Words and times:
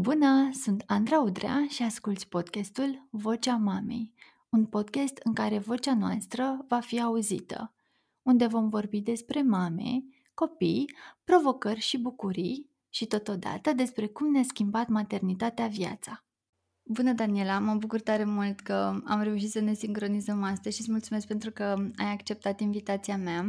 Bună, 0.00 0.50
sunt 0.52 0.84
Andra 0.86 1.20
Udrea 1.20 1.66
și 1.68 1.82
asculți 1.82 2.28
podcastul 2.28 3.06
Vocea 3.10 3.56
Mamei, 3.56 4.12
un 4.48 4.66
podcast 4.66 5.20
în 5.22 5.32
care 5.32 5.58
vocea 5.58 5.94
noastră 5.94 6.64
va 6.68 6.80
fi 6.80 7.00
auzită, 7.00 7.74
unde 8.22 8.46
vom 8.46 8.68
vorbi 8.68 9.00
despre 9.00 9.42
mame, 9.42 10.04
copii, 10.34 10.94
provocări 11.24 11.80
și 11.80 11.98
bucurii 11.98 12.70
și 12.88 13.06
totodată 13.06 13.72
despre 13.72 14.06
cum 14.06 14.30
ne-a 14.30 14.42
schimbat 14.42 14.88
maternitatea 14.88 15.66
viața. 15.66 16.24
Bună, 16.92 17.12
Daniela! 17.12 17.58
Mă 17.58 17.74
bucur 17.74 18.00
tare 18.00 18.24
mult 18.24 18.60
că 18.60 19.00
am 19.04 19.22
reușit 19.22 19.50
să 19.50 19.60
ne 19.60 19.72
sincronizăm 19.72 20.42
astăzi 20.42 20.74
și 20.74 20.80
îți 20.80 20.90
mulțumesc 20.90 21.26
pentru 21.26 21.50
că 21.50 21.62
ai 21.96 22.12
acceptat 22.12 22.60
invitația 22.60 23.16
mea. 23.16 23.44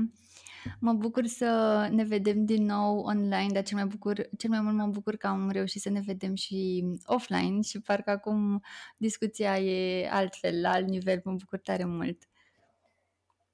Mă 0.80 0.94
bucur 0.94 1.26
să 1.26 1.88
ne 1.92 2.04
vedem 2.04 2.46
din 2.46 2.66
nou 2.66 3.00
online, 3.00 3.48
dar 3.54 3.64
cel 3.64 3.78
mai, 3.78 3.86
bucur, 3.86 4.30
cel 4.38 4.50
mai 4.50 4.62
mult 4.62 4.76
mă 4.76 4.88
bucur 4.88 5.16
că 5.16 5.28
am 5.28 5.50
reușit 5.50 5.82
să 5.82 5.90
ne 5.90 6.02
vedem 6.06 6.36
și 6.36 6.86
offline 7.06 7.62
și 7.62 7.82
parcă 7.82 8.10
acum 8.10 8.62
discuția 8.98 9.58
e 9.58 10.10
altfel, 10.10 10.62
la 10.62 10.70
alt 10.70 10.88
nivel. 10.88 11.22
Mă 11.24 11.32
bucur 11.32 11.60
tare 11.60 11.86
mult. 11.86 12.18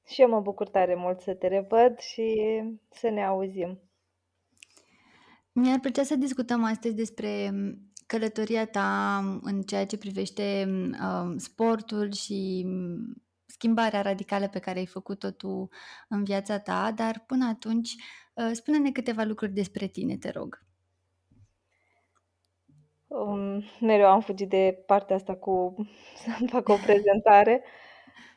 Și 0.05 0.21
eu 0.21 0.29
mă 0.29 0.40
bucur 0.40 0.70
tare 0.70 0.95
mult 0.95 1.20
să 1.20 1.34
te 1.34 1.48
revăd 1.48 1.99
și 1.99 2.62
să 2.90 3.09
ne 3.09 3.26
auzim. 3.26 3.79
Mi-ar 5.51 5.79
plăcea 5.79 6.04
să 6.04 6.15
discutăm 6.15 6.63
astăzi 6.63 6.95
despre 6.95 7.51
călătoria 8.07 8.66
ta 8.66 9.17
în 9.41 9.61
ceea 9.61 9.85
ce 9.85 9.97
privește 9.97 10.67
uh, 10.91 11.34
sportul 11.38 12.11
și 12.13 12.65
schimbarea 13.45 14.02
radicală 14.02 14.48
pe 14.48 14.59
care 14.59 14.79
ai 14.79 14.85
făcut-o 14.85 15.31
tu 15.31 15.70
în 16.09 16.23
viața 16.23 16.59
ta, 16.59 16.91
dar 16.95 17.23
până 17.27 17.45
atunci 17.45 17.95
uh, 18.34 18.49
spune-ne 18.51 18.91
câteva 18.91 19.23
lucruri 19.23 19.51
despre 19.51 19.87
tine, 19.87 20.17
te 20.17 20.29
rog. 20.29 20.65
Um, 23.07 23.63
mereu 23.79 24.07
am 24.07 24.21
fugit 24.21 24.49
de 24.49 24.84
partea 24.85 25.15
asta 25.15 25.35
cu 25.35 25.76
să-mi 26.15 26.49
fac 26.49 26.70
o 26.70 26.76
prezentare. 26.85 27.63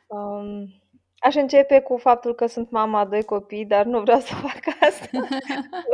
Um, 0.07 0.81
aș 1.17 1.35
începe 1.35 1.81
cu 1.81 1.97
faptul 1.97 2.35
că 2.35 2.45
sunt 2.45 2.71
mama 2.71 2.99
a 2.99 3.05
doi 3.05 3.23
copii, 3.23 3.65
dar 3.65 3.85
nu 3.85 4.01
vreau 4.01 4.19
să 4.19 4.33
fac 4.33 4.59
asta. 4.79 5.27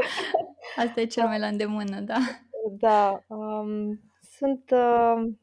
asta 0.84 1.02
e 1.02 1.06
cel 1.06 1.28
mai 1.28 1.40
la 1.40 1.48
îndemână, 1.48 2.00
da. 2.00 2.18
Da. 2.66 3.24
Um, 3.28 4.00
sunt 4.22 4.72
uh, 4.72 5.34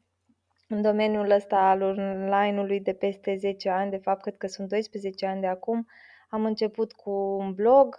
în 0.67 0.81
domeniul 0.81 1.29
ăsta 1.29 1.57
al 1.57 1.81
online-ului 1.81 2.79
de 2.79 2.93
peste 2.93 3.35
10 3.35 3.69
ani, 3.69 3.91
de 3.91 3.97
fapt 3.97 4.21
cred 4.21 4.37
că 4.37 4.47
sunt 4.47 4.69
12 4.69 5.25
ani 5.25 5.41
de 5.41 5.47
acum, 5.47 5.87
am 6.29 6.45
început 6.45 6.93
cu 6.93 7.11
un 7.11 7.53
blog, 7.53 7.95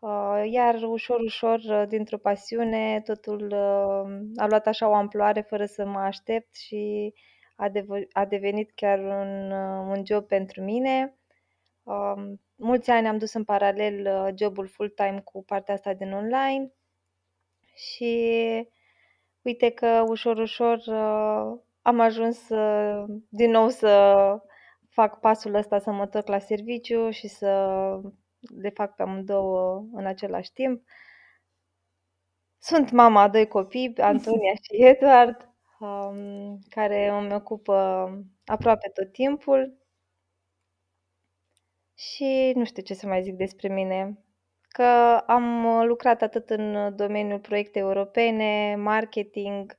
uh, 0.00 0.42
iar 0.50 0.82
ușor, 0.82 1.20
ușor, 1.20 1.58
uh, 1.58 1.84
dintr-o 1.88 2.18
pasiune, 2.18 3.00
totul 3.00 3.42
uh, 3.46 4.32
a 4.36 4.46
luat 4.46 4.66
așa 4.66 4.88
o 4.88 4.94
amploare 4.94 5.40
fără 5.40 5.64
să 5.64 5.86
mă 5.86 5.98
aștept 5.98 6.54
și 6.56 7.14
a, 7.56 7.68
dev- 7.68 8.08
a 8.12 8.24
devenit 8.24 8.70
chiar 8.74 8.98
un, 8.98 9.50
un 9.88 10.02
job 10.06 10.26
pentru 10.26 10.62
mine. 10.62 11.18
Um, 11.82 12.40
mulți 12.56 12.90
ani 12.90 13.08
am 13.08 13.18
dus 13.18 13.32
în 13.32 13.44
paralel 13.44 14.32
jobul 14.38 14.66
full-time 14.66 15.20
cu 15.24 15.44
partea 15.44 15.74
asta 15.74 15.92
din 15.94 16.12
online 16.12 16.72
și 17.74 18.14
uite 19.42 19.70
că 19.70 20.04
ușor, 20.08 20.36
ușor 20.36 20.76
uh, 20.86 21.60
am 21.82 22.00
ajuns 22.00 22.48
uh, 22.48 23.04
din 23.28 23.50
nou 23.50 23.68
să 23.68 24.16
fac 24.88 25.20
pasul 25.20 25.54
ăsta 25.54 25.78
să 25.78 25.90
mă 25.90 26.02
întorc 26.02 26.26
la 26.26 26.38
serviciu 26.38 27.10
și 27.10 27.28
să 27.28 27.50
le 28.60 28.70
fac 28.70 28.94
pe 28.94 29.02
amândouă 29.02 29.86
în 29.92 30.06
același 30.06 30.52
timp. 30.52 30.82
Sunt 32.58 32.90
mama 32.90 33.20
a 33.22 33.28
doi 33.28 33.46
copii, 33.48 33.96
Antonia 34.12 34.54
și 34.54 34.84
Eduard, 34.84 35.48
um, 35.78 36.58
care 36.68 37.08
îmi 37.08 37.34
ocupă 37.34 37.74
aproape 38.44 38.88
tot 38.88 39.12
timpul. 39.12 39.78
Și 41.94 42.52
nu 42.54 42.64
știu 42.64 42.82
ce 42.82 42.94
să 42.94 43.06
mai 43.06 43.22
zic 43.22 43.34
despre 43.34 43.68
mine 43.68 44.23
că 44.76 45.22
am 45.26 45.64
uh, 45.64 45.86
lucrat 45.86 46.22
atât 46.22 46.50
în 46.50 46.96
domeniul 46.96 47.38
proiecte 47.38 47.78
europene, 47.78 48.76
marketing, 48.76 49.78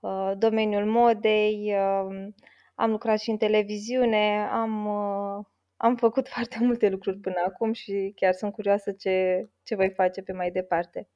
uh, 0.00 0.32
domeniul 0.38 0.84
modei, 0.84 1.74
um, 1.74 2.34
am 2.74 2.90
lucrat 2.90 3.20
și 3.20 3.30
în 3.30 3.36
televiziune, 3.36 4.48
am, 4.52 4.86
uh, 4.86 5.44
am 5.76 5.96
făcut 5.96 6.28
foarte 6.34 6.56
multe 6.60 6.88
lucruri 6.88 7.18
până 7.18 7.36
acum 7.46 7.72
și 7.72 8.12
chiar 8.16 8.32
sunt 8.32 8.52
curioasă 8.52 8.92
ce, 8.92 9.48
ce 9.62 9.74
voi 9.74 9.90
face 9.90 10.22
pe 10.22 10.32
mai 10.32 10.50
departe. 10.50 11.08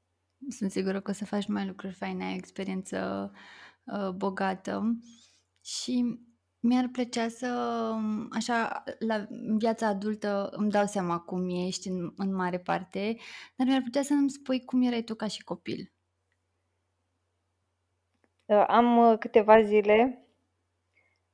Sunt 0.49 0.71
sigură 0.71 1.01
că 1.01 1.11
o 1.11 1.15
să 1.15 1.25
faci 1.25 1.47
mai 1.47 1.67
lucruri 1.67 1.95
faine, 1.95 2.25
ai 2.25 2.37
experiență 2.37 3.31
uh, 3.85 4.11
bogată 4.11 4.83
și 5.65 6.19
mi-ar 6.63 6.89
plăcea 6.93 7.29
să, 7.29 7.47
așa, 8.31 8.83
la 8.99 9.27
viața 9.57 9.87
adultă 9.87 10.49
îmi 10.53 10.71
dau 10.71 10.87
seama 10.87 11.19
cum 11.19 11.49
ești 11.67 11.89
în, 11.89 12.13
în 12.17 12.35
mare 12.35 12.59
parte, 12.59 13.17
dar 13.57 13.67
mi-ar 13.67 13.81
plăcea 13.81 14.03
să 14.03 14.13
îmi 14.13 14.31
spui 14.31 14.65
cum 14.65 14.83
erai 14.83 15.03
tu 15.03 15.15
ca 15.15 15.27
și 15.27 15.43
copil. 15.43 15.93
Uh, 18.45 18.65
am 18.67 18.97
uh, 18.97 19.19
câteva 19.19 19.63
zile 19.63 20.27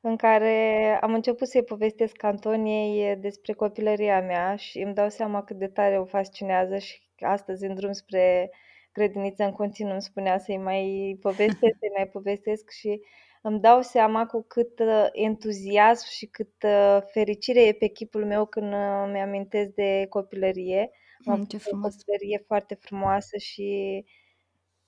în 0.01 0.17
care 0.17 0.99
am 1.01 1.15
început 1.15 1.49
să-i 1.49 1.65
povestesc 1.65 2.23
Antoniei 2.23 3.17
despre 3.17 3.53
copilăria 3.53 4.21
mea 4.21 4.57
și 4.57 4.79
îmi 4.79 4.95
dau 4.95 5.09
seama 5.09 5.45
cât 5.45 5.59
de 5.59 5.69
tare 5.69 5.99
o 5.99 6.05
fascinează 6.05 6.79
și 6.79 7.01
astăzi 7.19 7.65
în 7.65 7.75
drum 7.75 7.93
spre 7.93 8.51
grădiniță 8.93 9.45
în 9.45 9.53
continuu 9.53 9.93
îmi 9.93 10.03
spunea 10.03 10.39
să-i 10.39 10.57
mai 10.57 11.17
povestesc, 11.21 11.77
să-i 11.79 11.93
mai 11.97 12.09
povestesc 12.09 12.71
și 12.71 13.01
îmi 13.43 13.61
dau 13.61 13.83
seama 13.83 14.27
cu 14.27 14.43
cât 14.43 14.79
uh, 14.79 15.07
entuziasm 15.13 16.09
și 16.09 16.27
cât 16.27 16.63
uh, 16.63 16.99
fericire 17.13 17.63
e 17.63 17.73
pe 17.73 17.87
chipul 17.87 18.27
meu 18.27 18.47
când 18.47 18.73
uh, 18.73 19.09
mi-amintesc 19.13 19.71
de 19.71 20.07
copilărie. 20.09 20.91
Mm, 21.25 21.45
ce 21.45 21.57
frumos. 21.57 21.95
O 21.95 21.97
copilărie 21.97 22.45
foarte 22.47 22.75
frumoasă 22.75 23.37
și 23.37 24.05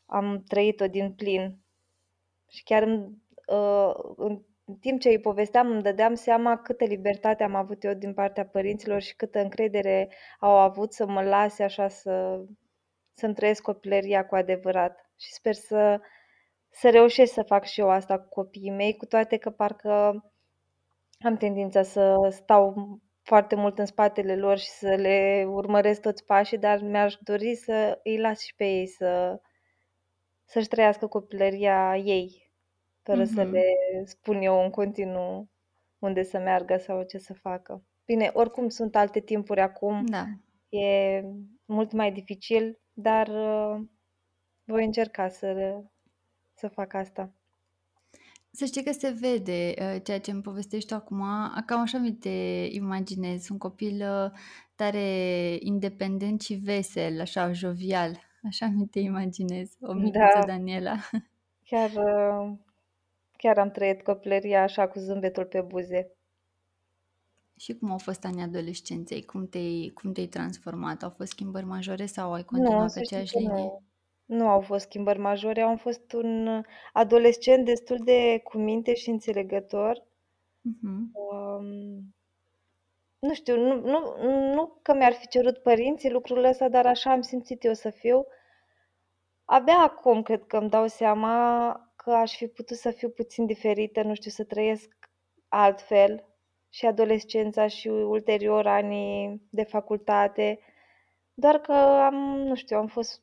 am 0.06 0.44
trăit-o 0.48 0.86
din 0.86 1.12
plin. 1.12 1.58
Și 2.48 2.62
chiar 2.62 2.82
în, 2.82 3.12
în 4.16 4.76
timp 4.80 5.00
ce 5.00 5.08
îi 5.08 5.20
povesteam, 5.20 5.70
îmi 5.70 5.82
dădeam 5.82 6.14
seama 6.14 6.58
câtă 6.58 6.84
libertate 6.84 7.42
am 7.42 7.54
avut 7.54 7.84
eu 7.84 7.94
din 7.94 8.14
partea 8.14 8.46
părinților 8.46 9.00
și 9.00 9.16
câtă 9.16 9.40
încredere 9.40 10.08
au 10.38 10.58
avut 10.58 10.92
să 10.92 11.06
mă 11.06 11.22
lase 11.22 11.62
așa 11.62 11.88
să, 11.88 12.44
să-mi 13.14 13.34
trăiesc 13.34 13.62
copilăria 13.62 14.26
cu 14.26 14.34
adevărat. 14.34 15.10
Și 15.18 15.32
sper 15.32 15.54
să, 15.54 16.00
să 16.70 16.91
reușesc 16.91 17.32
să 17.32 17.42
fac 17.42 17.64
și 17.64 17.81
eu 17.81 17.91
asta 17.91 18.19
cu 18.19 18.28
copiii 18.28 18.70
mei, 18.70 18.97
cu 18.97 19.06
toate 19.06 19.36
că 19.36 19.50
parcă 19.50 20.25
am 21.19 21.36
tendința 21.36 21.82
să 21.82 22.28
stau 22.31 22.75
foarte 23.22 23.54
mult 23.54 23.78
în 23.78 23.86
spatele 23.86 24.36
lor 24.36 24.58
și 24.58 24.69
să 24.69 24.94
le 24.94 25.44
urmăresc 25.48 26.00
toți 26.00 26.25
pașii, 26.25 26.59
dar 26.59 26.80
mi-aș 26.80 27.14
dori 27.20 27.54
să 27.54 28.00
îi 28.03 28.19
las 28.19 28.41
și 28.41 28.54
pe 28.54 28.64
ei 28.64 28.86
să, 28.86 29.41
să-și 30.44 30.69
trăiască 30.69 31.06
copilăria 31.06 31.97
ei, 31.97 32.53
fără 33.03 33.22
mm-hmm. 33.22 33.34
să 33.34 33.42
le 33.42 33.64
spun 34.04 34.41
eu 34.41 34.62
în 34.62 34.70
continuu 34.70 35.50
unde 35.98 36.22
să 36.22 36.38
meargă 36.38 36.76
sau 36.76 37.03
ce 37.03 37.19
să 37.19 37.34
facă. 37.34 37.84
Bine, 38.04 38.30
oricum 38.32 38.69
sunt 38.69 38.97
alte 38.97 39.20
timpuri 39.20 39.60
acum, 39.60 40.04
da. 40.06 40.25
e 40.78 41.22
mult 41.64 41.92
mai 41.92 42.12
dificil, 42.12 42.80
dar 42.92 43.28
uh, 43.28 43.86
voi 44.64 44.84
încerca 44.84 45.28
să 45.28 45.80
să 46.60 46.69
fac 46.69 46.94
asta. 46.94 47.32
Să 48.50 48.65
știi 48.65 48.84
că 48.84 48.93
se 48.93 49.16
vede 49.21 49.75
uh, 49.78 50.00
ceea 50.03 50.21
ce 50.21 50.31
îmi 50.31 50.43
povestești 50.43 50.88
tu 50.88 50.94
acum, 50.94 51.22
cam 51.66 51.81
așa 51.81 51.98
mi 51.98 52.12
te 52.12 52.66
imaginez, 52.71 53.48
un 53.48 53.59
copil 53.59 53.94
uh, 53.94 54.31
tare 54.75 55.57
independent 55.59 56.41
și 56.41 56.54
vesel, 56.54 57.21
așa 57.21 57.53
jovial, 57.53 58.21
așa 58.48 58.66
mi 58.66 58.86
te 58.86 58.98
imaginez, 58.98 59.71
o 59.80 59.92
micuță 59.92 60.39
da. 60.39 60.47
Daniela. 60.47 60.97
Chiar, 61.68 61.91
uh, 61.91 62.59
chiar 63.36 63.59
am 63.59 63.71
trăit 63.71 64.03
copilăria 64.03 64.63
așa 64.63 64.89
cu 64.89 64.98
zâmbetul 64.98 65.45
pe 65.45 65.60
buze. 65.60 66.15
Și 67.56 67.74
cum 67.74 67.91
au 67.91 67.98
fost 67.98 68.24
anii 68.24 68.42
adolescenței? 68.42 69.24
Cum 69.24 69.47
te-ai, 69.47 69.91
cum 69.95 70.13
te-ai 70.13 70.27
transformat? 70.27 71.03
Au 71.03 71.10
fost 71.10 71.30
schimbări 71.30 71.65
majore 71.65 72.06
sau 72.06 72.33
ai 72.33 72.45
continuat 72.45 72.83
nu, 72.83 72.92
pe 72.95 73.01
aceeași 73.01 73.36
linie? 73.36 73.63
Nu 73.63 73.90
nu 74.30 74.48
au 74.48 74.60
fost 74.60 74.84
schimbări 74.84 75.18
majore, 75.18 75.60
am 75.60 75.77
fost 75.77 76.12
un 76.12 76.62
adolescent 76.92 77.65
destul 77.65 77.98
de 78.04 78.41
cu 78.44 78.59
minte 78.59 78.94
și 78.94 79.10
înțelegător. 79.10 80.04
Mhm. 80.60 81.10
Um, 81.12 82.15
nu 83.18 83.34
știu, 83.34 83.56
nu, 83.56 83.80
nu, 83.80 84.16
nu 84.54 84.78
că 84.82 84.94
mi-ar 84.94 85.12
fi 85.12 85.28
cerut 85.28 85.59
părinții 85.59 86.10
lucrul 86.10 86.44
ăsta, 86.44 86.68
dar 86.68 86.86
așa 86.86 87.10
am 87.10 87.21
simțit 87.21 87.65
eu 87.65 87.72
să 87.72 87.91
fiu. 87.91 88.27
Abia 89.44 89.78
acum 89.78 90.22
cred 90.22 90.44
că 90.47 90.56
îmi 90.56 90.71
dau 90.71 90.86
seama 90.86 91.92
că 91.97 92.10
aș 92.10 92.36
fi 92.36 92.47
putut 92.47 92.77
să 92.77 92.91
fiu 92.91 93.09
puțin 93.09 93.47
diferită, 93.47 94.03
nu 94.03 94.15
știu, 94.15 94.30
să 94.30 94.44
trăiesc 94.44 95.10
altfel 95.48 96.24
și 96.68 96.86
adolescența 96.86 97.66
și 97.66 97.88
ulterior 97.88 98.66
anii 98.66 99.42
de 99.50 99.62
facultate. 99.62 100.59
Doar 101.34 101.59
că 101.59 101.72
am, 101.72 102.15
nu 102.38 102.54
știu, 102.54 102.77
am 102.77 102.86
fost 102.86 103.22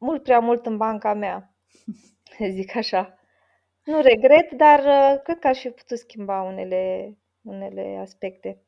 mult 0.00 0.22
prea 0.22 0.38
mult 0.38 0.66
în 0.66 0.76
banca 0.76 1.14
mea. 1.14 1.54
zic 2.56 2.76
așa. 2.76 3.18
Nu 3.84 4.00
regret, 4.00 4.52
dar 4.52 4.78
uh, 4.78 5.20
cred 5.22 5.38
că 5.38 5.46
aș 5.46 5.60
fi 5.60 5.68
putut 5.68 5.98
schimba 5.98 6.42
unele, 6.42 7.14
unele 7.42 7.98
aspecte. 8.00 8.62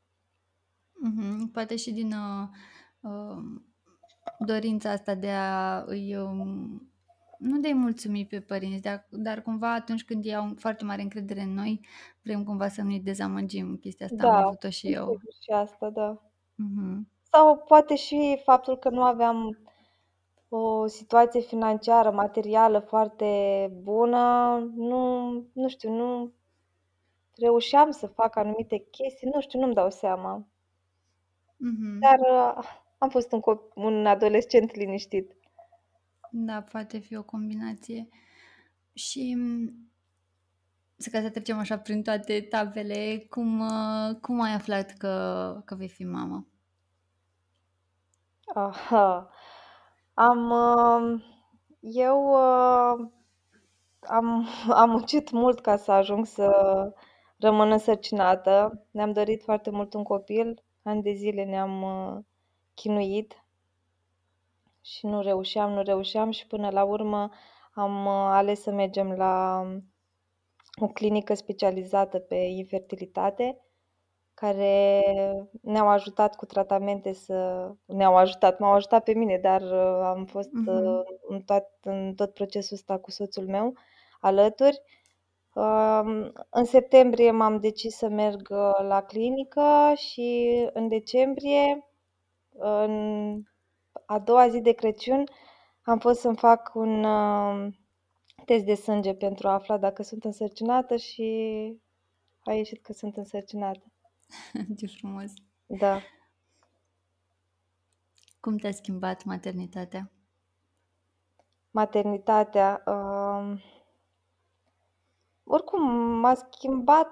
Mm-hmm. 1.08 1.52
Poate 1.52 1.76
și 1.76 1.92
din 1.92 2.12
uh, 2.12 2.48
uh, 3.00 3.60
dorința 4.38 4.90
asta 4.90 5.14
de 5.14 5.30
a 5.30 5.82
îi 5.86 6.16
um, 6.16 6.92
nu 7.38 7.58
de-i 7.58 7.74
mulțumi 7.74 8.26
pe 8.26 8.40
părinți, 8.40 8.82
dar, 8.82 9.06
dar 9.10 9.42
cumva 9.42 9.74
atunci 9.74 10.04
când 10.04 10.24
ei 10.24 10.34
au 10.34 10.52
foarte 10.56 10.84
mare 10.84 11.02
încredere 11.02 11.40
în 11.40 11.54
noi, 11.54 11.86
vrem 12.22 12.44
cumva 12.44 12.68
să 12.68 12.82
nu-i 12.82 13.00
dezamăgim. 13.00 13.76
Chestia 13.76 14.06
asta 14.06 14.26
am 14.26 14.32
Da, 14.32 14.46
avut-o 14.46 14.70
și 14.70 14.92
eu. 14.92 15.20
și 15.42 15.50
asta, 15.50 15.90
da. 15.90 16.22
Mm-hmm. 16.52 17.10
Sau 17.22 17.56
poate 17.56 17.96
și 17.96 18.40
faptul 18.44 18.78
că 18.78 18.88
nu 18.88 19.02
aveam 19.02 19.58
o 20.54 20.86
situație 20.86 21.40
financiară, 21.40 22.10
materială 22.10 22.78
foarte 22.78 23.26
bună, 23.82 24.58
nu, 24.74 25.30
nu 25.52 25.68
știu, 25.68 25.92
nu 25.92 26.32
reușeam 27.36 27.90
să 27.90 28.06
fac 28.06 28.36
anumite 28.36 28.86
chestii, 28.90 29.30
nu 29.34 29.40
știu, 29.40 29.60
nu-mi 29.60 29.74
dau 29.74 29.90
seama. 29.90 30.46
Mm-hmm. 31.54 31.98
Dar 31.98 32.18
uh, 32.18 32.64
am 32.98 33.08
fost 33.08 33.32
un, 33.32 33.40
cop- 33.40 33.74
un 33.74 34.06
adolescent 34.06 34.74
liniștit. 34.74 35.36
Da, 36.30 36.62
poate 36.62 36.98
fi 36.98 37.16
o 37.16 37.22
combinație. 37.22 38.08
Și 38.92 39.34
mm, 39.36 39.90
să 40.96 41.10
ca 41.10 41.20
să 41.20 41.30
trecem 41.30 41.58
așa 41.58 41.78
prin 41.78 42.02
toate 42.02 42.34
etapele, 42.34 43.26
cum, 43.30 43.60
uh, 43.60 44.16
cum 44.20 44.40
ai 44.40 44.54
aflat 44.54 44.90
că, 44.90 45.62
că 45.64 45.74
vei 45.74 45.88
fi 45.88 46.04
mamă? 46.04 46.46
Aha. 48.54 49.30
Am, 50.14 50.50
uh, 50.50 51.22
eu 51.80 52.32
uh, 52.32 53.08
am, 54.00 54.46
am 54.82 54.90
muncit 54.90 55.30
mult 55.30 55.60
ca 55.60 55.76
să 55.76 55.92
ajung 55.92 56.26
să 56.26 56.50
rămân 57.38 57.70
însărcinată. 57.70 58.84
Ne-am 58.90 59.12
dorit 59.12 59.42
foarte 59.42 59.70
mult 59.70 59.94
un 59.94 60.02
copil, 60.02 60.62
ani 60.82 61.02
de 61.02 61.12
zile 61.12 61.44
ne-am 61.44 61.82
uh, 61.82 62.24
chinuit 62.74 63.44
și 64.80 65.06
nu 65.06 65.20
reușeam, 65.20 65.72
nu 65.72 65.82
reușeam 65.82 66.30
și 66.30 66.46
până 66.46 66.70
la 66.70 66.84
urmă 66.84 67.30
am 67.74 68.06
uh, 68.06 68.12
ales 68.12 68.62
să 68.62 68.70
mergem 68.70 69.12
la 69.12 69.64
o 70.80 70.86
clinică 70.86 71.34
specializată 71.34 72.18
pe 72.18 72.34
infertilitate 72.34 73.60
care 74.42 75.02
ne-au 75.60 75.88
ajutat 75.88 76.36
cu 76.36 76.46
tratamente 76.46 77.12
să... 77.12 77.70
Ne-au 77.86 78.16
ajutat, 78.16 78.58
m-au 78.58 78.72
ajutat 78.72 79.04
pe 79.04 79.12
mine, 79.14 79.38
dar 79.38 79.62
uh, 79.62 80.00
am 80.04 80.24
fost 80.24 80.52
Mhm. 80.52 80.68
uh, 80.68 81.00
în, 81.28 81.40
tot, 81.40 81.64
în 81.82 82.14
tot 82.14 82.34
procesul 82.34 82.76
ăsta 82.76 82.98
cu 82.98 83.10
soțul 83.10 83.46
meu 83.46 83.74
alături. 84.20 84.82
Um, 85.54 86.32
În 86.50 86.64
septembrie 86.64 87.30
m-am 87.30 87.60
decis 87.60 87.96
să 87.96 88.08
merg 88.08 88.48
uh, 88.50 88.86
la 88.88 89.02
clinică 89.02 89.92
și 89.96 90.58
în 90.72 90.88
decembrie, 90.88 91.86
în 92.58 93.42
a 94.06 94.18
doua 94.18 94.48
zi 94.48 94.60
de 94.60 94.72
Crăciun, 94.72 95.24
am 95.82 95.98
fost 95.98 96.20
să-mi 96.20 96.36
fac 96.36 96.70
un 96.74 97.04
uh, 97.04 97.66
test 98.44 98.64
de 98.64 98.74
sânge 98.74 99.14
pentru 99.14 99.48
a 99.48 99.52
afla 99.52 99.78
dacă 99.78 100.02
sunt 100.02 100.24
însărcinată 100.24 100.96
și 100.96 101.26
a 102.44 102.52
ieșit 102.52 102.82
că 102.82 102.92
sunt 102.92 103.16
însărcinată. 103.16 103.82
Ce 104.78 104.86
frumos! 104.86 105.32
Da. 105.66 106.00
Cum 108.40 108.56
te-a 108.56 108.72
schimbat 108.72 109.24
maternitatea? 109.24 110.10
Maternitatea, 111.70 112.82
um, 112.86 113.60
oricum 115.44 115.90
m-a 115.94 116.34
schimbat 116.34 117.08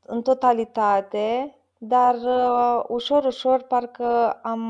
în 0.00 0.22
totalitate, 0.22 1.56
dar 1.78 2.14
uh, 2.14 2.84
ușor, 2.88 3.24
ușor 3.24 3.62
parcă 3.62 4.32
am 4.32 4.62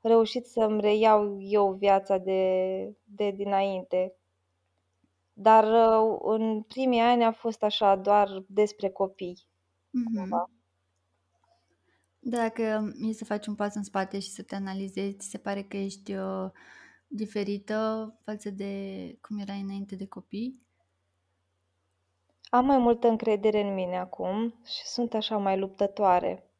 reușit 0.00 0.46
să-mi 0.46 0.80
reiau 0.80 1.40
eu 1.40 1.72
viața 1.72 2.18
de, 2.18 2.96
de 3.04 3.30
dinainte. 3.30 4.14
Dar 5.32 5.64
uh, 5.64 6.18
în 6.22 6.62
primii 6.62 7.00
ani 7.00 7.24
a 7.24 7.32
fost 7.32 7.62
așa, 7.62 7.96
doar 7.96 8.44
despre 8.46 8.90
copii. 8.90 9.46
Mhm. 9.92 10.50
Dacă 12.18 12.92
e 13.00 13.12
să 13.12 13.24
faci 13.24 13.46
un 13.46 13.54
pas 13.54 13.74
în 13.74 13.82
spate 13.82 14.18
și 14.18 14.30
să 14.30 14.42
te 14.42 14.54
analizezi, 14.54 15.16
ți 15.16 15.28
se 15.28 15.38
pare 15.38 15.62
că 15.62 15.76
ești 15.76 16.14
uh, 16.14 16.50
diferită 17.06 18.14
față 18.20 18.50
de 18.50 18.74
cum 19.20 19.38
erai 19.38 19.60
înainte 19.60 19.96
de 19.96 20.06
copii? 20.06 20.60
Am 22.48 22.64
mai 22.64 22.78
multă 22.78 23.08
încredere 23.08 23.60
în 23.60 23.74
mine 23.74 23.98
acum 23.98 24.54
și 24.64 24.86
sunt 24.86 25.14
așa 25.14 25.36
mai 25.36 25.58
luptătoare. 25.58 26.50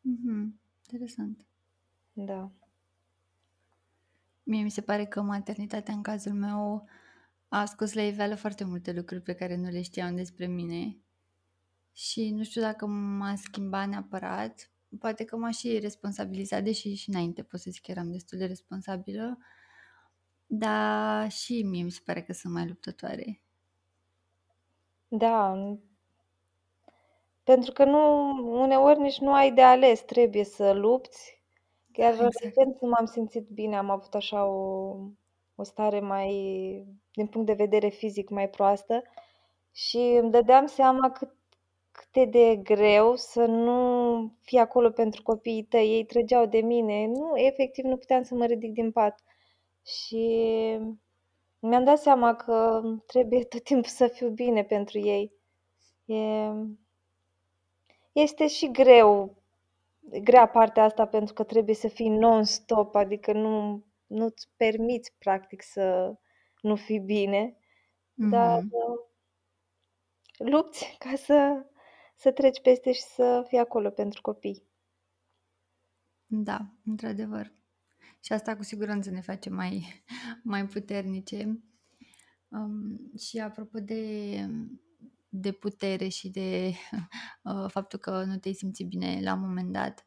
Mhm. 0.00 0.60
Interesant. 0.82 1.46
Da. 2.12 2.50
Mie 4.42 4.62
mi 4.62 4.70
se 4.70 4.80
pare 4.80 5.04
că 5.04 5.22
maternitatea 5.22 5.94
în 5.94 6.02
cazul 6.02 6.32
meu 6.32 6.88
a 7.48 7.64
scos 7.64 7.92
la 7.92 8.02
iveală 8.02 8.34
foarte 8.34 8.64
multe 8.64 8.92
lucruri 8.92 9.22
pe 9.22 9.34
care 9.34 9.56
nu 9.56 9.68
le 9.68 9.82
știam 9.82 10.14
despre 10.14 10.46
mine 10.46 10.96
și 11.96 12.30
nu 12.30 12.42
știu 12.42 12.60
dacă 12.60 12.86
m-a 12.86 13.34
schimbat 13.36 13.88
neapărat. 13.88 14.70
Poate 14.98 15.24
că 15.24 15.36
m-a 15.36 15.50
și 15.50 15.78
responsabilizat, 15.78 16.62
deși 16.62 16.94
și 16.94 17.08
înainte 17.10 17.42
pot 17.42 17.60
să 17.60 17.70
zic 17.70 17.82
că 17.82 17.90
eram 17.90 18.10
destul 18.10 18.38
de 18.38 18.46
responsabilă, 18.46 19.38
dar 20.46 21.30
și 21.30 21.62
mie 21.62 21.82
mi 21.82 21.90
se 21.90 22.00
pare 22.04 22.22
că 22.22 22.32
sunt 22.32 22.52
mai 22.52 22.66
luptătoare. 22.66 23.42
Da, 25.08 25.54
pentru 27.44 27.72
că 27.72 27.84
nu, 27.84 28.28
uneori 28.62 29.00
nici 29.00 29.18
nu 29.18 29.32
ai 29.34 29.52
de 29.52 29.62
ales, 29.62 30.00
trebuie 30.00 30.44
să 30.44 30.72
lupți. 30.72 31.42
Chiar 31.92 32.14
Da, 32.14 32.24
exact. 32.24 32.44
recent 32.44 32.80
nu 32.80 32.88
m-am 32.88 33.04
simțit 33.04 33.48
bine, 33.48 33.76
am 33.76 33.90
avut 33.90 34.14
așa 34.14 34.44
o, 34.46 34.96
o 35.54 35.62
stare 35.62 36.00
mai, 36.00 36.30
din 37.12 37.26
punct 37.26 37.46
de 37.46 37.52
vedere 37.52 37.88
fizic, 37.88 38.28
mai 38.28 38.48
proastă 38.48 39.02
și 39.72 40.18
îmi 40.20 40.30
dădeam 40.30 40.66
seama 40.66 41.10
cât, 41.10 41.34
cât 42.16 42.34
e 42.34 42.38
de 42.38 42.56
greu 42.56 43.16
să 43.16 43.44
nu 43.44 44.32
fii 44.42 44.58
acolo 44.58 44.90
pentru 44.90 45.22
copiii 45.22 45.62
tăi. 45.64 45.88
Ei 45.88 46.04
trăgeau 46.04 46.46
de 46.46 46.58
mine, 46.58 47.06
nu, 47.06 47.32
efectiv 47.38 47.84
nu 47.84 47.96
puteam 47.96 48.22
să 48.22 48.34
mă 48.34 48.44
ridic 48.44 48.72
din 48.72 48.90
pat. 48.92 49.20
Și 49.84 50.26
mi-am 51.58 51.84
dat 51.84 51.98
seama 51.98 52.34
că 52.34 52.82
trebuie 53.06 53.44
tot 53.44 53.62
timpul 53.62 53.90
să 53.90 54.06
fiu 54.06 54.28
bine 54.28 54.64
pentru 54.64 54.98
ei. 54.98 55.32
E, 56.04 56.50
este 58.12 58.46
și 58.46 58.70
greu, 58.70 59.36
grea 60.22 60.46
partea 60.48 60.84
asta 60.84 61.06
pentru 61.06 61.34
că 61.34 61.42
trebuie 61.44 61.74
să 61.74 61.88
fii 61.88 62.08
non-stop, 62.08 62.94
adică 62.94 63.32
nu, 63.32 63.84
nu-ți 64.06 64.48
permiți 64.56 65.12
practic 65.18 65.62
să 65.62 66.14
nu 66.60 66.76
fii 66.76 66.98
bine, 67.00 67.56
dar 68.14 68.60
Mhm. 68.60 68.70
lupți 70.38 70.96
ca 70.98 71.14
să, 71.16 71.66
să 72.16 72.32
treci 72.32 72.60
peste 72.60 72.92
și 72.92 73.02
să 73.02 73.44
fii 73.48 73.58
acolo 73.58 73.90
pentru 73.90 74.20
copii. 74.20 74.62
Da, 76.26 76.74
într-adevăr. 76.84 77.52
Și 78.20 78.32
asta 78.32 78.56
cu 78.56 78.62
siguranță 78.62 79.10
ne 79.10 79.20
face 79.20 79.50
mai, 79.50 80.04
mai 80.42 80.66
puternice. 80.66 81.60
Um, 82.48 83.12
și 83.18 83.38
apropo 83.38 83.78
de, 83.80 84.40
de 85.28 85.52
putere 85.52 86.08
și 86.08 86.28
de 86.28 86.72
uh, 87.42 87.64
faptul 87.68 87.98
că 87.98 88.24
nu 88.24 88.38
te-ai 88.38 88.54
simțit 88.54 88.88
bine 88.88 89.20
la 89.22 89.32
un 89.32 89.40
moment 89.40 89.72
dat, 89.72 90.04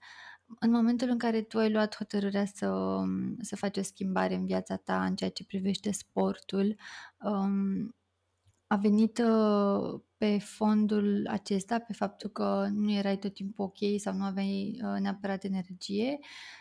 în 0.60 0.72
momentul 0.72 1.10
în 1.10 1.18
care 1.18 1.42
tu 1.42 1.58
ai 1.58 1.72
luat 1.72 1.96
hotărârea 1.96 2.46
să, 2.46 3.02
să 3.40 3.56
faci 3.56 3.78
o 3.78 3.82
schimbare 3.82 4.34
în 4.36 4.46
viața 4.46 4.76
ta 4.76 5.06
în 5.06 5.16
ceea 5.16 5.30
ce 5.30 5.46
privește 5.46 5.92
sportul, 5.92 6.76
um, 7.24 7.96
a 8.68 8.76
venit 8.76 9.18
uh, 9.18 10.02
pe 10.20 10.38
fondul 10.40 11.28
acesta, 11.30 11.80
pe 11.80 11.94
faptul 11.94 12.30
că 12.30 12.68
nu 12.72 12.92
erai 12.92 13.18
tot 13.18 13.34
timpul 13.34 13.66
ok 13.66 14.00
sau 14.00 14.14
nu 14.14 14.24
aveai 14.24 14.80
uh, 14.84 15.00
neapărat 15.00 15.44
energie 15.44 16.20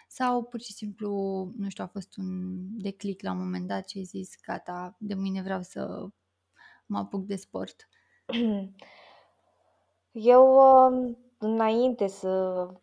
sau 0.09 0.43
pur 0.45 0.61
și 0.61 0.73
simplu, 0.73 1.11
nu 1.57 1.69
știu, 1.69 1.85
a 1.85 1.87
fost 1.87 2.17
un 2.17 2.57
declic 2.83 3.23
la 3.23 3.33
un 3.33 3.39
moment 3.39 3.67
dat 3.67 3.89
și 3.89 3.99
ai 3.99 4.05
zis, 4.05 4.35
gata, 4.47 4.97
de 4.99 5.15
mâine 5.15 5.43
vreau 5.43 5.63
să 5.63 6.09
mă 6.87 6.99
apuc 6.99 7.27
de 7.27 7.37
sport. 7.37 7.89
Eu, 10.13 10.45
um, 10.57 11.19
înainte 11.39 12.07
să 12.07 12.29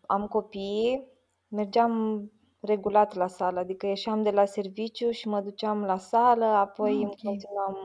am 0.06 0.28
copii, 0.28 1.08
mergeam 1.48 2.26
regulat 2.60 3.14
la 3.14 3.28
sală, 3.28 3.60
adică 3.60 3.86
ieșeam 3.86 4.24
de 4.24 4.30
la 4.32 4.46
serviciu 4.46 5.12
și 5.12 5.28
mă 5.28 5.42
duceam 5.42 5.84
la 5.84 5.98
sală, 5.98 6.46
apoi 6.46 6.92
Ah, 6.92 6.96
îmi 7.04 7.06
ok. 7.06 7.22
continuam 7.24 7.76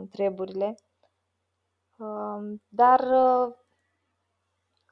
uh, 0.00 0.08
treburile. 0.10 0.74
Um, 2.00 2.62
Dar 2.68 3.00
uh, 3.00 3.54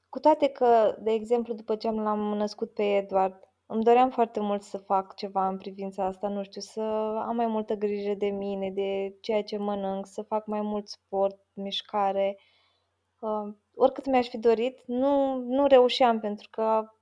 cu 0.08 0.18
toate 0.18 0.48
că, 0.48 0.96
de 1.00 1.10
exemplu, 1.12 1.54
după 1.54 1.76
ce 1.76 1.88
am 1.88 2.00
l-am 2.00 2.18
născut 2.36 2.74
pe 2.74 2.82
Edward, 2.96 3.48
îmi 3.66 3.82
doream 3.84 4.10
foarte 4.10 4.40
mult 4.40 4.62
să 4.62 4.78
fac 4.78 5.14
ceva 5.14 5.48
în 5.48 5.56
privința 5.58 6.04
asta, 6.04 6.28
nu 6.28 6.42
știu, 6.42 6.60
să 6.60 6.80
am 7.28 7.36
mai 7.36 7.46
multă 7.46 7.74
grijă 7.74 8.14
de 8.14 8.26
mine, 8.26 8.70
de 8.70 9.16
ceea 9.20 9.42
ce 9.42 9.56
mănânc, 9.56 10.06
să 10.06 10.22
fac 10.22 10.46
mai 10.46 10.60
mult 10.60 10.88
sport, 10.88 11.40
mișcare. 11.52 12.38
Uh, 13.18 13.54
oricât 13.74 14.06
mi-aș 14.06 14.28
fi 14.28 14.38
dorit, 14.38 14.82
nu, 14.86 15.34
nu 15.38 15.66
reușeam 15.66 16.20
pentru 16.20 16.48
că 16.50 16.92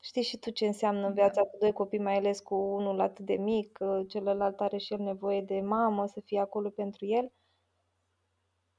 știi 0.00 0.22
și 0.22 0.38
tu 0.38 0.50
ce 0.50 0.66
înseamnă 0.66 1.06
în 1.06 1.14
Da. 1.14 1.22
viața 1.22 1.42
cu 1.42 1.56
doi 1.60 1.72
copii, 1.72 1.98
mai 1.98 2.16
ales 2.16 2.40
cu 2.40 2.54
unul 2.54 3.00
atât 3.00 3.24
de 3.24 3.34
mic, 3.34 3.78
uh, 3.80 4.00
celălalt 4.08 4.60
are 4.60 4.76
și 4.76 4.92
el 4.92 5.00
nevoie 5.00 5.40
de 5.40 5.60
mamă, 5.60 6.06
să 6.06 6.20
fie 6.24 6.40
acolo 6.40 6.70
pentru 6.70 7.06
el. 7.06 7.32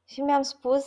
Și 0.06 0.22
mi-am 0.22 0.42
spus, 0.42 0.86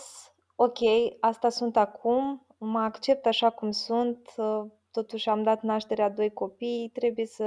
ok, 0.56 0.78
asta 1.20 1.48
sunt 1.48 1.76
acum, 1.76 2.46
mă 2.58 2.78
accept 2.78 3.26
așa 3.26 3.50
cum 3.50 3.70
sunt, 3.70 4.34
uh, 4.36 4.64
totuși 4.90 5.28
am 5.28 5.42
dat 5.42 5.62
naștere 5.62 6.02
a 6.02 6.08
doi 6.10 6.32
copii, 6.32 6.90
trebuie 6.92 7.26
să... 7.26 7.44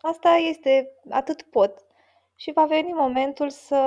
Asta 0.00 0.28
este, 0.30 0.98
atât 1.10 1.42
pot. 1.42 1.86
Și 2.34 2.52
va 2.52 2.66
veni 2.66 2.92
momentul 2.92 3.50
să... 3.50 3.78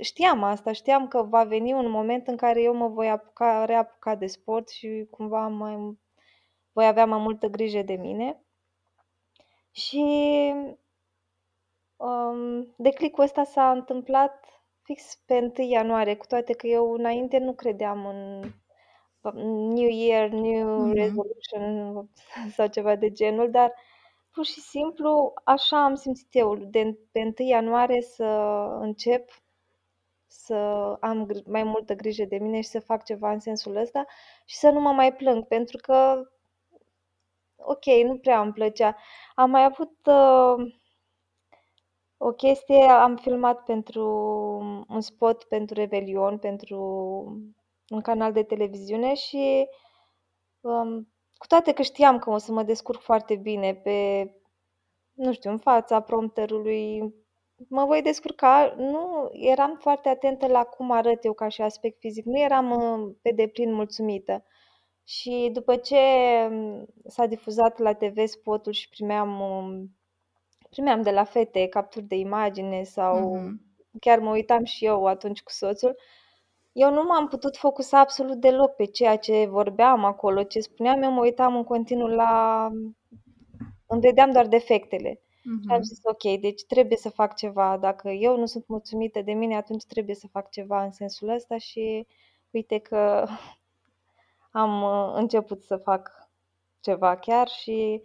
Știam 0.00 0.42
asta, 0.42 0.72
știam 0.72 1.08
că 1.08 1.22
va 1.22 1.44
veni 1.44 1.72
un 1.72 1.90
moment 1.90 2.28
în 2.28 2.36
care 2.36 2.62
eu 2.62 2.74
mă 2.74 2.88
voi 2.88 3.10
apuca, 3.10 3.64
reapuca 3.64 4.14
de 4.14 4.26
sport 4.26 4.68
și 4.68 5.06
cumva 5.10 5.48
mai, 5.48 5.98
voi 6.72 6.86
avea 6.86 7.06
mai 7.06 7.18
multă 7.18 7.46
grijă 7.46 7.82
de 7.82 7.94
mine. 7.94 8.44
Și 9.70 10.04
um, 11.96 12.74
declicul 12.76 13.24
ăsta 13.24 13.44
s-a 13.44 13.70
întâmplat 13.70 14.44
fix 14.84 15.18
pe 15.26 15.52
1 15.58 15.68
ianuarie, 15.68 16.16
cu 16.16 16.26
toate 16.26 16.52
că 16.52 16.66
eu 16.66 16.92
înainte 16.92 17.38
nu 17.38 17.52
credeam 17.54 18.06
în 18.06 18.40
New 19.74 19.88
Year, 19.88 20.28
New 20.28 20.68
Mhm. 20.86 20.92
Resolution 20.94 22.08
sau 22.56 22.66
ceva 22.66 22.96
de 22.96 23.10
genul, 23.12 23.50
dar 23.50 23.72
pur 24.32 24.44
și 24.44 24.60
simplu 24.60 25.32
așa 25.44 25.84
am 25.84 25.94
simțit 25.94 26.28
eu, 26.30 26.54
de 26.56 26.98
pe 27.12 27.20
1 27.38 27.48
ianuarie 27.48 28.00
să 28.02 28.24
încep 28.80 29.30
să 30.26 30.54
am 31.00 31.26
gr- 31.32 31.44
mai 31.46 31.62
multă 31.62 31.94
grijă 31.94 32.24
de 32.24 32.36
mine 32.38 32.60
și 32.60 32.68
să 32.68 32.80
fac 32.80 33.04
ceva 33.04 33.30
în 33.32 33.40
sensul 33.40 33.76
ăsta 33.76 34.04
și 34.44 34.56
să 34.56 34.70
nu 34.70 34.80
mă 34.80 34.90
mai 34.92 35.14
plâng, 35.14 35.46
pentru 35.46 35.76
că, 35.82 36.22
ok, 37.56 37.84
nu 38.04 38.18
prea 38.18 38.40
îmi 38.40 38.52
plăcea. 38.52 38.96
Am 39.34 39.50
mai 39.50 39.64
avut 39.64 39.96
uh, 40.06 40.74
o 42.16 42.32
chestie, 42.32 42.82
am 42.82 43.16
filmat 43.16 43.64
pentru 43.64 44.06
un 44.88 45.00
spot 45.00 45.44
pentru 45.44 45.74
Revelion, 45.74 46.38
pentru 46.38 46.78
un 47.88 48.00
canal 48.00 48.32
de 48.32 48.42
televiziune 48.42 49.14
și 49.14 49.66
um, 50.60 51.08
cu 51.36 51.46
toate 51.46 51.72
că 51.72 51.82
știam 51.82 52.18
că 52.18 52.30
o 52.30 52.38
să 52.38 52.52
mă 52.52 52.62
descurc 52.62 53.00
foarte 53.00 53.36
bine 53.36 53.74
pe, 53.74 54.30
nu 55.12 55.32
știu, 55.32 55.50
în 55.50 55.58
fața 55.58 56.00
prompterului, 56.00 57.14
mă 57.68 57.84
voi 57.84 58.02
descurca. 58.02 58.74
Nu 58.76 59.28
eram 59.32 59.76
foarte 59.80 60.08
atentă 60.08 60.46
la 60.46 60.64
cum 60.64 60.90
arăt 60.90 61.24
eu 61.24 61.32
ca 61.32 61.48
și 61.48 61.62
aspect 61.62 61.98
fizic, 61.98 62.24
nu 62.24 62.38
eram 62.38 62.70
uh, 62.70 63.14
pe 63.22 63.30
deplin 63.30 63.72
mulțumită. 63.72 64.44
Și 65.04 65.50
după 65.52 65.76
ce 65.76 65.96
um, 66.50 66.86
s-a 67.06 67.26
difuzat 67.26 67.78
la 67.78 67.94
TV 67.94 68.26
spotul 68.26 68.72
și 68.72 68.88
primeam 68.88 69.40
um, 69.40 69.90
primeam 70.74 71.02
de 71.02 71.10
la 71.10 71.24
fete 71.24 71.66
capturi 71.68 72.04
de 72.04 72.14
imagine 72.16 72.82
sau 72.82 73.34
Mhm. 73.36 73.60
chiar 74.00 74.18
mă 74.18 74.30
uitam 74.30 74.64
și 74.64 74.84
eu 74.84 75.06
atunci 75.06 75.42
cu 75.42 75.50
soțul, 75.50 75.96
eu 76.72 76.90
nu 76.92 77.02
m-am 77.02 77.28
putut 77.28 77.56
focusa 77.56 77.98
absolut 78.00 78.36
deloc 78.40 78.74
pe 78.76 78.84
ceea 78.84 79.16
ce 79.16 79.46
vorbeam 79.46 80.04
acolo, 80.04 80.42
ce 80.42 80.60
spuneam, 80.60 81.02
eu 81.02 81.10
mă 81.10 81.20
uitam 81.20 81.56
în 81.56 81.64
continuu 81.64 82.06
la... 82.06 82.70
îmi 83.86 84.00
vedeam 84.00 84.30
doar 84.32 84.46
defectele. 84.46 85.20
Și 85.42 85.50
am 85.68 85.74
Mhm. 85.76 85.82
zis, 85.82 85.98
ok, 86.02 86.40
deci 86.40 86.64
trebuie 86.64 86.98
să 86.98 87.10
fac 87.10 87.36
ceva. 87.36 87.76
Dacă 87.78 88.08
eu 88.10 88.38
nu 88.38 88.46
sunt 88.46 88.66
mulțumită 88.66 89.22
de 89.22 89.32
mine, 89.32 89.56
atunci 89.56 89.84
trebuie 89.84 90.14
să 90.14 90.26
fac 90.32 90.50
ceva 90.50 90.82
în 90.84 90.90
sensul 90.92 91.28
ăsta 91.28 91.58
și 91.58 92.06
uite 92.50 92.78
că 92.78 93.26
am 94.50 94.82
uh, 94.82 95.12
început 95.16 95.62
să 95.62 95.76
fac 95.76 96.10
ceva 96.80 97.16
chiar 97.16 97.48
și 97.48 98.02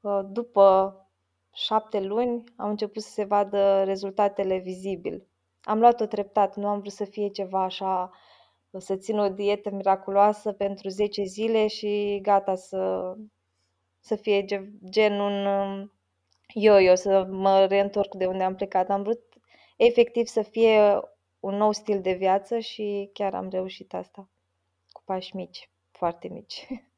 uh, 0.00 0.20
după 0.30 0.96
șapte 1.52 2.00
luni 2.00 2.44
au 2.56 2.68
început 2.68 3.02
să 3.02 3.10
se 3.10 3.24
vadă 3.24 3.82
rezultatele 3.84 4.56
vizibil. 4.56 5.26
Am 5.62 5.78
luat-o 5.78 6.06
treptat, 6.06 6.56
nu 6.56 6.66
am 6.66 6.78
vrut 6.78 6.92
să 6.92 7.04
fie 7.04 7.28
ceva 7.28 7.62
așa, 7.62 8.10
să 8.78 8.96
țin 8.96 9.18
o 9.18 9.28
dietă 9.28 9.70
miraculoasă 9.70 10.52
pentru 10.52 10.88
10 10.88 11.22
zile 11.22 11.66
și 11.66 12.18
gata 12.22 12.54
să, 12.54 13.14
să 14.00 14.16
fie 14.16 14.44
gen 14.90 15.20
un 15.20 15.46
um, 15.46 15.92
yo-yo, 16.54 16.94
să 16.94 17.26
mă 17.30 17.64
reîntorc 17.64 18.14
de 18.14 18.26
unde 18.26 18.44
am 18.44 18.54
plecat. 18.54 18.90
Am 18.90 19.02
vrut 19.02 19.22
efectiv 19.76 20.26
să 20.26 20.42
fie 20.42 21.00
un 21.40 21.56
nou 21.56 21.72
stil 21.72 22.00
de 22.00 22.12
viață 22.12 22.58
și 22.58 23.10
chiar 23.12 23.34
am 23.34 23.48
reușit 23.48 23.94
asta 23.94 24.28
cu 24.92 25.02
pași 25.04 25.36
mici, 25.36 25.70
foarte 25.90 26.28
mici. 26.28 26.66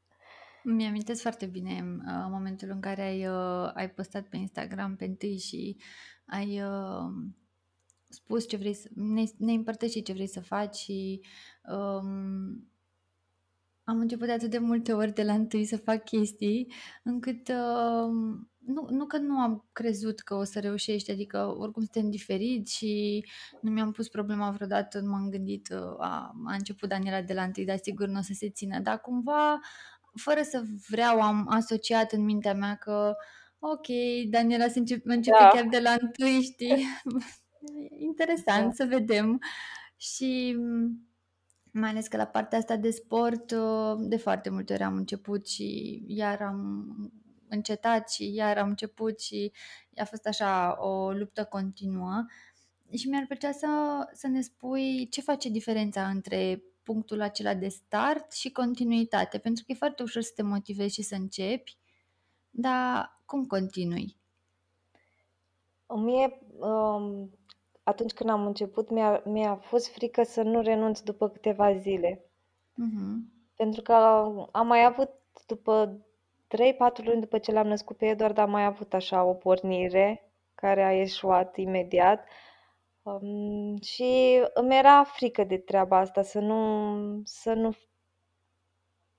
Mi 0.67 0.85
amintesc 0.85 1.21
foarte 1.21 1.45
bine 1.45 1.83
uh, 1.97 2.27
momentul 2.29 2.69
în 2.69 2.79
care 2.79 3.01
ai, 3.01 3.27
uh, 3.27 3.71
ai 3.73 3.89
postat 3.89 4.27
pe 4.27 4.37
Instagram 4.37 4.95
pe 4.95 5.05
întâi 5.05 5.37
și 5.37 5.77
ai 6.25 6.61
uh, 6.61 7.33
spus 8.09 8.47
ce 8.47 8.57
vrei 8.57 8.73
să, 8.73 8.89
ne, 8.93 9.23
ne 9.37 9.51
împărtășit 9.51 10.05
ce 10.05 10.13
vrei 10.13 10.27
să 10.27 10.41
faci 10.41 10.75
și 10.75 11.21
um, 11.63 12.69
am 13.83 13.99
început 13.99 14.25
de 14.25 14.31
atât 14.31 14.49
de 14.49 14.57
multe 14.57 14.93
ori 14.93 15.13
de 15.13 15.23
la 15.23 15.33
întâi 15.33 15.65
să 15.65 15.77
fac 15.77 16.03
chestii 16.03 16.73
încât 17.03 17.47
uh, 17.47 18.39
nu, 18.65 18.87
nu 18.89 19.05
că 19.05 19.17
nu 19.17 19.39
am 19.39 19.65
crezut 19.71 20.19
că 20.19 20.35
o 20.35 20.43
să 20.43 20.59
reușești, 20.59 21.11
adică 21.11 21.55
oricum 21.57 21.81
suntem 21.81 22.09
diferiți 22.09 22.75
și 22.75 23.25
nu 23.61 23.71
mi-am 23.71 23.91
pus 23.91 24.07
problema 24.07 24.51
vreodată, 24.51 24.99
nu 24.99 25.09
m-am 25.09 25.29
gândit, 25.29 25.69
uh, 25.71 25.95
a, 25.97 26.35
a 26.45 26.53
început 26.53 26.89
Daniela 26.89 27.21
de 27.21 27.33
la 27.33 27.43
întâi, 27.43 27.65
dar 27.65 27.77
sigur 27.81 28.07
nu 28.07 28.19
o 28.19 28.21
să 28.21 28.33
se 28.33 28.49
țină, 28.49 28.79
dar 28.79 28.99
cumva, 29.01 29.59
fără 30.15 30.41
să 30.41 30.63
vreau, 30.89 31.21
am 31.21 31.47
asociat 31.49 32.11
în 32.11 32.23
mintea 32.23 32.53
mea 32.53 32.75
că 32.75 33.15
ok, 33.59 33.87
Daniela 34.29 34.67
se 34.67 34.79
începe, 34.79 35.13
începe 35.13 35.37
Da. 35.41 35.47
chiar 35.47 35.67
de 35.67 35.79
la 35.79 35.95
întâi, 36.01 36.41
știi? 36.41 36.85
Interesant 38.09 38.65
Da. 38.65 38.71
să 38.73 38.85
vedem 38.85 39.41
și 39.97 40.57
mai 41.71 41.89
ales 41.89 42.07
că 42.07 42.17
la 42.17 42.25
partea 42.25 42.57
asta 42.57 42.75
de 42.77 42.89
sport 42.89 43.51
uh, 43.51 43.95
de 43.99 44.17
foarte 44.17 44.49
multe 44.49 44.73
ori 44.73 44.83
am 44.83 44.95
început 44.95 45.47
și 45.47 46.01
iar 46.07 46.41
am 46.41 46.85
încetat 47.49 48.11
și 48.11 48.33
iar 48.33 48.57
am 48.57 48.67
început 48.67 49.19
și 49.19 49.51
a 49.95 50.03
fost 50.03 50.27
așa 50.27 50.77
o 50.79 51.11
luptă 51.11 51.43
continuă 51.43 52.25
și 52.93 53.07
mi-ar 53.09 53.25
plăcea 53.25 53.51
să, 53.51 53.67
să 54.13 54.27
ne 54.27 54.41
spui 54.41 55.07
ce 55.09 55.21
face 55.21 55.49
diferența 55.49 56.07
între 56.07 56.63
punctul 56.85 57.21
acela 57.21 57.53
de 57.53 57.67
start 57.67 58.33
și 58.33 58.51
continuitate, 58.51 59.37
pentru 59.37 59.63
că 59.65 59.71
e 59.71 59.75
foarte 59.75 60.03
ușor 60.03 60.21
să 60.21 60.31
te 60.35 60.41
motivezi 60.41 60.93
și 60.93 61.01
să 61.01 61.15
începi, 61.15 61.77
dar 62.49 63.21
cum 63.25 63.45
continui? 63.45 64.17
Mie, 65.87 66.39
um, 66.59 67.29
atunci 67.83 68.11
când 68.13 68.29
am 68.29 68.45
început, 68.45 68.89
mi-a, 68.89 69.21
mi-a 69.25 69.55
fost 69.55 69.91
frică 69.91 70.23
să 70.23 70.41
nu 70.41 70.61
renunț 70.61 70.99
după 70.99 71.29
câteva 71.29 71.77
zile. 71.77 72.25
Mhm. 72.73 73.31
Pentru 73.55 73.81
că 73.81 73.93
am 74.51 74.67
mai 74.67 74.85
avut, 74.85 75.09
după 75.47 75.99
3-4 76.47 77.03
luni 77.03 77.21
după 77.21 77.37
ce 77.37 77.51
l-am 77.51 77.67
născut 77.67 77.97
pe 77.97 78.05
Eduard, 78.05 78.37
am 78.37 78.49
mai 78.49 78.65
avut 78.65 78.93
așa 78.93 79.23
o 79.23 79.33
pornire 79.33 80.31
care 80.55 80.83
a 80.83 80.91
ieșuat 80.91 81.57
imediat. 81.57 82.27
Um, 83.05 83.77
și 83.81 84.41
îmi 84.53 84.75
era 84.77 85.03
frică 85.03 85.43
de 85.43 85.57
treaba 85.57 85.97
asta, 85.97 86.21
să 86.23 86.39
nu, 86.39 87.21
să 87.25 87.53
nu, 87.53 87.75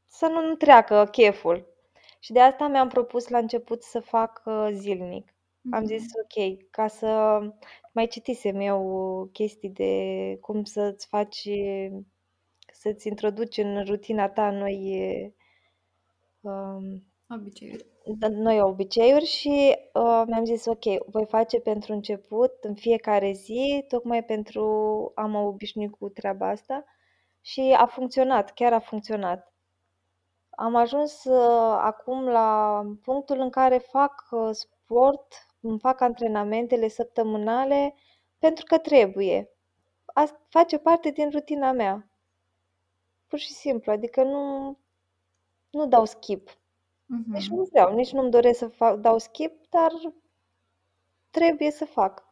să 0.07 0.27
nu 0.27 0.55
treacă 0.55 1.09
cheful. 1.11 1.67
Și 2.21 2.33
de 2.33 2.41
asta 2.41 2.69
mi-am 2.69 2.89
propus 2.89 3.29
la 3.29 3.39
început 3.39 3.83
să 3.83 4.01
fac 4.01 4.43
uh, 4.45 4.69
zilnic. 4.73 5.35
Am 5.71 5.85
zis, 5.85 6.03
Mhm. 6.03 6.11
ok, 6.23 6.71
ca 6.71 6.87
să 6.89 7.41
mai 7.93 8.07
citisem 8.07 8.61
eu 8.61 9.29
chestii 9.33 9.71
de 9.71 9.93
cum 10.41 10.65
să-ți 10.65 11.07
faci, 11.07 11.49
să-ți 12.73 13.09
introduci 13.09 13.57
în 13.57 13.85
rutina 13.85 14.29
ta 14.29 14.51
noi, 14.51 15.35
um, 16.41 17.05
Obiceiuri. 17.29 17.87
Da, 18.09 18.29
noi 18.29 18.61
obiceiuri 18.61 19.25
și 19.25 19.79
uh, 19.93 20.23
mi-am 20.27 20.45
zis, 20.45 20.65
ok, 20.65 20.85
voi 21.07 21.27
face 21.27 21.61
pentru 21.61 21.93
început, 21.93 22.53
în 22.61 22.75
fiecare 22.75 23.33
zi, 23.33 23.85
tocmai 23.89 24.25
pentru 24.25 24.63
a 25.15 25.27
mă 25.27 25.39
obișnui 25.39 25.91
cu 25.91 26.09
treaba 26.09 26.49
asta 26.49 26.85
și 27.41 27.75
a 27.79 27.87
funcționat, 27.87 28.53
chiar 28.53 28.73
a 28.73 28.79
funcționat. 28.79 29.53
Am 30.51 30.75
ajuns 30.75 31.25
uh, 31.25 31.77
acum 31.81 32.29
la 32.29 32.83
punctul 33.03 33.41
în 33.41 33.51
care 33.51 33.79
fac 33.79 34.27
uh, 34.31 34.49
sport, 34.53 35.47
îmi 35.61 35.79
fac 35.79 36.01
antrenamentele 36.01 36.89
săptămânale 36.89 37.95
pentru 38.39 38.65
că 38.65 38.79
trebuie. 38.79 39.51
Asta 40.05 40.41
face 40.49 40.79
parte 40.79 41.11
din 41.11 41.31
rutina 41.31 41.73
mea. 41.73 42.11
Pur 43.27 43.39
și 43.39 43.53
simplu, 43.53 43.93
adică 43.93 44.23
nu, 44.23 44.77
nu 45.71 45.87
dau 45.87 46.05
skip. 46.05 46.59
Nici 47.07 47.47
Mhm. 47.49 47.55
nu 47.55 47.63
vreau, 47.71 47.95
nici 47.95 48.13
nu-mi 48.13 48.31
doresc 48.31 48.59
să 48.59 48.69
fac, 48.69 49.01
dau 49.01 49.19
skip, 49.19 49.53
dar 49.71 49.91
trebuie 51.31 51.71
să 51.71 51.85
fac. 51.85 52.25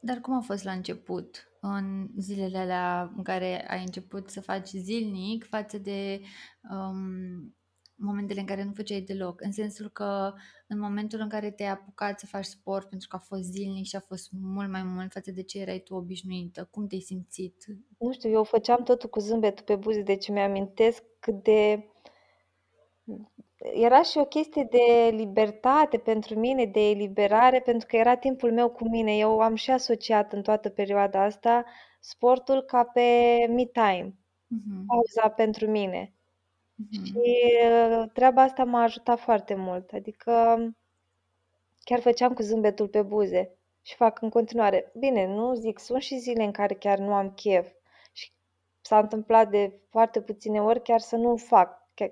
Dar 0.00 0.20
cum 0.20 0.34
a 0.34 0.40
fost 0.40 0.64
la 0.64 0.72
început, 0.72 1.50
în 1.60 2.08
zilele 2.18 2.58
alea 2.58 3.12
în 3.16 3.22
care 3.22 3.68
ai 3.70 3.80
început 3.84 4.30
să 4.30 4.40
faci 4.40 4.68
zilnic 4.68 5.44
față 5.48 5.78
de 5.78 6.20
um, 6.70 7.54
momentele 7.94 8.40
în 8.40 8.46
care 8.46 8.62
nu 8.64 8.72
făceai 8.72 9.00
deloc? 9.00 9.40
În 9.40 9.52
sensul 9.52 9.88
că 9.88 10.32
în 10.66 10.78
momentul 10.78 11.20
în 11.20 11.28
care 11.28 11.50
te-ai 11.50 11.68
apucat 11.70 12.18
să 12.18 12.26
faci 12.26 12.44
sport 12.44 12.88
pentru 12.88 13.08
că 13.08 13.16
a 13.16 13.18
fost 13.18 13.42
zilnic 13.42 13.84
și 13.86 13.96
a 13.96 14.00
fost 14.00 14.28
mult 14.40 14.70
mai 14.70 14.82
mult 14.82 15.12
față 15.12 15.30
de 15.30 15.42
ce 15.42 15.58
erai 15.58 15.78
tu 15.78 15.94
obișnuită, 15.94 16.68
cum 16.70 16.86
te-ai 16.86 17.00
simțit? 17.00 17.64
Nu 17.98 18.12
știu, 18.12 18.30
eu 18.30 18.44
făceam 18.44 18.82
totul 18.82 19.08
cu 19.08 19.18
zâmbetul 19.20 19.64
pe 19.64 19.76
buze, 19.76 20.02
deci 20.02 20.28
mi-amintesc 20.28 21.02
cât 21.20 21.42
de... 21.42 21.88
Era 23.58 24.02
și 24.02 24.18
o 24.18 24.24
chestie 24.24 24.66
de 24.70 25.08
libertate 25.16 25.98
pentru 25.98 26.38
mine, 26.38 26.64
de 26.64 26.80
eliberare, 26.88 27.60
pentru 27.60 27.86
că 27.86 27.96
era 27.96 28.16
timpul 28.16 28.52
meu 28.52 28.70
cu 28.70 28.88
mine. 28.88 29.16
Eu 29.16 29.40
am 29.40 29.54
și 29.54 29.70
asociat 29.70 30.32
în 30.32 30.42
toată 30.42 30.68
perioada 30.70 31.22
asta 31.22 31.64
sportul 32.00 32.62
ca 32.62 32.84
pe 32.84 33.00
me 33.48 33.64
time, 33.64 34.14
Mhm, 34.48 34.86
pauza 34.86 35.28
pentru 35.28 35.66
mine. 35.70 36.12
Și 36.90 37.12
mhm, 37.12 38.02
uh, 38.02 38.10
treaba 38.12 38.42
asta 38.42 38.64
m-a 38.64 38.82
ajutat 38.82 39.20
foarte 39.20 39.54
mult. 39.54 39.92
Adică 39.92 40.58
chiar 41.84 42.00
făceam 42.00 42.34
cu 42.34 42.42
zâmbetul 42.42 42.88
pe 42.88 43.02
buze 43.02 43.58
și 43.82 43.94
fac 43.94 44.20
în 44.22 44.28
continuare. 44.30 44.92
Bine, 44.98 45.26
nu 45.26 45.54
zic, 45.54 45.78
sunt 45.78 46.02
și 46.02 46.18
zile 46.18 46.44
în 46.44 46.52
care 46.52 46.74
chiar 46.74 46.98
nu 46.98 47.14
am 47.14 47.30
chef 47.30 47.72
și 48.12 48.32
s-a 48.80 48.98
întâmplat 48.98 49.50
de 49.50 49.72
foarte 49.90 50.20
puține 50.22 50.62
ori 50.62 50.82
chiar 50.82 51.00
să 51.00 51.16
nu 51.16 51.36
fac, 51.36 51.88
chiar 51.94 52.10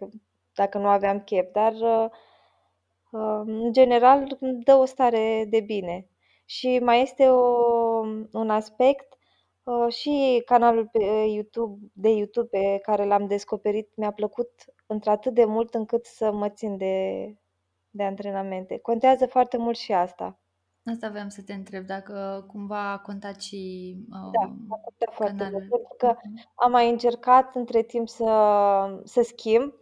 dacă 0.55 0.79
nu 0.79 0.87
aveam 0.89 1.21
chef, 1.21 1.53
dar 1.53 1.73
uh, 1.73 2.07
uh, 3.11 3.43
în 3.47 3.73
general 3.73 4.37
îmi 4.41 4.63
dă 4.63 4.75
o 4.75 4.85
stare 4.85 5.47
de 5.49 5.61
bine. 5.61 6.09
Și 6.45 6.79
mai 6.83 7.03
este 7.03 7.29
o, 7.29 7.43
un 8.33 8.51
aspect, 8.51 9.15
uh, 9.65 9.93
și 9.93 10.43
canalul 10.47 10.87
pe 10.93 11.05
YouTube, 11.29 11.91
de 11.93 12.09
YouTube 12.11 12.49
pe 12.59 12.79
care 12.83 13.05
l-am 13.05 13.27
descoperit 13.27 13.97
mi-a 13.97 14.11
plăcut 14.13 14.51
într-atât 14.87 15.35
de 15.35 15.45
mult 15.45 15.75
încât 15.75 16.07
să 16.07 16.33
mă 16.33 16.49
țin 16.49 16.77
de, 16.77 17.27
de 17.91 18.03
antrenamente. 18.03 18.79
Contează 18.79 19.27
foarte 19.27 19.57
mult 19.57 19.77
și 19.77 19.93
asta. 19.93 20.39
Asta 20.85 21.09
voiam 21.11 21.29
să 21.29 21.43
te 21.43 21.53
întreb, 21.53 21.87
dacă 21.87 22.45
cumva 22.49 22.91
a 22.93 22.99
contat 22.99 23.41
și 23.41 23.95
Da, 24.31 24.41
uh, 24.41 24.51
a 24.69 24.77
contat 24.77 25.15
foarte 25.15 25.45
mult, 25.51 25.65
canalul. 25.69 25.69
pentru 25.69 25.95
că 25.97 26.17
Mhm, 26.23 26.49
am 26.55 26.71
mai 26.71 26.91
încercat 26.91 27.55
între 27.55 27.83
timp 27.83 28.09
să, 28.09 28.25
să 29.05 29.23
schimb. 29.23 29.75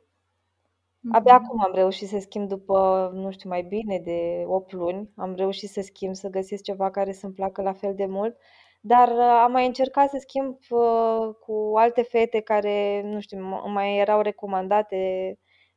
Abia 1.10 1.36
mhm, 1.36 1.44
acum 1.44 1.60
am 1.62 1.72
reușit 1.74 2.08
să 2.08 2.18
schimb 2.18 2.48
după, 2.48 3.10
nu 3.14 3.30
știu, 3.30 3.48
mai 3.48 3.62
bine 3.62 3.98
de 3.98 4.44
8 4.46 4.72
luni. 4.72 5.10
Am 5.16 5.34
reușit 5.34 5.68
să 5.70 5.80
schimb, 5.80 6.14
să 6.14 6.28
găsesc 6.28 6.62
ceva 6.62 6.90
care 6.90 7.12
să-mi 7.12 7.32
placă 7.32 7.62
la 7.62 7.72
fel 7.72 7.94
de 7.94 8.06
mult. 8.06 8.36
Dar 8.80 9.08
uh, 9.08 9.40
am 9.44 9.52
mai 9.52 9.66
încercat 9.66 10.10
să 10.10 10.16
schimb 10.20 10.56
uh, 10.70 11.34
cu 11.40 11.72
alte 11.76 12.02
fete 12.02 12.40
care, 12.40 13.02
nu 13.04 13.20
știu, 13.20 13.38
m- 13.38 13.72
mai 13.72 13.96
erau 13.98 14.20
recomandate 14.20 14.96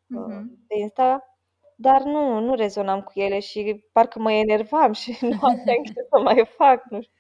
uh, 0.08 0.24
mhm. 0.28 0.66
pe 0.68 0.76
Insta, 0.80 1.38
dar 1.76 2.04
nu, 2.04 2.40
nu 2.40 2.56
rezonam 2.56 3.02
cu 3.02 3.20
ele 3.20 3.40
și 3.40 3.86
parcă 3.92 4.20
mă 4.20 4.32
enervam 4.32 4.92
și 5.02 5.18
nu 5.22 5.38
aveam 5.42 5.84
ce 5.84 5.94
să 6.10 6.22
mai 6.24 6.46
fac, 6.58 6.84
nu 6.90 7.02
știu. 7.02 7.14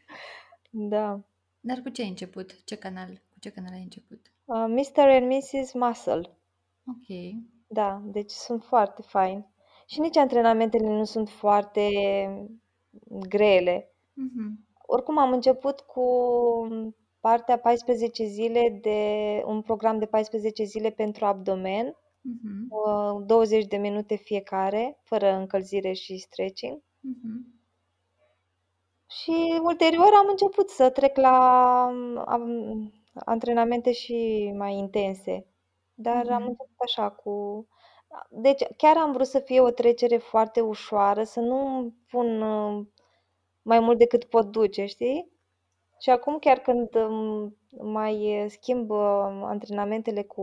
Da. 0.69 1.19
Dar 1.59 1.81
cu 1.81 1.89
ce 1.89 2.01
ai 2.01 2.07
început? 2.07 2.63
Ce 2.65 2.75
canal? 2.77 3.09
Cu 3.09 3.39
ce 3.39 3.49
canal 3.51 3.73
ai 3.73 3.81
început? 3.81 4.33
Uh, 4.45 4.65
Mr. 4.67 5.07
and 5.09 5.31
Mrs. 5.31 5.73
Muscle. 5.73 6.37
Ok. 6.87 7.07
Da, 7.67 8.01
deci 8.05 8.31
sunt 8.31 8.63
foarte 8.63 9.01
faini. 9.01 9.47
Și 9.87 9.99
nici 9.99 10.17
antrenamentele 10.17 10.87
nu 10.89 11.03
sunt 11.03 11.29
foarte 11.29 11.87
grele. 13.29 13.89
Mhm, 14.13 14.65
Oricum 14.87 15.17
am 15.17 15.31
început 15.31 15.79
cu 15.79 16.03
partea 17.19 17.57
14 17.59 18.25
zile 18.25 18.79
de 18.81 18.99
un 19.45 19.61
program 19.61 19.99
de 19.99 20.05
14 20.05 20.63
zile 20.63 20.89
pentru 20.89 21.25
abdomen, 21.25 21.95
mhm, 22.21 22.67
uh, 22.69 23.23
20 23.25 23.65
de 23.65 23.77
minute 23.77 24.15
fiecare, 24.15 24.97
fără 25.03 25.31
încălzire 25.33 25.93
și 25.93 26.17
stretching. 26.17 26.81
mhm, 26.99 27.53
Și 29.09 29.59
ulterior 29.63 30.11
am 30.19 30.27
început 30.29 30.69
să 30.69 30.89
trec 30.89 31.17
la 31.17 31.37
am, 32.25 32.43
antrenamente 33.13 33.91
și 33.91 34.51
mai 34.57 34.73
intense. 34.73 35.45
Dar 35.95 36.15
am 36.29 36.41
mhm, 36.41 36.47
început 36.49 36.75
așa 36.85 37.09
cu... 37.09 37.67
Deci 38.29 38.63
chiar 38.77 38.97
am 38.97 39.11
vrut 39.11 39.27
să 39.27 39.39
fie 39.39 39.59
o 39.61 39.69
trecere 39.71 40.17
foarte 40.17 40.61
ușoară, 40.61 41.23
să 41.23 41.39
nu 41.39 41.91
pun 42.09 42.41
uh, 42.41 42.85
mai 43.61 43.79
mult 43.79 43.97
decât 43.97 44.23
pot 44.25 44.45
duce, 44.51 44.85
știi? 44.85 45.31
Și 45.99 46.09
acum 46.09 46.39
chiar 46.39 46.59
când 46.59 46.95
um, 46.95 47.55
mai 47.81 48.45
schimb 48.49 48.89
uh, 48.89 48.97
antrenamentele 49.43 50.23
cu 50.23 50.41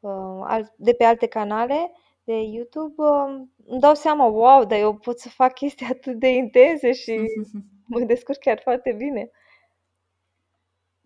uh, 0.00 0.40
al- 0.44 0.72
de 0.76 0.92
pe 0.92 1.04
alte 1.04 1.26
canale 1.26 1.92
de 2.24 2.34
YouTube, 2.40 2.94
uh, 3.02 3.42
îmi 3.66 3.80
dau 3.80 3.94
seama, 3.94 4.26
wow, 4.26 4.64
dar 4.64 4.78
eu 4.78 4.94
pot 4.94 5.18
să 5.20 5.28
fac 5.28 5.54
chestii 5.54 5.86
atât 5.90 6.18
de 6.18 6.28
intense 6.28 6.92
și 6.92 7.18
mă 7.86 8.00
descurc 8.00 8.38
chiar 8.38 8.60
foarte 8.62 8.92
bine. 8.98 9.30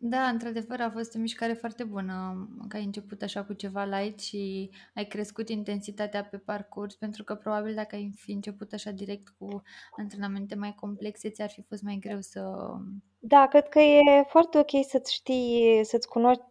Da, 0.01 0.29
într-adevăr 0.29 0.81
a 0.81 0.91
fost 0.91 1.15
o 1.15 1.19
mișcare 1.19 1.53
foarte 1.53 1.85
bună 1.85 2.49
că 2.69 2.77
ai 2.77 2.85
început 2.85 3.23
așa 3.23 3.45
cu 3.45 3.53
ceva 3.53 3.85
light 3.85 4.21
și 4.21 4.71
ai 4.95 5.05
crescut 5.07 5.49
intensitatea 5.49 6.25
pe 6.25 6.39
parcurs, 6.39 6.95
pentru 6.95 7.25
că 7.25 7.35
probabil 7.35 7.75
dacă 7.75 7.95
ai 7.95 8.13
fi 8.17 8.33
început 8.33 8.73
așa 8.73 8.91
direct 8.91 9.29
cu 9.39 9.63
antrenamente 9.97 10.55
mai 10.55 10.75
complexe, 10.75 11.31
ți-ar 11.31 11.51
fi 11.51 11.63
fost 11.63 11.83
mai 11.83 11.99
greu 12.01 12.21
să... 12.21 12.57
Da, 13.19 13.47
cred 13.47 13.69
că 13.69 13.79
e 13.79 14.23
foarte 14.27 14.59
ok 14.59 14.71
să-ți 14.89 15.15
știi, 15.15 15.81
să-ți 15.85 16.09
cunoști, 16.09 16.43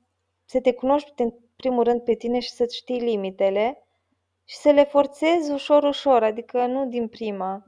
să 0.46 0.60
te 0.62 0.74
cunoști 0.74 1.22
în 1.22 1.34
primul 1.56 1.84
rând 1.84 2.02
pe 2.02 2.14
tine 2.14 2.40
și 2.40 2.52
să-ți 2.52 2.76
știi 2.76 3.00
limitele 3.00 3.88
și 4.44 4.56
să 4.56 4.70
le 4.70 4.84
forțezi 4.84 5.52
ușor, 5.52 5.84
ușor, 5.84 6.24
adică 6.24 6.66
nu 6.66 6.88
din 6.88 7.08
prima. 7.08 7.64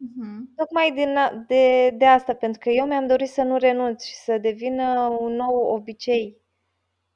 Mhm, 0.00 0.52
Tocmai 0.56 0.92
din 0.92 1.16
a 1.16 1.30
de 1.46 1.90
de 1.90 2.04
asta, 2.06 2.34
pentru 2.34 2.60
că 2.60 2.70
eu 2.70 2.86
mi-am 2.86 3.06
dorit 3.06 3.28
să 3.28 3.42
nu 3.42 3.56
renunț 3.56 4.04
și 4.04 4.14
să 4.14 4.38
devină 4.38 5.16
un 5.20 5.32
nou 5.32 5.54
obicei, 5.74 6.36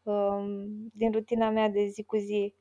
um, 0.03 0.66
din 0.95 1.12
rutina 1.12 1.51
mea 1.51 1.68
de 1.68 1.87
zi 1.87 2.05
cu 2.05 2.16
zi. 2.16 2.55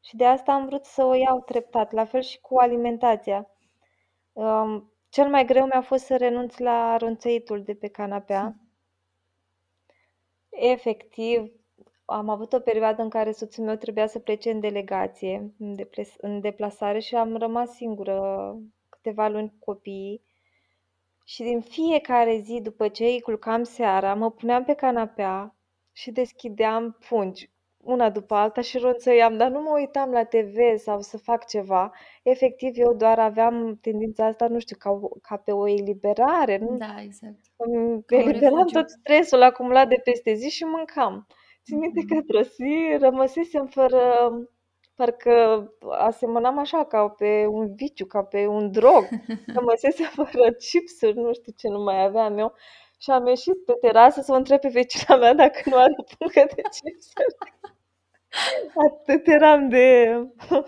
Și 0.00 0.16
de 0.16 0.24
asta 0.26 0.52
am 0.52 0.66
vrut 0.66 0.84
să 0.84 1.04
o 1.04 1.14
iau 1.14 1.40
treptat, 1.40 1.92
la 1.92 2.04
fel 2.04 2.20
și 2.22 2.40
cu 2.40 2.56
alimentația. 2.58 3.46
Um, 4.32 4.92
cel 5.08 5.28
mai 5.28 5.44
greu 5.44 5.64
mi-a 5.66 5.82
fost 5.82 6.04
să 6.04 6.16
renunț 6.16 6.56
la 6.58 6.96
ronțăitul 6.96 7.62
de 7.62 7.74
pe 7.74 7.88
canapea. 7.88 8.56
Efectiv, 10.50 11.52
am 12.04 12.28
avut 12.28 12.52
o 12.52 12.60
perioadă 12.60 13.02
în 13.02 13.08
care 13.08 13.32
soțul 13.32 13.64
meu 13.64 13.76
trebuia 13.76 14.06
să 14.06 14.18
plece 14.18 14.50
în 14.50 14.60
delegație, 14.60 15.52
în 15.58 15.74
deples 15.74 16.14
în 16.18 16.40
deplasare 16.40 16.98
și 16.98 17.14
am 17.14 17.36
rămas 17.36 17.70
singură 17.74 18.56
câteva 19.08 19.28
luni 19.28 19.48
cu 19.48 19.72
copiii. 19.72 20.22
Și 21.24 21.42
din 21.42 21.60
fiecare 21.60 22.38
zi, 22.38 22.60
după 22.62 22.88
ce 22.88 23.04
îi 23.04 23.20
culcam 23.20 23.62
seara, 23.62 24.14
mă 24.14 24.30
puneam 24.30 24.64
pe 24.64 24.74
canapea 24.74 25.56
și 25.92 26.10
deschideam 26.10 26.98
pungi, 27.08 27.50
una 27.76 28.10
după 28.10 28.34
alta 28.34 28.60
și 28.60 28.78
ronțăiam, 28.78 29.36
dar 29.36 29.50
nu 29.50 29.60
mă 29.62 29.70
uitam 29.74 30.10
la 30.10 30.24
TV 30.24 30.56
sau 30.76 31.00
să 31.00 31.18
fac 31.18 31.46
ceva. 31.46 31.92
Efectiv, 32.22 32.72
eu 32.78 32.94
doar 32.94 33.18
aveam 33.18 33.78
tendința 33.80 34.26
asta, 34.26 34.48
nu 34.48 34.58
știu, 34.58 34.76
ca, 34.78 34.90
o- 34.90 35.08
ca 35.22 35.36
pe 35.36 35.52
o 35.52 35.68
eliberare, 35.68 36.56
nu? 36.58 36.76
Da, 36.76 37.00
exact. 37.02 37.40
Îmi 37.56 38.04
Ca 38.04 38.16
un 38.22 38.28
eliberam 38.28 38.32
refugiu. 38.32 38.78
tot 38.78 38.88
stresul 38.90 39.42
acumulat 39.42 39.88
de 39.88 40.00
peste 40.04 40.34
zi 40.34 40.48
și 40.50 40.64
mâncam. 40.64 41.26
Țin 41.64 41.78
minte 41.78 42.04
că 42.06 42.14
Mhm. 42.14 42.22
într-o 42.22 42.40
zi 42.42 42.96
rămăsesem 42.98 43.66
fără, 43.66 44.02
parcă 44.98 45.32
asemănam 45.98 46.58
așa 46.58 46.84
ca 46.84 47.08
pe 47.08 47.46
un 47.46 47.74
viciu, 47.74 48.06
ca 48.06 48.22
pe 48.22 48.46
un 48.46 48.70
drog. 48.70 49.08
Rămăsesem 49.56 50.10
fără 50.14 50.52
chipsuri, 50.52 51.16
nu 51.16 51.32
știu 51.32 51.52
ce 51.56 51.68
nu 51.68 51.82
mai 51.82 52.04
aveam 52.04 52.38
eu. 52.38 52.54
Și 52.98 53.10
am 53.10 53.26
ieșit 53.26 53.64
pe 53.64 53.72
terasă 53.80 54.20
să 54.20 54.32
o 54.32 54.34
întreb 54.34 54.60
pe 54.60 54.68
vecina 54.68 55.16
mea 55.16 55.34
dacă 55.34 55.60
nu 55.64 55.76
are 55.76 55.94
o 55.96 56.02
pungă 56.02 56.52
de 56.54 56.62
chipsuri. 56.62 57.34
Atât 58.88 59.26
eram 59.26 59.68
de... 59.68 60.16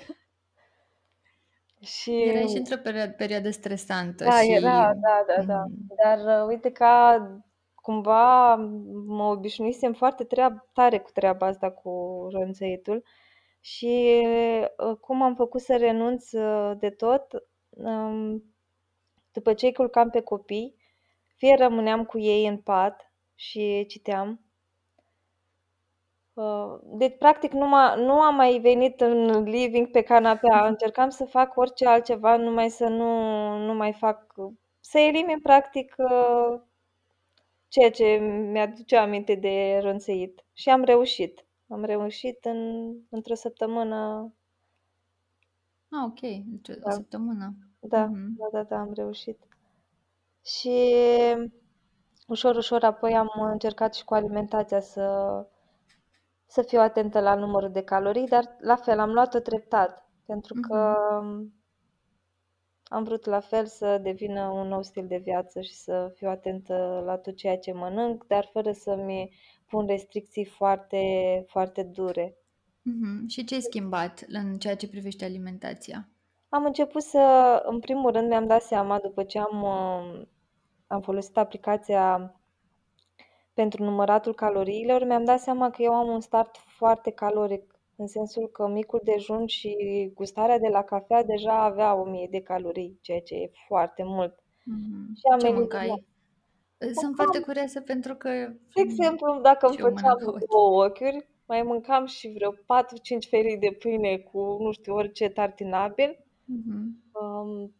Și 1.82 2.22
Erai 2.22 2.48
și 2.48 2.56
într-o 2.56 2.76
perio- 2.76 3.16
perioadă 3.16 3.50
stresantă 3.50 4.24
da, 4.24 4.40
și... 4.40 4.52
era, 4.52 4.92
da, 4.94 5.24
da, 5.26 5.42
da. 5.42 5.64
Mhm. 5.64 5.94
Dar 6.04 6.42
uh, 6.42 6.48
uite 6.48 6.70
că 6.70 6.86
cumva 7.74 8.54
mă 9.06 9.24
obișnuisem 9.24 9.92
foarte 9.92 10.24
treab- 10.24 10.72
tare 10.72 10.98
cu 10.98 11.10
treaba 11.10 11.46
asta 11.46 11.70
cu 11.70 12.26
ronțăitul 12.32 13.04
și 13.61 14.23
uh, 14.77 14.96
cum 14.96 15.23
am 15.23 15.35
făcut 15.35 15.61
să 15.61 15.77
renunț 15.77 16.33
uh, 16.33 16.73
de 16.79 16.90
tot, 16.90 17.27
um, 17.68 18.44
după 19.33 19.55
ce 19.55 19.66
îi 19.66 19.75
culcam 19.75 20.11
pe 20.11 20.20
copii, 20.20 20.75
fie 21.37 21.55
rămâneam 21.55 22.05
cu 22.05 22.18
ei 22.18 22.46
în 22.46 22.59
pat 22.59 23.12
și 23.35 23.85
citeam, 23.88 24.40
Uh, 26.40 26.79
deci, 26.83 27.16
practic, 27.18 27.53
nu, 27.53 27.66
m-a, 27.66 27.94
nu 27.94 28.20
am 28.20 28.35
mai 28.35 28.59
venit 28.59 29.01
în 29.01 29.42
living 29.42 29.90
pe 29.90 30.03
canapea. 30.03 30.66
Încercam 30.70 31.09
să 31.09 31.25
fac 31.25 31.57
orice 31.57 31.87
altceva, 31.87 32.37
numai 32.37 32.70
să 32.70 32.87
nu, 32.87 33.57
nu 33.57 33.75
mai 33.75 33.92
fac... 33.92 34.35
Să 34.81 34.99
elimin, 34.99 35.40
practic, 35.40 35.94
uh, 35.99 36.61
ceea 37.68 37.90
ce 37.90 38.05
mi-aduce 38.53 38.96
aminte 38.96 39.35
de 39.35 39.79
rânțăit. 39.83 40.44
Și 40.53 40.68
am 40.68 40.85
reușit. 40.85 41.44
Am 41.70 41.85
reușit 41.85 42.44
în, 42.44 42.90
într-o 43.11 43.35
săptămână. 43.35 44.33
Ah, 45.90 46.04
ok. 46.06 46.20
Deci 46.20 46.68
o 46.76 46.80
Da. 46.80 46.90
săptămână. 46.90 47.54
Da, 47.80 48.04
Mhm. 48.06 48.37
da, 48.37 48.48
da, 48.52 48.62
da, 48.62 48.76
am 48.80 48.92
reușit. 48.94 49.38
Și 50.44 50.70
ușor, 52.26 52.56
ușor 52.56 52.83
apoi 52.85 53.14
am 53.16 53.28
încercat 53.52 53.94
și 53.94 54.04
cu 54.04 54.14
alimentația 54.14 54.80
să, 54.80 55.06
să 56.46 56.62
fiu 56.62 56.80
atentă 56.80 57.20
la 57.20 57.35
numărul 57.35 57.70
de 57.70 57.83
calorii, 57.83 58.28
dar 58.28 58.56
la 58.61 58.76
fel 58.76 58.98
am 58.98 59.11
luat-o 59.12 59.38
treptat, 59.38 60.09
pentru 60.26 60.54
că 60.54 60.96
am 62.85 63.04
vrut 63.04 63.24
la 63.24 63.40
fel 63.40 63.66
să 63.66 63.98
devină 63.98 64.48
un 64.48 64.68
nou 64.68 64.83
stil 64.83 65.06
de 65.06 65.16
viață 65.16 65.61
și 65.61 65.74
să 65.74 66.12
fiu 66.14 66.28
atentă 66.28 67.02
la 67.04 67.16
tot 67.18 67.37
ceea 67.37 67.59
ce 67.59 67.72
mănânc, 67.72 68.26
dar 68.26 68.48
fără 68.52 68.72
să-mi 68.72 69.30
pun 69.70 69.87
restricții 69.87 70.44
foarte, 70.44 71.00
foarte 71.48 71.83
dure. 71.83 72.37
Mhm. 72.83 73.26
Și 73.28 73.44
ce 73.44 73.54
ai 73.54 73.61
schimbat 73.61 74.24
în 74.28 74.59
ceea 74.59 74.76
ce 74.76 74.88
privește 74.88 75.24
alimentația? 75.24 76.09
Am 76.48 76.64
început 76.64 77.02
să, 77.02 77.18
în 77.66 77.80
primul 77.80 78.11
rând, 78.12 78.28
mi-am 78.28 78.46
dat 78.46 78.62
seama 78.62 78.98
după 78.98 79.24
ce 79.24 79.38
am, 79.38 79.62
uh, 79.62 80.26
am 80.87 81.00
folosit 81.00 81.37
aplicația 81.37 82.35
pentru 83.54 83.85
număratul 83.85 84.35
caloriilor, 84.35 85.04
mi-am 85.04 85.24
dat 85.24 85.40
seama 85.40 85.70
că 85.70 85.83
eu 85.83 85.92
am 85.92 86.09
un 86.09 86.20
start 86.20 86.56
foarte 86.56 87.11
caloric, 87.11 87.78
în 87.96 88.06
sensul 88.06 88.48
că 88.48 88.68
micul 88.68 89.00
dejun 89.04 89.46
și 89.46 89.76
gustarea 90.14 90.59
de 90.59 90.68
la 90.68 90.83
cafea 90.83 91.24
deja 91.24 91.62
avea 91.64 91.94
1000 91.94 92.26
de 92.30 92.40
calorii, 92.42 92.98
ceea 93.00 93.20
ce 93.20 93.35
e 93.35 93.50
foarte 93.66 94.02
mult. 94.04 94.38
Mhm. 94.64 95.14
Și 95.14 95.22
am 95.33 95.38
Ce 95.38 95.46
eliminat. 95.46 95.83
mâncai? 95.83 96.04
Sunt 97.00 97.14
foarte 97.14 97.40
curioasă 97.40 97.80
pentru 97.80 98.14
că 98.14 98.28
De 98.74 98.80
exemplu, 98.80 99.40
dacă 99.42 99.66
îmi 99.66 99.74
Și 99.76 99.80
eu 99.82 99.88
făceam 99.88 100.16
mănânc 100.20 100.30
haot. 100.32 100.48
două 100.50 100.84
ochiuri, 100.84 101.28
mai 101.46 101.62
mâncam 101.62 102.06
și 102.06 102.28
vreo 102.34 102.52
4-5 102.52 103.28
felii 103.28 103.58
de 103.58 103.70
pâine 103.78 104.18
cu, 104.18 104.56
nu 104.60 104.72
știu, 104.72 104.94
orice 104.94 105.28
tartinabil. 105.28 106.24
Mhm. 106.44 107.02
Um, 107.12 107.74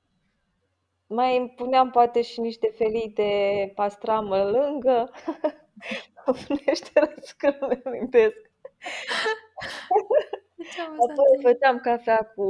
mai 1.07 1.37
îmi 1.39 1.49
puneam 1.57 1.91
poate 1.91 2.23
și 2.23 2.41
niște 2.41 2.73
felii 2.77 3.13
de 3.15 3.33
pastramă 3.75 4.45
lângă. 4.45 5.11
Funește 6.45 7.01
râs 7.01 7.33
că 7.33 7.57
nu 7.61 7.67
mi 7.67 7.81
amintesc. 7.85 8.37
Ce 10.73 10.81
Apoi 10.81 10.89
amuzant. 10.89 11.41
făceam 11.43 11.79
cafea 11.79 12.33
cu 12.37 12.45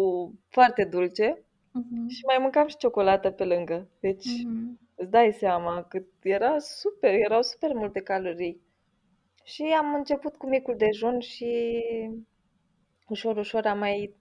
foarte 0.48 0.84
dulce 0.84 1.44
Mhm. 1.72 2.08
și 2.08 2.24
mai 2.26 2.38
mâncam 2.40 2.66
și 2.66 2.76
ciocolată 2.76 3.30
pe 3.30 3.44
lângă. 3.44 3.88
Deci 4.00 4.26
Mhm. 4.44 4.78
Îți 5.00 5.10
dai 5.10 5.32
seama 5.32 5.82
că 5.84 6.02
era 6.22 6.58
super, 6.58 7.14
erau 7.14 7.42
super 7.42 7.72
multe 7.74 8.00
calorii. 8.02 8.62
Și 9.44 9.62
am 9.62 9.94
început 9.94 10.36
cu 10.36 10.48
micul 10.48 10.76
dejun 10.76 11.20
și 11.20 11.72
ușor, 13.08 13.36
ușor 13.36 13.66
am 13.66 13.78
mai 13.78 14.14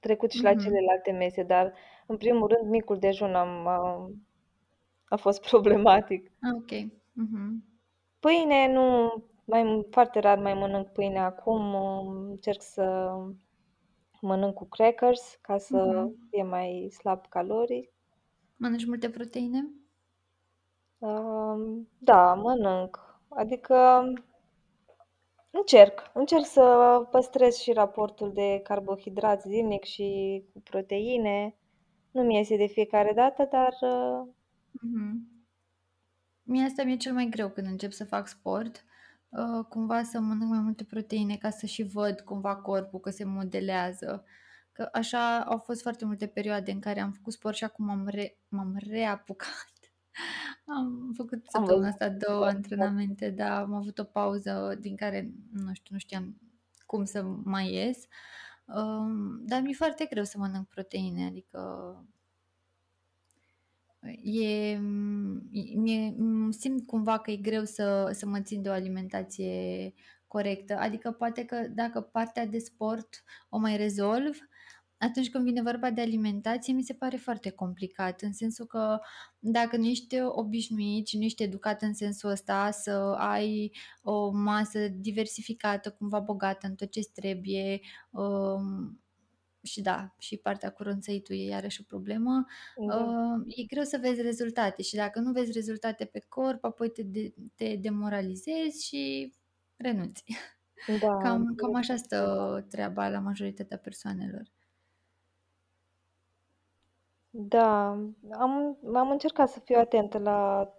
trecut 0.00 0.30
și 0.30 0.42
la 0.42 0.54
Mhm. 0.54 0.58
celelalte 0.58 1.10
mese, 1.12 1.42
dar 1.42 1.74
în 2.06 2.16
primul 2.16 2.48
rând 2.48 2.70
micul 2.70 2.98
dejun 2.98 3.34
am, 3.34 3.66
a, 3.66 4.10
a 5.08 5.16
fost 5.16 5.40
problematic. 5.50 6.30
Ah, 6.42 6.52
ok. 6.54 6.70
Mhm. 7.14 7.64
Pâine 8.20 8.72
nu, 8.72 8.84
mai 9.44 9.86
foarte 9.90 10.18
rar 10.18 10.38
mai 10.38 10.54
mănânc 10.54 10.88
pâine 10.92 11.18
acum, 11.18 11.74
um, 11.74 12.06
încerc 12.30 12.62
să 12.62 13.12
mănânc 14.20 14.54
cu 14.54 14.64
crackers 14.68 15.38
ca 15.42 15.58
să 15.58 15.78
Mhm. 15.78 16.28
fie 16.30 16.42
mai 16.42 16.88
slab 16.98 17.26
calorii. 17.28 17.90
Mănânci 18.56 18.86
multe 18.86 19.10
proteine? 19.10 19.60
Um, 21.04 21.88
Da, 21.98 22.34
mănânc. 22.34 22.98
Adică 23.28 23.74
încerc. 25.50 26.10
Încerc 26.14 26.44
să 26.46 26.62
păstrez 27.10 27.56
și 27.56 27.72
raportul 27.72 28.32
de 28.32 28.60
carbohidrați 28.62 29.48
zilnic 29.48 29.84
și 29.84 30.42
cu 30.52 30.60
proteine. 30.60 31.56
Nu 32.10 32.22
mi 32.22 32.34
iese 32.36 32.56
de 32.56 32.66
fiecare 32.66 33.12
dată, 33.14 33.48
dar 33.50 33.72
uh, 33.80 34.28
Mhm. 34.82 35.28
Mie 36.42 36.64
asta 36.64 36.82
mi-e 36.84 36.96
cel 36.96 37.12
mai 37.12 37.26
greu 37.30 37.48
când 37.48 37.66
încep 37.66 37.92
să 37.92 38.04
fac 38.04 38.26
sport, 38.28 38.84
uh, 39.28 39.64
cumva 39.68 40.02
să 40.02 40.20
mănânc 40.20 40.50
mai 40.50 40.60
multe 40.60 40.84
proteine 40.84 41.36
ca 41.36 41.50
să 41.50 41.66
și 41.66 41.82
văd 41.82 42.20
cumva 42.20 42.56
corpul 42.56 43.00
că 43.00 43.10
se 43.10 43.24
modelează. 43.24 44.24
Că 44.72 44.88
așa 44.92 45.40
au 45.44 45.58
fost 45.58 45.82
foarte 45.82 46.04
multe 46.04 46.26
perioade 46.26 46.70
în 46.72 46.80
care 46.80 47.00
am 47.00 47.12
făcut 47.12 47.32
sport 47.32 47.56
și 47.56 47.64
acum 47.64 47.84
m-am, 47.84 48.06
re- 48.06 48.38
m-am 48.48 48.74
reapucat. 48.90 49.72
Am 50.66 51.12
făcut 51.14 51.32
am 51.32 51.42
săptămâna 51.44 51.86
văzut. 51.86 52.00
asta 52.00 52.26
două 52.26 52.46
antrenamente, 52.46 53.30
dar 53.30 53.50
am 53.50 53.74
avut 53.74 53.98
o 53.98 54.04
pauză 54.04 54.76
din 54.80 54.96
care, 54.96 55.32
nu 55.52 55.74
știu, 55.74 55.94
nu 55.94 55.98
știam 55.98 56.36
cum 56.86 57.04
să 57.04 57.22
mai 57.44 57.72
ies. 57.72 57.98
Um, 58.66 59.44
dar 59.46 59.60
mi-e 59.60 59.74
foarte 59.74 60.06
greu 60.10 60.24
să 60.24 60.38
mănânc 60.38 60.68
proteine, 60.68 61.26
adică 61.26 61.60
e, 64.22 64.78
mie, 65.74 66.14
simt 66.50 66.86
cumva 66.86 67.18
că 67.18 67.30
e 67.30 67.36
greu 67.36 67.64
să, 67.64 68.10
să 68.12 68.26
mă 68.26 68.40
țin 68.40 68.62
de 68.62 68.68
o 68.68 68.72
alimentație 68.72 69.94
corectă. 70.26 70.76
Adică 70.76 71.10
poate 71.10 71.44
că 71.44 71.56
dacă 71.70 72.00
partea 72.00 72.46
de 72.46 72.58
sport 72.58 73.24
o 73.48 73.58
mai 73.58 73.76
rezolv, 73.76 74.38
atunci 75.04 75.30
când 75.30 75.44
vine 75.44 75.62
vorba 75.62 75.90
de 75.90 76.00
alimentație, 76.00 76.72
mi 76.72 76.82
se 76.82 76.94
pare 76.94 77.16
foarte 77.16 77.50
complicat, 77.50 78.22
în 78.22 78.32
sensul 78.32 78.66
că 78.66 78.98
dacă 79.38 79.76
nu 79.76 79.84
ești 79.84 80.20
obișnuit 80.20 81.06
și 81.06 81.16
nu 81.16 81.24
ești 81.24 81.42
educat 81.42 81.82
în 81.82 81.94
sensul 81.94 82.30
ăsta 82.30 82.70
să 82.70 83.14
ai 83.18 83.72
o 84.02 84.30
masă 84.30 84.88
diversificată, 84.88 85.90
cumva 85.90 86.20
bogată 86.20 86.66
în 86.66 86.74
tot 86.74 86.90
ce 86.90 87.00
trebuie, 87.14 87.80
um, 88.10 88.98
și 89.62 89.80
da, 89.80 90.14
și 90.18 90.36
partea 90.36 90.70
cu 90.70 90.82
rânțăitul 90.82 91.34
e 91.34 91.44
iarăși 91.44 91.80
o 91.80 91.84
problemă, 91.88 92.44
Da. 92.88 92.96
uh, 92.96 93.42
e 93.46 93.64
greu 93.64 93.82
să 93.82 93.98
vezi 94.00 94.22
rezultate 94.22 94.82
și 94.82 94.94
dacă 94.94 95.20
nu 95.20 95.32
vezi 95.32 95.52
rezultate 95.52 96.04
pe 96.04 96.24
corp, 96.28 96.64
apoi 96.64 96.90
te, 96.90 97.02
de, 97.02 97.34
te 97.54 97.76
demoralizezi 97.76 98.86
și 98.86 99.32
renunți. 99.76 100.24
Da, 101.00 101.16
Cam, 101.16 101.54
cam 101.56 101.74
așa 101.74 101.96
stă 101.96 102.66
treaba 102.68 103.08
la 103.08 103.18
majoritatea 103.18 103.78
persoanelor. 103.78 104.53
Da, 107.36 107.86
am, 108.30 108.78
am 108.94 109.10
încercat 109.10 109.48
să 109.48 109.60
fiu 109.60 109.78
atentă 109.78 110.18
la, 110.18 110.70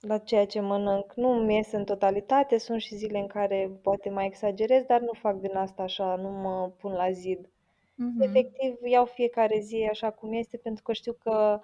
la 0.00 0.18
ceea 0.18 0.46
ce 0.46 0.60
mănânc. 0.60 1.12
Nu 1.14 1.28
mi 1.28 1.54
ies 1.54 1.72
în 1.72 1.84
totalitate, 1.84 2.58
sunt 2.58 2.80
și 2.80 2.94
zile 2.94 3.18
în 3.18 3.26
care 3.26 3.78
poate 3.82 4.10
mai 4.10 4.26
exagerez, 4.26 4.84
dar 4.84 5.00
nu 5.00 5.12
fac 5.12 5.36
din 5.36 5.56
asta 5.56 5.82
așa, 5.82 6.14
nu 6.14 6.28
mă 6.28 6.70
pun 6.78 6.92
la 6.92 7.10
zid. 7.10 7.50
Mhm. 7.94 8.20
Efectiv, 8.20 8.78
iau 8.84 9.04
fiecare 9.04 9.60
zi 9.60 9.88
așa 9.90 10.10
cum 10.10 10.32
este, 10.32 10.56
pentru 10.56 10.82
că 10.82 10.92
știu 10.92 11.12
că 11.12 11.60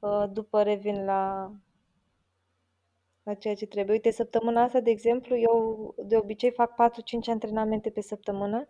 uh, 0.00 0.24
după 0.32 0.62
revin 0.62 1.04
la, 1.04 1.52
la 3.22 3.34
ceea 3.34 3.54
ce 3.54 3.66
trebuie. 3.66 3.94
Uite, 3.94 4.10
săptămâna 4.10 4.62
asta, 4.62 4.80
de 4.80 4.90
exemplu, 4.90 5.36
eu 5.36 5.94
de 5.98 6.16
obicei 6.16 6.50
fac 6.50 6.90
4-5 6.90 7.30
antrenamente 7.30 7.90
pe 7.90 8.00
săptămână, 8.00 8.64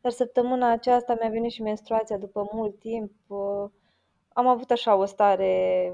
dar 0.00 0.12
săptămâna 0.12 0.70
aceasta 0.70 1.16
mi-a 1.20 1.30
venit 1.30 1.50
și 1.50 1.62
menstruația 1.62 2.18
după 2.18 2.48
mult 2.52 2.78
timp. 2.78 3.12
uh, 3.26 3.70
Am 4.40 4.46
avut 4.46 4.70
așa 4.70 4.94
o 4.94 5.04
stare 5.04 5.92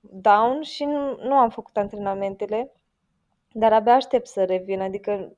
down 0.00 0.62
și 0.62 0.84
nu, 0.84 1.16
nu 1.16 1.34
am 1.34 1.50
făcut 1.50 1.76
antrenamentele, 1.76 2.72
dar 3.52 3.72
abia 3.72 3.94
aștept 3.94 4.26
să 4.26 4.44
revin. 4.44 4.80
Adică 4.80 5.36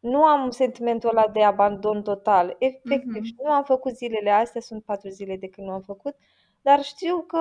nu 0.00 0.24
am 0.24 0.50
sentimentul 0.50 1.08
ăla 1.08 1.28
de 1.28 1.42
abandon 1.42 2.02
total. 2.02 2.56
Efectiv, 2.58 3.12
Mhm. 3.14 3.22
și 3.22 3.34
nu 3.42 3.50
am 3.50 3.64
făcut 3.64 3.96
zilele 3.96 4.30
astea, 4.30 4.60
sunt 4.60 4.84
patru 4.84 5.08
zile 5.08 5.36
de 5.36 5.48
când 5.48 5.66
nu 5.66 5.72
am 5.72 5.80
făcut, 5.80 6.16
dar 6.62 6.82
știu 6.82 7.18
că 7.20 7.38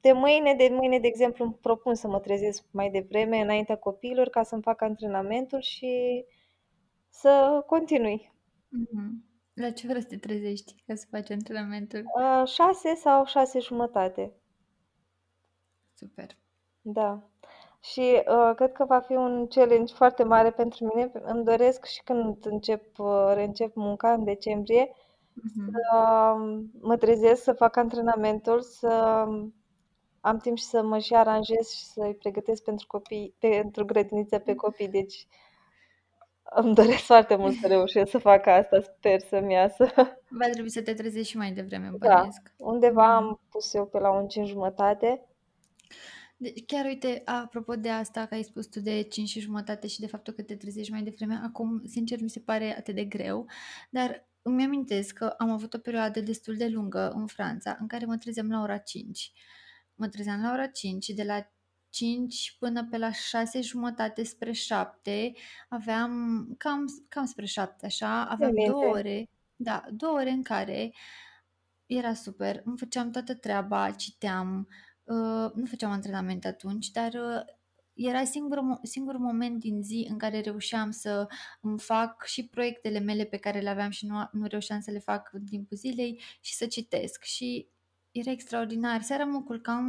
de 0.00 0.12
mâine, 0.12 0.54
de 0.54 0.68
mâine, 0.72 0.98
de 0.98 1.06
exemplu, 1.06 1.44
îmi 1.44 1.54
propun 1.60 1.94
să 1.94 2.08
mă 2.08 2.20
trezesc 2.20 2.64
mai 2.70 2.90
devreme, 2.90 3.40
înaintea 3.40 3.76
copiilor, 3.76 4.28
ca 4.28 4.42
să-mi 4.42 4.62
fac 4.62 4.82
antrenamentul 4.82 5.60
și 5.60 6.24
să 7.08 7.62
continui. 7.66 8.32
Mhm. 8.68 9.24
La 9.54 9.70
ce 9.70 9.86
oră 9.90 10.00
să 10.00 10.06
te 10.06 10.16
trezești 10.16 10.82
ca 10.86 10.94
să 10.94 11.06
faci 11.10 11.30
antrenamentul? 11.30 12.02
Uh, 12.02 12.48
șase 12.48 12.94
sau 12.94 13.24
șase 13.24 13.58
jumătate. 13.58 14.32
Super. 15.94 16.26
Da. 16.80 17.30
Și 17.80 18.22
uh, 18.28 18.52
cred 18.56 18.72
că 18.72 18.84
va 18.84 19.00
fi 19.00 19.12
un 19.12 19.46
challenge 19.46 19.94
foarte 19.94 20.22
mare 20.24 20.50
pentru 20.50 20.84
mine. 20.84 21.10
Îmi 21.14 21.44
doresc 21.44 21.84
și 21.84 22.02
când 22.02 22.46
încep, 22.46 22.98
uh, 22.98 23.30
reîncep 23.34 23.74
munca 23.74 24.12
în 24.12 24.24
decembrie, 24.24 24.92
Mhm. 25.34 25.70
să 25.72 26.34
mă 26.80 26.96
trezesc, 26.96 27.42
să 27.42 27.52
fac 27.52 27.76
antrenamentul, 27.76 28.60
să 28.60 28.88
am 30.20 30.38
timp 30.38 30.56
și 30.56 30.64
să 30.64 30.82
mă 30.82 30.98
și 30.98 31.14
aranjez 31.14 31.68
și 31.70 31.84
să-i 31.84 32.14
pregătesc 32.14 32.62
pentru 32.62 32.86
copii, 32.86 33.34
pentru 33.38 33.84
grădiniță 33.84 34.38
pe 34.38 34.54
copii. 34.54 34.88
Deci 34.88 35.26
îmi 36.54 36.74
doresc 36.74 37.02
foarte 37.02 37.36
mult 37.36 37.54
să 37.54 37.66
reușesc 37.66 38.10
să 38.10 38.18
fac 38.18 38.46
asta, 38.46 38.80
sper 38.80 39.20
să-mi 39.20 39.52
iasă. 39.52 39.84
Va 40.28 40.48
trebui 40.48 40.70
să 40.70 40.82
te 40.82 40.94
trezești 40.94 41.30
și 41.30 41.36
mai 41.36 41.52
devreme, 41.52 41.90
Da, 41.98 42.14
bănuiesc. 42.14 42.52
undeva 42.56 43.16
Mhm. 43.18 43.24
am 43.24 43.40
pus 43.50 43.74
eu 43.74 43.86
pe 43.86 43.98
la 43.98 44.10
un 44.10 44.28
5 44.28 44.48
jumătate. 44.48 45.26
Deci, 46.36 46.64
chiar 46.66 46.84
uite, 46.84 47.22
apropo 47.24 47.74
de 47.74 47.88
asta 47.88 48.26
că 48.26 48.34
ai 48.34 48.42
spus 48.42 48.66
tu 48.66 48.80
de 48.80 49.02
5 49.02 49.28
și 49.28 49.40
jumătate 49.40 49.86
și 49.86 50.00
de 50.00 50.06
faptul 50.06 50.32
că 50.32 50.42
te 50.42 50.56
trezești 50.56 50.92
mai 50.92 51.02
devreme, 51.02 51.40
acum, 51.44 51.82
sincer, 51.86 52.20
mi 52.20 52.30
se 52.30 52.40
pare 52.40 52.76
atât 52.78 52.94
de 52.94 53.04
greu, 53.04 53.46
dar 53.90 54.26
îmi 54.42 54.64
amintesc 54.64 55.14
că 55.14 55.24
am 55.38 55.50
avut 55.50 55.74
o 55.74 55.78
perioadă 55.78 56.20
destul 56.20 56.56
de 56.56 56.68
lungă 56.68 57.10
în 57.14 57.26
Franța 57.26 57.76
în 57.80 57.86
care 57.86 58.04
mă 58.04 58.16
trezeam 58.16 58.50
la 58.50 58.60
ora 58.62 58.76
5. 58.76 59.32
Mă 59.94 60.08
trezeam 60.08 60.42
la 60.42 60.52
ora 60.52 60.66
5 60.66 61.04
și 61.04 61.14
de 61.14 61.22
la 61.22 61.50
5 61.92 62.56
până 62.58 62.86
pe 62.90 62.98
la 62.98 63.12
6 63.12 63.60
jumătate 63.60 64.22
spre 64.22 64.52
7 64.52 65.32
aveam 65.68 66.44
cam, 66.58 67.04
cam 67.08 67.24
spre 67.24 67.44
7 67.44 67.86
așa, 67.86 68.24
aveam 68.24 68.52
minte. 68.52 68.70
două 68.70 68.84
ore, 68.84 69.28
da, 69.56 69.84
două 69.90 70.18
ore 70.18 70.30
în 70.30 70.42
care 70.42 70.92
era 71.86 72.14
super, 72.14 72.62
îmi 72.64 72.78
făceam 72.78 73.10
toată 73.10 73.34
treaba, 73.34 73.90
citeam, 73.90 74.68
uh, 75.04 75.52
nu 75.54 75.64
făceam 75.66 75.90
antrenament 75.90 76.44
atunci, 76.44 76.90
dar 76.90 77.12
uh, 77.12 77.42
era 77.94 78.24
singurul, 78.24 78.80
singurul 78.82 79.20
moment 79.20 79.58
din 79.60 79.82
zi 79.82 80.06
în 80.10 80.18
care 80.18 80.40
reușeam 80.40 80.90
să 80.90 81.26
îmi 81.60 81.78
fac 81.78 82.24
și 82.24 82.46
proiectele 82.46 82.98
mele 82.98 83.24
pe 83.24 83.36
care 83.36 83.60
le 83.60 83.68
aveam 83.68 83.90
și 83.90 84.06
nu, 84.06 84.28
nu 84.32 84.46
reușeam 84.46 84.80
să 84.80 84.90
le 84.90 84.98
fac 84.98 85.30
în 85.32 85.44
timpul 85.44 85.76
zilei 85.76 86.20
și 86.40 86.54
să 86.54 86.66
citesc. 86.66 87.22
Și 87.22 87.66
era 88.12 88.30
extraordinar. 88.30 89.02
Seara 89.02 89.24
mă 89.24 89.42
culcam 89.42 89.86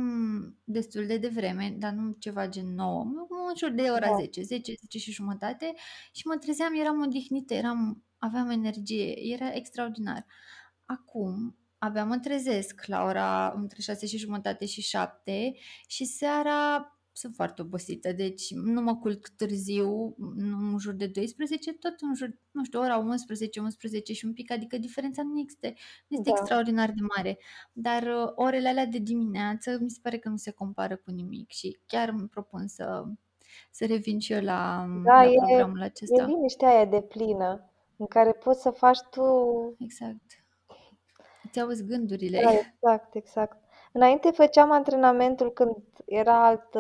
destul 0.63 1.05
de 1.05 1.17
devreme, 1.17 1.75
dar 1.79 1.91
nu 1.91 2.12
ceva 2.19 2.47
gen 2.47 2.73
9, 2.73 3.01
în 3.03 3.55
jur 3.57 3.69
de 3.71 3.81
ora 3.81 4.07
Da. 4.07 4.15
10, 4.15 4.41
10, 4.41 4.73
10 4.79 4.97
și 4.97 5.12
jumătate 5.12 5.73
și 6.12 6.27
mă 6.27 6.36
trezeam, 6.36 6.73
eram 6.75 7.01
odihnită, 7.01 7.53
eram, 7.53 8.03
aveam 8.17 8.49
energie, 8.49 9.13
era 9.33 9.53
extraordinar. 9.53 10.25
Acum, 10.86 11.57
abia 11.77 12.05
mă 12.05 12.17
trezesc 12.17 12.86
la 12.86 13.03
ora 13.03 13.53
între 13.55 13.81
6 13.81 14.05
și 14.05 14.17
jumătate 14.17 14.65
și 14.65 14.81
7 14.81 15.53
și 15.88 16.05
seara 16.05 16.88
sunt 17.13 17.36
foarte 17.36 17.62
obosită, 17.62 18.12
deci 18.12 18.54
nu 18.54 18.82
mă 18.82 18.95
culc 18.95 19.28
târziu, 19.28 20.15
nu 20.36 20.58
în 20.71 20.78
jur 20.78 20.93
de 20.93 21.08
12, 21.08 21.73
tot 21.73 21.93
în 22.02 22.15
jur, 22.15 22.39
nu 22.52 22.63
știu, 22.63 22.80
ora 22.80 22.97
11, 22.97 23.60
11 23.60 24.13
și 24.13 24.26
un 24.26 24.34
pic, 24.34 24.52
adică 24.52 24.78
diferența 24.78 25.23
nu 25.23 25.39
este, 25.39 25.73
nu 26.08 26.17
este 26.17 26.30
Da. 26.30 26.36
extraordinar 26.38 26.89
de 26.89 27.02
mare, 27.17 27.38
dar 27.73 28.04
uh, 28.04 28.32
orele 28.36 28.67
alea 28.69 28.86
de 28.86 28.97
dimineață 28.97 29.78
mi 29.82 29.89
se 29.89 29.99
pare 30.02 30.17
că 30.17 30.30
nu 30.30 30.38
se 30.38 30.52
compară 30.52 30.95
cu 30.95 31.12
nimic 31.12 31.52
și 31.52 31.80
chiar 31.86 32.10
îmi 32.10 32.28
propun 32.28 32.67
să, 32.67 33.04
să 33.71 33.86
revin 33.86 34.19
și 34.19 34.34
eu 34.34 34.41
la, 34.41 34.86
Da, 35.04 35.23
la 35.23 35.26
e, 35.26 35.36
programul 35.36 35.82
e 35.82 35.84
acesta. 35.84 36.26
liniștea 36.26 36.69
aia 36.69 36.86
de 36.86 37.02
plină 37.02 37.69
în 37.97 38.06
care 38.06 38.32
poți 38.32 38.62
să 38.62 38.69
faci 38.69 38.99
tu 39.12 39.21
Exact. 39.80 40.21
Îți 41.43 41.60
auzi 41.60 41.86
gândurile. 41.86 42.41
Da, 42.41 42.52
exact, 42.54 43.15
exact. 43.15 43.62
Înainte 43.93 44.32
făceam 44.32 44.71
antrenamentul 44.71 45.51
când 45.51 45.75
era 46.06 46.45
altă, 46.45 46.79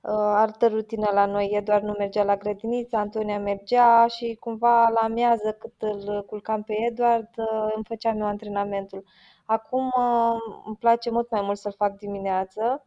uh, 0.00 0.10
altă 0.12 0.66
rutină 0.68 1.10
la 1.12 1.26
noi. 1.26 1.50
Eduard 1.52 1.84
nu 1.84 1.94
mergea 1.98 2.24
la 2.24 2.36
grădiniță, 2.36 2.96
Antonia 2.96 3.38
mergea 3.38 4.06
și 4.06 4.36
cumva 4.40 4.88
la 4.88 5.00
amiază 5.00 5.52
cât 5.58 5.72
îl 5.78 6.24
culcam 6.26 6.62
pe 6.62 6.74
Eduard, 6.90 7.28
uh, 7.36 7.72
îmi 7.74 7.84
făceam 7.84 8.18
eu 8.20 8.26
antrenamentul. 8.26 9.04
Acum 9.44 9.86
uh, 9.86 10.36
îmi 10.66 10.76
place 10.76 11.10
mult 11.10 11.30
mai 11.30 11.40
mult 11.42 11.58
să-l 11.58 11.74
fac 11.76 11.96
dimineață 11.96 12.86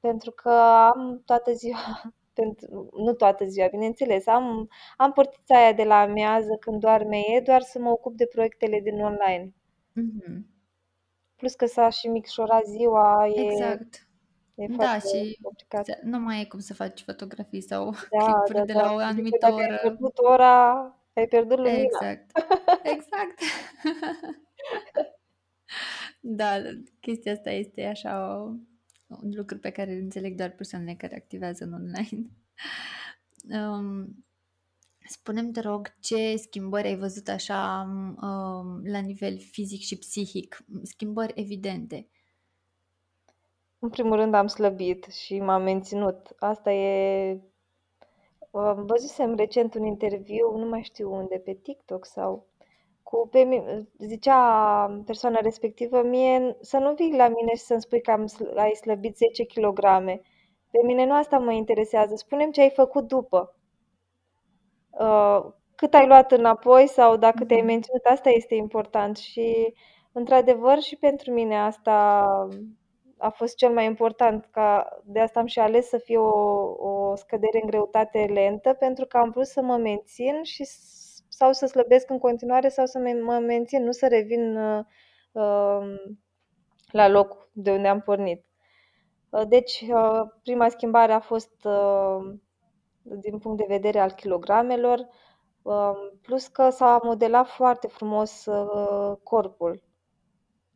pentru 0.00 0.30
că 0.30 0.50
am 0.94 1.22
toată 1.24 1.52
ziua, 1.52 1.78
pentru, 2.38 2.88
nu 2.96 3.12
toată 3.12 3.44
ziua, 3.44 3.68
bineînțeles, 3.68 4.26
am, 4.26 4.68
am 4.96 5.12
portița 5.12 5.56
aia 5.58 5.72
de 5.72 5.84
la 5.84 6.00
amiază 6.00 6.56
când 6.60 6.80
doarme 6.80 7.18
Eduard 7.36 7.64
să 7.64 7.78
mă 7.78 7.90
ocup 7.90 8.16
de 8.16 8.26
proiectele 8.26 8.80
din 8.80 9.04
online. 9.04 9.52
Mhm. 9.92 10.57
Plus 11.38 11.54
că 11.54 11.66
s-a 11.66 11.88
și 11.90 12.06
micșorat 12.08 12.64
ziua, 12.66 13.26
e, 13.34 13.40
Exact. 13.40 14.08
e 14.54 14.66
Da, 14.66 14.74
foarte 14.74 15.08
și 15.08 15.38
complicat. 15.42 15.84
se- 15.84 16.00
nu 16.02 16.18
mai 16.18 16.40
e 16.40 16.44
cum 16.44 16.58
să 16.58 16.74
faci 16.74 17.02
fotografii 17.02 17.60
sau 17.60 17.90
Da, 17.90 17.98
clipuri 18.24 18.52
da, 18.58 18.64
de 18.64 18.72
da. 18.72 18.80
la 18.80 18.92
o 18.92 18.96
Zice, 18.98 19.10
anumită 19.10 19.36
dacă 19.40 19.54
ai 19.54 19.64
oră. 19.66 19.78
pierdut 19.80 20.18
ora, 20.18 20.70
ai 21.12 21.26
pierdut 21.28 21.56
lumina. 21.58 21.74
Exact. 21.80 22.30
Exact. 22.94 23.38
Da, 26.20 26.56
chestia 27.00 27.32
asta 27.32 27.50
este 27.50 27.84
așa 27.84 28.36
o, 28.38 28.42
un 29.08 29.30
lucru 29.34 29.58
pe 29.58 29.70
care 29.70 29.92
îl 29.92 30.00
înțeleg 30.00 30.34
doar 30.36 30.50
persoanele 30.50 30.94
care 30.94 31.16
activează 31.16 31.64
în 31.64 31.72
online. 31.72 32.26
Um, 33.68 34.24
spune-mi, 35.08 35.52
te 35.52 35.60
rog, 35.60 35.94
ce 36.00 36.36
schimbări 36.36 36.86
ai 36.88 36.96
văzut 36.96 37.28
așa 37.28 37.86
um, 38.22 38.86
la 38.86 38.98
nivel 38.98 39.38
fizic 39.38 39.80
și 39.80 39.98
psihic? 39.98 40.64
Schimbări 40.82 41.32
evidente. 41.36 42.08
În 43.78 43.88
primul 43.88 44.16
rând 44.16 44.34
am 44.34 44.46
slăbit 44.46 45.04
și 45.04 45.40
m-am 45.40 45.62
menținut. 45.62 46.34
Asta 46.38 46.72
e... 46.72 47.40
uh, 48.50 48.72
Văzusem 48.76 49.34
recent 49.34 49.74
un 49.74 49.84
interviu, 49.84 50.56
nu 50.56 50.68
mai 50.68 50.82
știu 50.82 51.12
unde, 51.14 51.36
pe 51.38 51.52
TikTok 51.54 52.06
sau 52.06 52.46
cu 53.02 53.28
pe 53.30 53.38
mi- 53.42 53.88
zicea 53.98 54.40
persoana 55.06 55.40
respectivă 55.40 56.02
mie 56.02 56.56
să 56.60 56.78
nu 56.78 56.94
vii 56.94 57.16
la 57.16 57.28
mine 57.28 57.54
și 57.54 57.62
să-mi 57.62 57.80
spui 57.80 58.00
că 58.02 58.10
am, 58.10 58.26
sl- 58.26 58.56
ai 58.56 58.74
slăbit 58.74 59.16
10 59.16 59.44
kg. 59.44 59.80
Pe 60.70 60.78
mine 60.84 61.04
nu 61.06 61.14
asta 61.14 61.38
mă 61.38 61.52
interesează. 61.52 62.14
Spune-mi 62.16 62.52
ce 62.52 62.60
ai 62.60 62.70
făcut 62.70 63.08
după. 63.08 63.56
Uh, 64.98 65.44
cât 65.74 65.94
ai 65.94 66.06
luat 66.06 66.32
înapoi 66.32 66.86
sau 66.88 67.16
dacă 67.16 67.44
te-ai 67.44 67.58
Mhm. 67.60 67.66
menținut, 67.68 68.04
asta 68.04 68.28
este 68.30 68.54
important 68.54 69.16
și 69.16 69.74
într-adevăr 70.12 70.78
și 70.80 70.96
pentru 70.96 71.32
mine 71.32 71.58
asta 71.58 71.92
a 73.18 73.28
fost 73.28 73.56
cel 73.56 73.72
mai 73.72 73.84
important, 73.84 74.48
ca 74.50 74.88
de 75.04 75.20
asta 75.20 75.40
am 75.40 75.46
și 75.46 75.58
ales 75.58 75.88
să 75.88 75.98
fie 75.98 76.18
o, 76.18 76.28
o 76.88 77.16
scădere 77.16 77.58
în 77.62 77.66
greutate 77.68 78.18
lentă, 78.32 78.72
pentru 78.72 79.06
că 79.06 79.16
am 79.18 79.30
vrut 79.30 79.46
să 79.46 79.62
mă 79.62 79.76
mențin 79.76 80.42
și 80.42 80.64
s- 80.64 81.22
sau 81.28 81.52
să 81.52 81.66
slăbesc 81.66 82.10
în 82.10 82.18
continuare 82.18 82.68
sau 82.68 82.86
să 82.86 82.98
me- 82.98 83.12
mă 83.20 83.38
mențin, 83.38 83.84
nu 83.84 83.90
să 83.92 84.06
revin 84.08 84.56
uh, 84.56 84.84
uh, 85.32 85.94
la 86.90 87.08
loc 87.08 87.48
de 87.52 87.70
unde 87.72 87.88
am 87.88 88.00
pornit. 88.00 88.44
Uh, 89.30 89.42
Deci, 89.48 89.84
uh, 89.92 90.20
prima 90.42 90.68
schimbare 90.68 91.12
a 91.12 91.20
fost 91.20 91.64
uh, 91.64 92.34
din 93.20 93.38
punct 93.38 93.58
de 93.58 93.64
vedere 93.68 93.98
al 93.98 94.10
kilogramelor, 94.10 95.08
uh, 95.62 95.92
plus 96.22 96.46
că 96.46 96.70
s-a 96.70 97.00
modelat 97.02 97.46
foarte 97.48 97.86
frumos 97.86 98.46
uh, 98.46 99.16
corpul. 99.22 99.82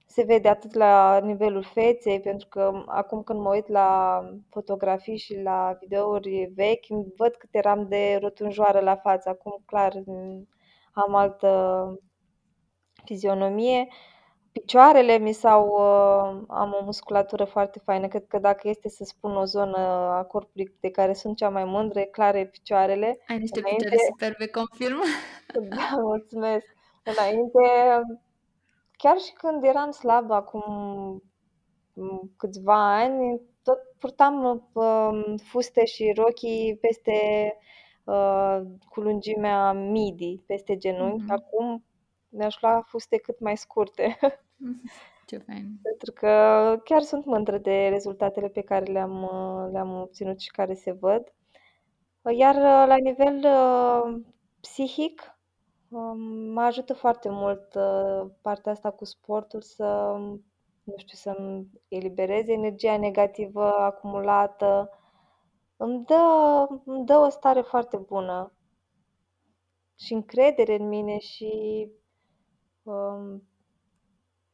Se 0.07 0.23
vede 0.23 0.49
atât 0.49 0.75
la 0.75 1.18
nivelul 1.18 1.62
feței, 1.62 2.21
pentru 2.21 2.49
că 2.49 2.83
acum 2.87 3.23
când 3.23 3.40
mă 3.40 3.49
uit 3.55 3.68
la 3.68 4.21
fotografii 4.49 5.16
și 5.16 5.40
la 5.40 5.77
videouri 5.81 6.53
vechi, 6.55 6.87
văd 7.16 7.35
cât 7.35 7.55
eram 7.55 7.88
de 7.88 8.18
rotunjoară 8.21 8.81
la 8.81 8.97
față. 8.97 9.29
Acum, 9.29 9.62
clar, 9.66 9.92
m, 10.07 10.49
am 10.92 11.14
altă 11.14 12.01
fizionomie. 13.05 13.88
Picioarele 14.53 15.19
mi 15.19 15.33
s-au... 15.33 15.67
uh, 15.67 16.45
am 16.49 16.77
o 16.81 16.85
musculatură 16.85 17.45
foarte 17.45 17.79
faină. 17.79 18.09
Cred 18.09 18.27
că 18.27 18.38
dacă 18.38 18.69
este 18.69 18.88
să 18.88 19.05
spun 19.05 19.37
o 19.37 19.45
zonă 19.45 19.79
a 20.19 20.25
corpului 20.25 20.77
de 20.81 20.91
care 20.91 21.12
sunt 21.12 21.37
cea 21.37 21.49
mai 21.49 21.65
mândră, 21.65 22.01
e 22.01 22.05
clar 22.05 22.35
e 22.35 22.47
picioarele. 22.47 23.19
Ai 23.29 23.38
niște 23.38 23.59
Înainte, 23.59 23.85
picioare 23.85 24.07
superbe, 24.11 24.47
confirm. 24.47 25.03
da, 25.77 25.97
mulțumesc. 26.01 26.67
Înainte, 27.05 27.61
chiar 28.97 29.19
și 29.19 29.33
când 29.33 29.65
eram 29.65 29.91
slabă 29.91 30.35
acum 30.35 30.62
m, 31.93 32.31
câțiva 32.37 32.97
ani, 32.97 33.41
tot 33.62 33.79
purtam 33.99 34.69
uh, 34.73 35.35
fuste 35.43 35.85
și 35.85 36.12
rochii 36.17 36.79
peste 36.81 37.12
uh, 38.05 38.61
cu 38.88 39.01
lungimea 39.01 39.73
midi, 39.73 40.43
peste 40.47 40.77
genunchi. 40.77 41.23
Mhm. 41.23 41.33
Acum 41.33 41.85
mi-aș 42.33 42.61
lua 42.61 42.83
fuste 42.87 43.16
cât 43.16 43.40
mai 43.40 43.57
scurte, 43.57 44.18
Ce 45.27 45.38
fain. 45.38 45.79
pentru 45.83 46.12
că 46.12 46.29
chiar 46.85 47.03
sunt 47.03 47.25
mândră 47.25 47.59
de 47.59 47.88
rezultatele 47.88 48.49
pe 48.49 48.61
care 48.62 48.92
le-am 48.92 49.23
uh, 49.23 49.73
le-am 49.73 50.01
obținut 50.01 50.40
și 50.40 50.51
care 50.51 50.75
se 50.75 50.92
văd. 50.92 51.33
Iar 52.31 52.55
uh, 52.55 52.85
la 52.87 52.97
nivel 52.97 53.45
uh, 53.45 54.21
psihic, 54.61 55.38
um, 55.88 56.18
mă 56.53 56.61
ajută 56.62 56.95
foarte 56.95 57.29
mult 57.31 57.75
uh, 57.75 58.31
partea 58.40 58.73
asta 58.73 58.90
cu 58.90 59.05
sportul 59.05 59.61
să, 59.61 60.16
nu 60.83 60.95
știu, 60.97 61.16
să-mi 61.16 61.66
eliberez 61.88 62.49
energia 62.49 62.97
negativă 62.97 63.75
acumulată. 63.75 64.90
Îmi 65.77 66.05
dă, 66.05 66.23
îmi 66.85 67.05
dă 67.07 67.16
o 67.16 67.29
stare 67.29 67.61
foarte 67.61 67.97
bună 67.97 68.53
și 69.99 70.12
încredere 70.12 70.75
în 70.75 70.88
mine 70.88 71.18
și, 71.18 71.51
um, 71.51 72.02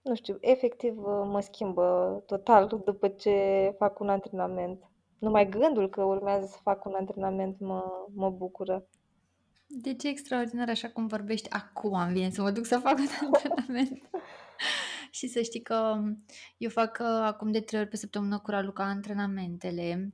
nu 0.09 0.15
știu, 0.15 0.37
efectiv 0.41 0.99
uh, 0.99 1.23
mă 1.25 1.41
schimbă 1.41 2.23
total 2.27 2.67
după 2.85 3.09
ce 3.09 3.35
fac 3.79 4.01
un 4.01 4.09
antrenament. 4.09 4.83
Numai 5.19 5.49
gândul 5.49 5.89
că 5.89 6.03
urmează 6.03 6.47
să 6.47 6.59
fac 6.63 6.85
un 6.85 6.95
antrenament 6.95 7.61
mă, 7.61 7.85
mă 8.15 8.31
bucură. 8.31 8.89
Deci 9.67 10.05
e 10.05 10.09
extraordinar 10.09 10.69
așa 10.69 10.89
cum 10.91 11.07
vorbești 11.07 11.51
acum 11.51 11.95
am 11.95 12.13
vine 12.13 12.31
să 12.31 12.43
mă 12.43 12.51
duc 12.51 12.65
să 12.65 12.79
fac 12.79 12.99
un 12.99 13.07
antrenament. 13.33 14.11
Și 15.11 15.29
să 15.29 15.43
știi 15.43 15.63
că 15.63 16.03
eu 16.57 16.71
fac 16.71 16.99
uh, 17.01 17.07
acum 17.07 17.51
de 17.51 17.61
trei 17.61 17.81
ori 17.81 17.89
pe 17.89 17.97
săptămână 17.97 18.39
cu 18.39 18.51
Raluca 18.51 18.85
antrenamentele. 18.85 20.13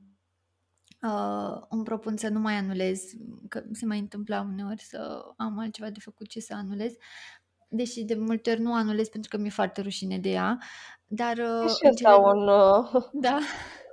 Uh, 1.01 1.61
îmi 1.69 1.83
propun 1.83 2.17
să 2.17 2.29
nu 2.29 2.39
mai 2.39 2.53
anulez, 2.53 3.03
că 3.49 3.63
se 3.71 3.85
mai 3.85 3.99
întâmpla 3.99 4.41
uneori 4.41 4.81
să 4.81 5.25
am 5.37 5.57
altceva 5.57 5.89
de 5.89 5.99
făcut 5.99 6.27
ce 6.27 6.39
să 6.39 6.53
anulez, 6.53 6.93
deși 7.75 8.03
de 8.03 8.15
multe 8.15 8.51
ori 8.51 8.61
nu 8.61 8.73
anulez 8.73 9.09
pentru 9.09 9.29
că 9.29 9.41
mi-e 9.41 9.49
foarte 9.49 9.81
rușine 9.81 10.17
de 10.17 10.29
ea, 10.29 10.57
dar 11.07 11.37
E 11.37 11.41
uh, 11.43 11.69
și 11.69 11.85
în 11.85 11.89
ăsta 11.89 12.09
cele... 12.11 12.23
un, 12.23 12.47
uh, 12.47 13.03
Da, 13.27 13.39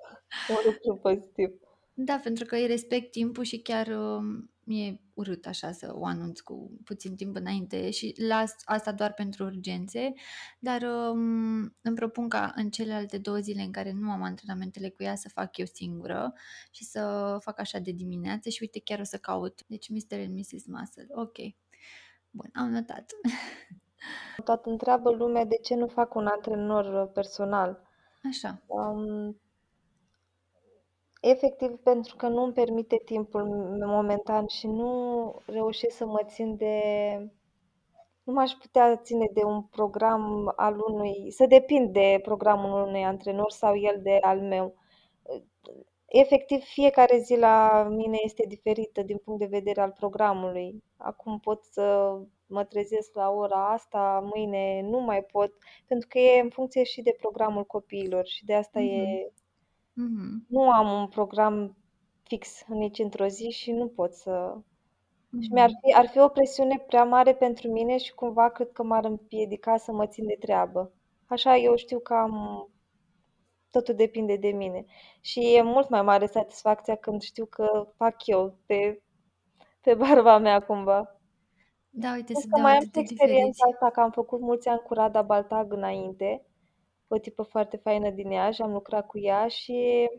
un 0.48 0.56
lucru 0.64 0.96
pozitiv. 1.02 1.50
da, 1.94 2.20
pentru 2.22 2.44
că 2.44 2.54
îi 2.54 2.66
respect 2.66 3.10
timpul 3.10 3.44
și 3.44 3.58
chiar 3.62 3.86
uh, 3.86 4.44
mi-e 4.64 5.00
urât 5.14 5.46
așa 5.46 5.72
să 5.72 5.92
o 5.94 6.06
anunț 6.06 6.40
cu 6.40 6.70
puțin 6.84 7.16
timp 7.16 7.36
înainte 7.36 7.90
și 7.90 8.14
las 8.28 8.54
asta 8.64 8.92
doar 8.92 9.12
pentru 9.12 9.44
urgențe, 9.44 10.12
dar 10.58 10.82
um, 10.82 11.76
îmi 11.82 11.94
propun 11.94 12.28
ca 12.28 12.52
în 12.56 12.70
celelalte 12.70 13.18
două 13.18 13.38
zile 13.38 13.62
în 13.62 13.72
care 13.72 13.92
nu 13.92 14.10
am 14.10 14.22
antrenamentele 14.22 14.88
cu 14.88 15.02
ea 15.02 15.14
să 15.14 15.28
fac 15.28 15.56
eu 15.56 15.66
singură 15.72 16.32
și 16.70 16.84
să 16.84 17.36
fac 17.40 17.60
așa 17.60 17.78
de 17.78 17.90
dimineață 17.90 18.48
și 18.48 18.58
uite 18.60 18.80
chiar 18.80 19.00
o 19.00 19.04
să 19.04 19.16
caut. 19.16 19.60
Deci 19.66 19.88
Mr. 19.88 20.18
and 20.18 20.38
Mrs. 20.38 20.66
Muscle. 20.66 21.06
Ok. 21.10 21.36
Bun, 22.32 22.50
am 22.54 22.70
notat. 22.70 23.04
Tot 24.44 24.66
întreabă 24.66 25.10
lumea 25.10 25.44
de 25.44 25.56
ce 25.56 25.74
nu 25.74 25.86
fac 25.86 26.14
un 26.14 26.26
antrenor 26.26 27.06
personal. 27.06 27.82
Așa. 28.28 28.62
Um, 28.66 29.40
efectiv 31.20 31.76
pentru 31.76 32.16
că 32.16 32.28
nu 32.28 32.42
îmi 32.42 32.52
permite 32.52 33.02
timpul 33.04 33.44
momentan 33.86 34.46
și 34.46 34.66
nu 34.66 35.34
reușesc 35.46 35.96
să 35.96 36.06
mă 36.06 36.20
țin 36.26 36.56
de... 36.56 36.76
Nu 38.22 38.32
m-aș 38.32 38.52
putea 38.52 38.96
ține 38.96 39.28
de 39.32 39.42
un 39.42 39.62
program 39.62 40.52
al 40.56 40.80
unui... 40.88 41.30
să 41.30 41.46
depind 41.46 41.92
de 41.92 42.18
programul 42.22 42.86
unui 42.86 43.04
antrenor 43.04 43.50
sau 43.50 43.76
el 43.76 44.00
de 44.02 44.18
al 44.20 44.40
meu. 44.40 44.74
Efectiv, 46.12 46.62
fiecare 46.62 47.18
zi 47.18 47.36
la 47.36 47.82
mine 47.90 48.18
este 48.24 48.44
diferită 48.48 49.02
din 49.02 49.16
punct 49.18 49.40
de 49.40 49.46
vedere 49.46 49.80
al 49.80 49.90
programului. 49.90 50.82
Acum 50.96 51.38
pot 51.40 51.64
să 51.64 52.16
mă 52.46 52.64
trezesc 52.64 53.14
la 53.14 53.30
ora 53.30 53.72
asta, 53.72 54.30
mâine 54.34 54.80
nu 54.82 54.98
mai 55.00 55.22
pot, 55.24 55.52
pentru 55.86 56.08
că 56.08 56.18
e 56.18 56.40
în 56.40 56.50
funcție 56.50 56.82
și 56.84 57.02
de 57.02 57.16
programul 57.20 57.64
copiilor 57.64 58.26
și 58.26 58.44
de 58.44 58.54
asta 58.54 58.80
e 58.80 59.32
Mhm. 59.94 60.06
Mhm. 60.14 60.46
nu 60.48 60.70
am 60.70 61.00
un 61.00 61.08
program 61.08 61.76
fix 62.22 62.64
nici 62.68 62.98
într-o 62.98 63.26
zi 63.26 63.50
și 63.50 63.72
nu 63.72 63.88
pot 63.88 64.14
să 64.14 64.56
și 65.40 65.52
mi-ar 65.52 65.68
Mhm. 65.70 65.78
fi 65.82 65.94
ar 65.94 66.08
fi 66.08 66.18
o 66.18 66.28
presiune 66.28 66.78
prea 66.86 67.04
mare 67.04 67.34
pentru 67.34 67.68
mine 67.70 67.98
și 67.98 68.14
cumva 68.14 68.48
cred 68.50 68.70
că 68.72 68.82
m-ar 68.82 69.04
împiedica 69.04 69.76
să 69.76 69.92
mă 69.92 70.06
țin 70.06 70.26
de 70.26 70.36
treabă. 70.40 70.92
Așa 71.26 71.56
eu 71.56 71.76
știu 71.76 71.98
că 72.00 72.14
am 72.14 72.68
totul 73.72 73.94
depinde 73.94 74.36
de 74.36 74.48
mine 74.48 74.84
și 75.20 75.54
e 75.54 75.62
mult 75.62 75.88
mai 75.88 76.02
mare 76.02 76.26
satisfacția 76.26 76.94
când 76.94 77.22
știu 77.22 77.46
că 77.46 77.92
fac 77.96 78.26
eu 78.26 78.58
pe 78.66 79.02
pe 79.82 79.94
barba 80.02 80.38
mea 80.38 80.60
cumva. 80.60 81.16
Da, 81.90 82.12
uite, 82.12 82.32
Plus 82.32 82.40
sunt 82.40 82.52
că 82.52 82.58
de 82.58 82.62
mai 82.62 82.72
am 82.72 82.76
atât 82.76 82.86
și 82.86 82.92
de 82.92 83.00
experiența 83.00 83.46
diferiți. 83.50 83.72
asta 83.72 83.90
că 83.90 84.00
am 84.00 84.10
făcut 84.10 84.40
mulți 84.40 84.68
ani 84.68 84.80
cu 84.80 84.94
Rada 84.94 85.22
Baltag 85.22 85.72
înainte, 85.72 86.46
o 87.08 87.18
tipă 87.18 87.42
foarte 87.42 87.76
faină 87.76 88.10
din 88.10 88.30
Iași, 88.30 88.62
am 88.62 88.72
lucrat 88.72 89.06
cu 89.06 89.18
ea 89.18 89.48
și 89.48 90.10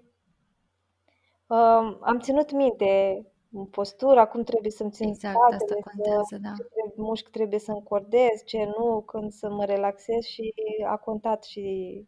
um, 1.48 1.98
am 2.02 2.20
ținut 2.20 2.52
minte 2.52 3.26
postura, 3.72 4.28
cum 4.28 4.44
trebuie 4.44 4.72
să-mi 4.72 4.92
țin 4.92 5.08
Exact, 5.08 5.36
asta 5.36 5.58
spatele, 5.58 5.82
să, 5.82 5.90
contează, 5.90 6.38
da. 6.42 6.52
ce 6.58 6.64
trebuie, 6.64 7.06
mușchi 7.06 7.30
trebuie 7.30 7.60
să 7.60 7.72
încordez, 7.72 8.44
ce 8.46 8.64
nu, 8.78 9.02
când 9.02 9.32
să 9.32 9.50
mă 9.50 9.66
relaxez 9.66 10.24
și 10.24 10.54
a 10.86 10.98
contat 10.98 11.44
și 11.44 12.06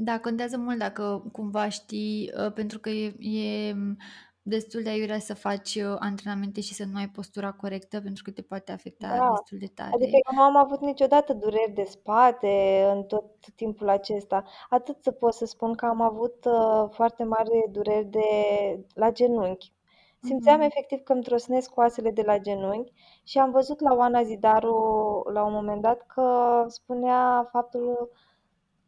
Da, 0.00 0.18
contează 0.20 0.56
mult 0.58 0.78
dacă 0.78 1.28
cumva 1.32 1.68
știi, 1.68 2.32
uh, 2.46 2.52
pentru 2.52 2.78
că 2.78 2.88
e, 2.90 3.14
e 3.18 3.74
destul 4.42 4.82
de 4.82 4.88
aiurea 4.88 5.18
să 5.18 5.34
faci 5.34 5.74
uh, 5.74 5.96
antrenamente 5.98 6.60
și 6.60 6.74
să 6.74 6.84
nu 6.92 6.96
ai 6.98 7.08
postura 7.08 7.52
corectă 7.52 8.00
pentru 8.00 8.22
că 8.24 8.30
te 8.30 8.42
poate 8.42 8.72
afecta 8.72 9.06
da. 9.16 9.28
destul 9.30 9.58
de 9.58 9.64
Adică 9.64 9.90
tare. 9.90 10.04
eu 10.04 10.34
nu 10.36 10.42
am 10.42 10.56
avut 10.56 10.80
niciodată 10.80 11.32
dureri 11.32 11.72
de 11.74 11.82
spate 11.84 12.82
în 12.94 13.02
tot 13.02 13.24
timpul 13.56 13.88
acesta. 13.88 14.44
Atât 14.68 15.02
să 15.02 15.10
pot 15.10 15.32
să 15.34 15.46
spun 15.46 15.74
că 15.74 15.86
am 15.86 16.00
avut 16.00 16.44
uh, 16.44 16.88
foarte 16.90 17.24
mari 17.24 17.50
dureri 17.70 18.04
de 18.04 18.20
la 18.94 19.10
genunchi. 19.12 19.72
Simțeam 20.22 20.56
Mhm. 20.56 20.66
efectiv 20.66 21.02
că 21.02 21.12
îmi 21.12 21.22
trosnesc 21.22 21.70
coasele 21.70 22.10
de 22.10 22.22
la 22.22 22.38
genunchi 22.38 22.92
și 23.24 23.38
am 23.38 23.50
văzut 23.50 23.80
la 23.80 23.94
Oana 23.94 24.22
Zidaru 24.22 25.22
la 25.32 25.44
un 25.44 25.52
moment 25.52 25.82
dat 25.82 26.06
că 26.06 26.64
spunea 26.68 27.48
faptul 27.52 28.10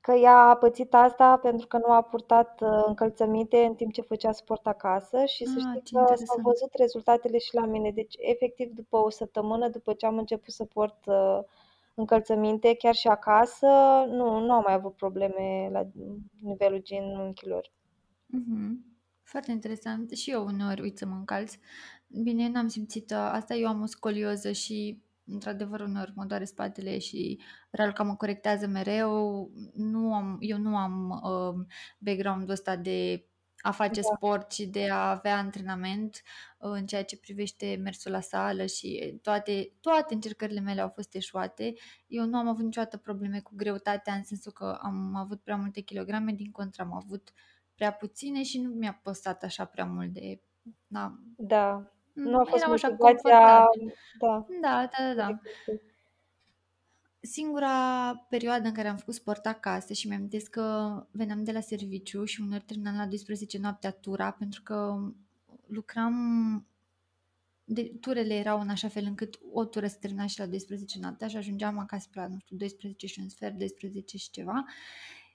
că 0.00 0.12
ea 0.12 0.36
a 0.36 0.56
pățit 0.56 0.94
asta 0.94 1.36
pentru 1.38 1.66
că 1.66 1.76
nu 1.78 1.92
a 1.92 2.02
purtat 2.02 2.60
uh, 2.60 2.82
încălțăminte 2.86 3.56
în 3.56 3.74
timp 3.74 3.92
ce 3.92 4.00
făcea 4.00 4.32
sport 4.32 4.66
acasă 4.66 5.24
și 5.24 5.44
să 5.44 5.54
Ah, 5.56 5.60
știi 5.68 5.82
ce 5.82 5.94
că 5.94 5.98
s-au 6.00 6.08
interesant. 6.10 6.42
văzut 6.42 6.70
rezultatele 6.74 7.38
și 7.38 7.54
la 7.54 7.66
mine. 7.66 7.90
Deci, 7.90 8.14
efectiv, 8.18 8.70
după 8.74 8.96
o 8.96 9.10
săptămână, 9.10 9.68
după 9.68 9.92
ce 9.92 10.06
am 10.06 10.18
început 10.18 10.52
să 10.52 10.64
port 10.64 11.06
uh, 11.06 11.38
încălțăminte, 11.94 12.74
chiar 12.76 12.94
și 12.94 13.06
acasă, 13.08 13.66
nu, 14.08 14.38
nu 14.38 14.52
am 14.52 14.62
mai 14.66 14.74
avut 14.74 14.94
probleme 14.96 15.68
la 15.72 15.86
nivelul 16.40 16.82
genunchilor. 16.82 17.70
Mhm. 18.26 18.84
Foarte 19.22 19.50
interesant. 19.50 20.10
Și 20.10 20.30
eu 20.30 20.44
uneori 20.44 20.80
uit 20.80 20.98
să 20.98 21.06
mă 21.06 21.14
încalț. 21.14 21.54
Bine, 22.06 22.48
n-am 22.48 22.68
simțit 22.68 23.10
uh, 23.10 23.16
asta. 23.16 23.54
Eu 23.54 23.68
am 23.68 23.82
o 23.82 23.86
scolioză 23.86 24.52
și, 24.52 25.02
într-adevăr, 25.30 25.80
uneori 25.80 26.12
mă 26.14 26.24
doare 26.24 26.44
spatele 26.44 26.98
și 26.98 27.40
Raluca 27.70 28.02
mă 28.02 28.16
corectează 28.16 28.66
mereu. 28.66 29.50
Nu 29.74 30.14
am, 30.14 30.36
eu 30.40 30.58
nu 30.58 30.76
am 30.76 31.10
uh, 31.10 31.66
background-ul 31.98 32.50
ăsta 32.50 32.76
de 32.76 33.24
a 33.62 33.70
face 33.70 34.00
Da, 34.00 34.08
sport 34.14 34.52
și 34.52 34.66
de 34.66 34.88
a 34.90 35.10
avea 35.10 35.36
antrenament 35.36 36.22
uh, 36.58 36.70
în 36.70 36.86
ceea 36.86 37.04
ce 37.04 37.18
privește 37.18 37.78
mersul 37.82 38.10
la 38.10 38.20
sală 38.20 38.66
și 38.66 39.18
toate, 39.22 39.72
toate 39.80 40.14
încercările 40.14 40.60
mele 40.60 40.80
au 40.80 40.88
fost 40.88 41.14
eșuate. 41.14 41.72
Eu 42.06 42.24
nu 42.24 42.38
am 42.38 42.48
avut 42.48 42.64
niciodată 42.64 42.96
probleme 42.96 43.40
cu 43.40 43.52
greutatea 43.54 44.14
în 44.14 44.24
sensul 44.24 44.52
că 44.52 44.78
am 44.82 45.14
avut 45.14 45.40
prea 45.40 45.56
multe 45.56 45.80
kilograme, 45.80 46.32
din 46.32 46.50
contră 46.50 46.82
am 46.82 46.94
avut 46.94 47.32
prea 47.74 47.92
puține 47.92 48.42
și 48.42 48.60
nu 48.60 48.70
mi-a 48.70 49.00
păsat 49.02 49.42
așa 49.42 49.64
prea 49.64 49.84
mult 49.84 50.12
de... 50.12 50.42
Da, 50.86 51.18
da. 51.36 51.92
Nu 52.24 52.38
a 52.38 52.44
fost 52.44 52.62
eram 52.62 52.72
așa 52.72 52.88
motivația, 52.88 53.38
confortabil. 53.38 53.94
da, 54.18 54.46
Da, 54.60 54.88
da, 54.98 55.04
da, 55.06 55.14
da. 55.14 55.28
efectiv. 55.42 55.88
Singura 57.22 58.14
perioadă 58.28 58.68
în 58.68 58.74
care 58.74 58.88
am 58.88 58.96
făcut 58.96 59.14
sport 59.14 59.46
acasă 59.46 59.92
și 59.92 60.08
mi-am 60.08 60.28
că 60.48 60.94
veneam 61.10 61.44
de 61.44 61.52
la 61.52 61.60
serviciu 61.60 62.24
și 62.24 62.40
uneori 62.40 62.64
terminam 62.64 62.96
la 62.96 63.06
12 63.06 63.58
noaptea 63.58 63.90
tura 63.90 64.30
pentru 64.30 64.62
că 64.62 64.98
lucram 65.66 66.14
de, 67.64 67.92
turele 68.00 68.34
erau 68.34 68.60
în 68.60 68.68
așa 68.68 68.88
fel 68.88 69.04
încât 69.06 69.38
o 69.52 69.64
tură 69.64 69.86
se 69.86 69.96
termina 70.00 70.26
și 70.26 70.38
la 70.38 70.46
12 70.46 70.98
noaptea 71.00 71.28
și 71.28 71.36
ajungeam 71.36 71.78
acasă 71.78 72.08
la, 72.12 72.26
nu 72.26 72.38
știu, 72.38 72.56
12 72.56 73.06
și 73.06 73.20
un 73.20 73.28
sfert, 73.28 73.58
12 73.58 74.16
și 74.16 74.30
ceva 74.30 74.64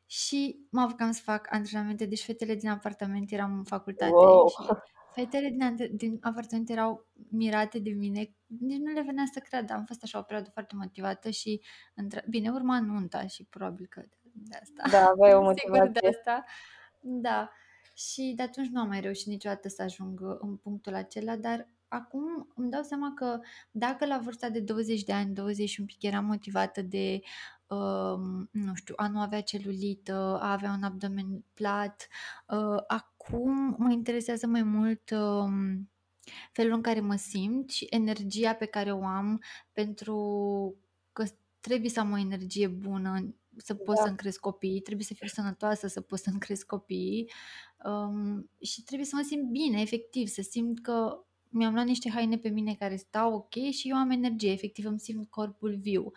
și 0.05 0.59
mă 0.69 0.81
apucam 0.81 1.11
să 1.11 1.21
fac 1.23 1.47
antrenamente, 1.49 2.05
deci 2.05 2.23
fetele 2.23 2.55
din 2.55 2.69
apartament 2.69 3.31
eram 3.31 3.57
în 3.57 3.63
facultate 3.63 4.11
Wow. 4.11 4.47
și 4.49 4.55
fetele 5.15 5.49
din, 5.49 5.63
ante- 5.63 5.91
din 5.93 6.17
apartament 6.21 6.69
erau 6.69 7.07
mirate 7.29 7.79
de 7.79 7.89
mine, 7.89 8.35
nici 8.45 8.79
nu 8.79 8.91
le 8.93 9.01
venea 9.01 9.23
să 9.33 9.39
cred, 9.39 9.71
am 9.71 9.83
fost 9.85 10.03
așa 10.03 10.17
o 10.19 10.21
perioadă 10.21 10.49
foarte 10.53 10.75
motivată 10.75 11.29
și, 11.29 11.61
între... 11.95 12.25
bine, 12.29 12.49
urma 12.49 12.79
nunta 12.79 13.27
și 13.27 13.43
probabil 13.43 13.85
că 13.89 14.03
de 14.33 14.57
asta, 14.61 14.83
Da, 14.91 15.05
aveai 15.09 15.33
o 15.33 15.53
sigur 15.57 15.87
de 15.87 15.99
motivație. 15.99 16.09
asta, 16.09 16.43
da, 17.01 17.51
și 17.93 18.33
de 18.35 18.43
atunci 18.43 18.67
nu 18.67 18.79
am 18.81 18.87
mai 18.87 19.01
reușit 19.01 19.27
niciodată 19.27 19.67
să 19.67 19.81
ajung 19.81 20.19
în 20.39 20.57
punctul 20.57 20.93
acela, 20.95 21.35
dar 21.35 21.69
acum 21.87 22.47
îmi 22.55 22.69
dau 22.69 22.83
seama 22.83 23.13
că 23.15 23.39
dacă 23.71 24.05
la 24.05 24.17
vârsta 24.17 24.49
de 24.49 24.59
20 24.59 25.03
de 25.03 25.13
ani, 25.13 25.33
20 25.33 25.69
și 25.69 25.79
un 25.79 25.85
pic 25.85 26.01
eram 26.03 26.25
motivată 26.25 26.81
de, 26.81 27.19
uh, 27.67 28.47
nu 28.51 28.73
știu, 28.75 28.93
a 28.97 29.07
nu 29.07 29.19
avea 29.19 29.41
celulită, 29.41 30.39
a 30.41 30.51
avea 30.51 30.71
un 30.71 30.83
abdomen 30.83 31.43
plat, 31.53 32.07
uh, 32.47 32.83
acum 33.25 33.75
mă 33.77 33.91
interesează 33.91 34.47
mai 34.47 34.63
mult 34.63 35.09
uh, 35.09 35.77
felul 36.51 36.73
în 36.73 36.81
care 36.81 36.99
mă 36.99 37.15
simt 37.15 37.69
și 37.69 37.87
energia 37.89 38.53
pe 38.53 38.65
care 38.65 38.91
o 38.91 39.05
am 39.05 39.43
pentru 39.71 40.17
că 41.13 41.23
trebuie 41.59 41.89
să 41.89 41.99
am 41.99 42.11
o 42.11 42.17
energie 42.17 42.67
bună 42.67 43.35
să 43.57 43.73
pot 43.73 43.95
Da, 43.95 44.03
să-mi 44.03 44.17
cresc 44.17 44.39
copiii, 44.39 44.81
trebuie 44.81 45.05
să 45.05 45.13
fiu 45.13 45.27
sănătoasă 45.27 45.87
să 45.87 46.01
pot 46.01 46.19
să-mi 46.19 46.39
cresc 46.39 46.65
copiii 46.65 47.31
um, 47.85 48.49
și 48.61 48.83
trebuie 48.83 49.07
să 49.07 49.15
mă 49.15 49.21
simt 49.21 49.49
bine, 49.49 49.81
efectiv, 49.81 50.27
să 50.27 50.41
simt 50.41 50.81
că 50.81 51.25
mi-am 51.49 51.73
luat 51.73 51.85
niște 51.85 52.09
haine 52.09 52.37
pe 52.37 52.49
mine 52.49 52.75
care 52.75 52.95
stau 52.95 53.33
ok 53.33 53.53
și 53.71 53.89
eu 53.89 53.95
am 53.95 54.09
energie, 54.09 54.51
efectiv 54.51 54.85
îmi 54.85 54.99
simt 54.99 55.29
corpul 55.29 55.75
viu. 55.75 56.11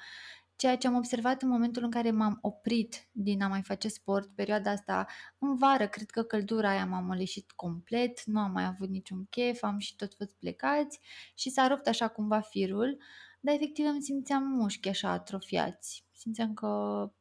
Ceea 0.59 0.77
ce 0.77 0.87
am 0.87 0.97
observat 0.97 1.43
în 1.43 1.49
momentul 1.49 1.83
în 1.85 1.91
care 1.91 2.11
m-am 2.11 2.39
oprit 2.43 3.09
din 3.13 3.43
a 3.43 3.49
mai 3.49 3.63
face 3.63 3.89
sport, 3.89 4.29
perioada 4.35 4.71
asta 4.71 5.07
în 5.39 5.57
vară, 5.57 5.87
cred 5.89 6.11
că 6.11 6.23
căldura 6.23 6.71
aia 6.71 6.87
m-a 6.87 7.01
moleșit 7.01 7.51
complet, 7.51 8.25
nu 8.25 8.41
am 8.41 8.51
mai 8.53 8.65
avut 8.65 8.89
niciun 8.89 9.27
chef, 9.31 9.63
am 9.63 9.79
și 9.79 9.97
tot 9.97 10.15
fost 10.15 10.35
plecați 10.39 11.01
și 11.35 11.51
s-a 11.51 11.67
rupt 11.67 11.87
așa 11.87 12.09
cumva 12.09 12.41
firul, 12.41 12.99
dar 13.41 13.55
efectiv 13.55 13.87
îmi 13.87 14.03
simțeam 14.03 14.43
mușchi 14.43 14.89
așa 14.89 15.11
atrofiați. 15.11 16.05
Simțeam 16.13 16.55
că 16.55 16.69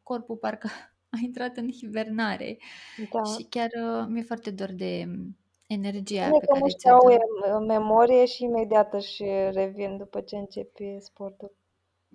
corpul 0.03 0.35
parcă 0.35 0.69
a 1.15 1.17
intrat 1.23 1.57
în 1.57 1.71
hibernare 1.71 2.57
Da. 3.11 3.23
și 3.23 3.43
chiar 3.49 3.69
uh, 3.83 4.05
mi-e 4.09 4.23
foarte 4.23 4.51
dor 4.51 4.71
de 4.71 5.05
energia 5.67 6.25
Bine 6.25 6.37
pe 6.39 6.45
că 6.45 6.51
care 6.51 6.59
mușchii 6.59 6.79
ți-o 6.79 6.93
au 6.93 7.09
dă. 7.09 7.13
em- 7.13 7.65
memorie 7.67 8.25
și 8.25 8.43
imediat 8.43 8.93
își 8.93 9.23
revin 9.51 9.97
după 9.97 10.21
ce 10.21 10.35
începi 10.35 10.97
sportul. 10.99 11.56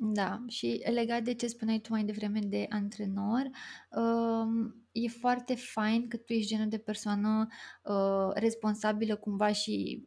Da, 0.05 0.42
și 0.48 0.82
legat 0.92 1.22
de 1.22 1.34
ce 1.34 1.46
spuneai 1.46 1.78
tu 1.78 1.92
mai 1.92 2.05
devreme 2.05 2.38
de 2.38 2.66
antrenor, 2.68 3.50
um, 3.90 4.86
e 4.92 5.09
foarte 5.09 5.55
fain 5.55 6.09
că 6.09 6.16
tu 6.16 6.32
ești 6.32 6.48
genul 6.48 6.68
de 6.68 6.78
persoană 6.78 7.46
uh, 7.82 8.30
responsabilă 8.34 9.16
cumva 9.16 9.53
și 9.53 10.07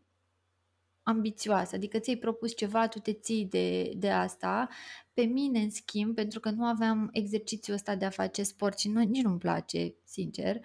ambițioasă, 1.03 1.75
adică 1.75 1.99
ți-ai 1.99 2.15
propus 2.15 2.55
ceva, 2.55 2.87
tu 2.87 2.99
te 2.99 3.13
ții 3.13 3.45
de, 3.45 3.91
de 3.97 4.11
asta. 4.11 4.69
Pe 5.13 5.21
mine, 5.21 5.59
în 5.59 5.69
schimb, 5.69 6.15
pentru 6.15 6.39
că 6.39 6.49
nu 6.49 6.65
aveam 6.65 7.09
exercițiul 7.11 7.75
ăsta 7.75 7.95
de 7.95 8.05
a 8.05 8.09
face 8.09 8.43
sport 8.43 8.79
și 8.79 8.89
nu, 8.89 8.99
nici 9.03 9.23
nu-mi 9.23 9.39
place, 9.39 9.95
sincer, 10.03 10.55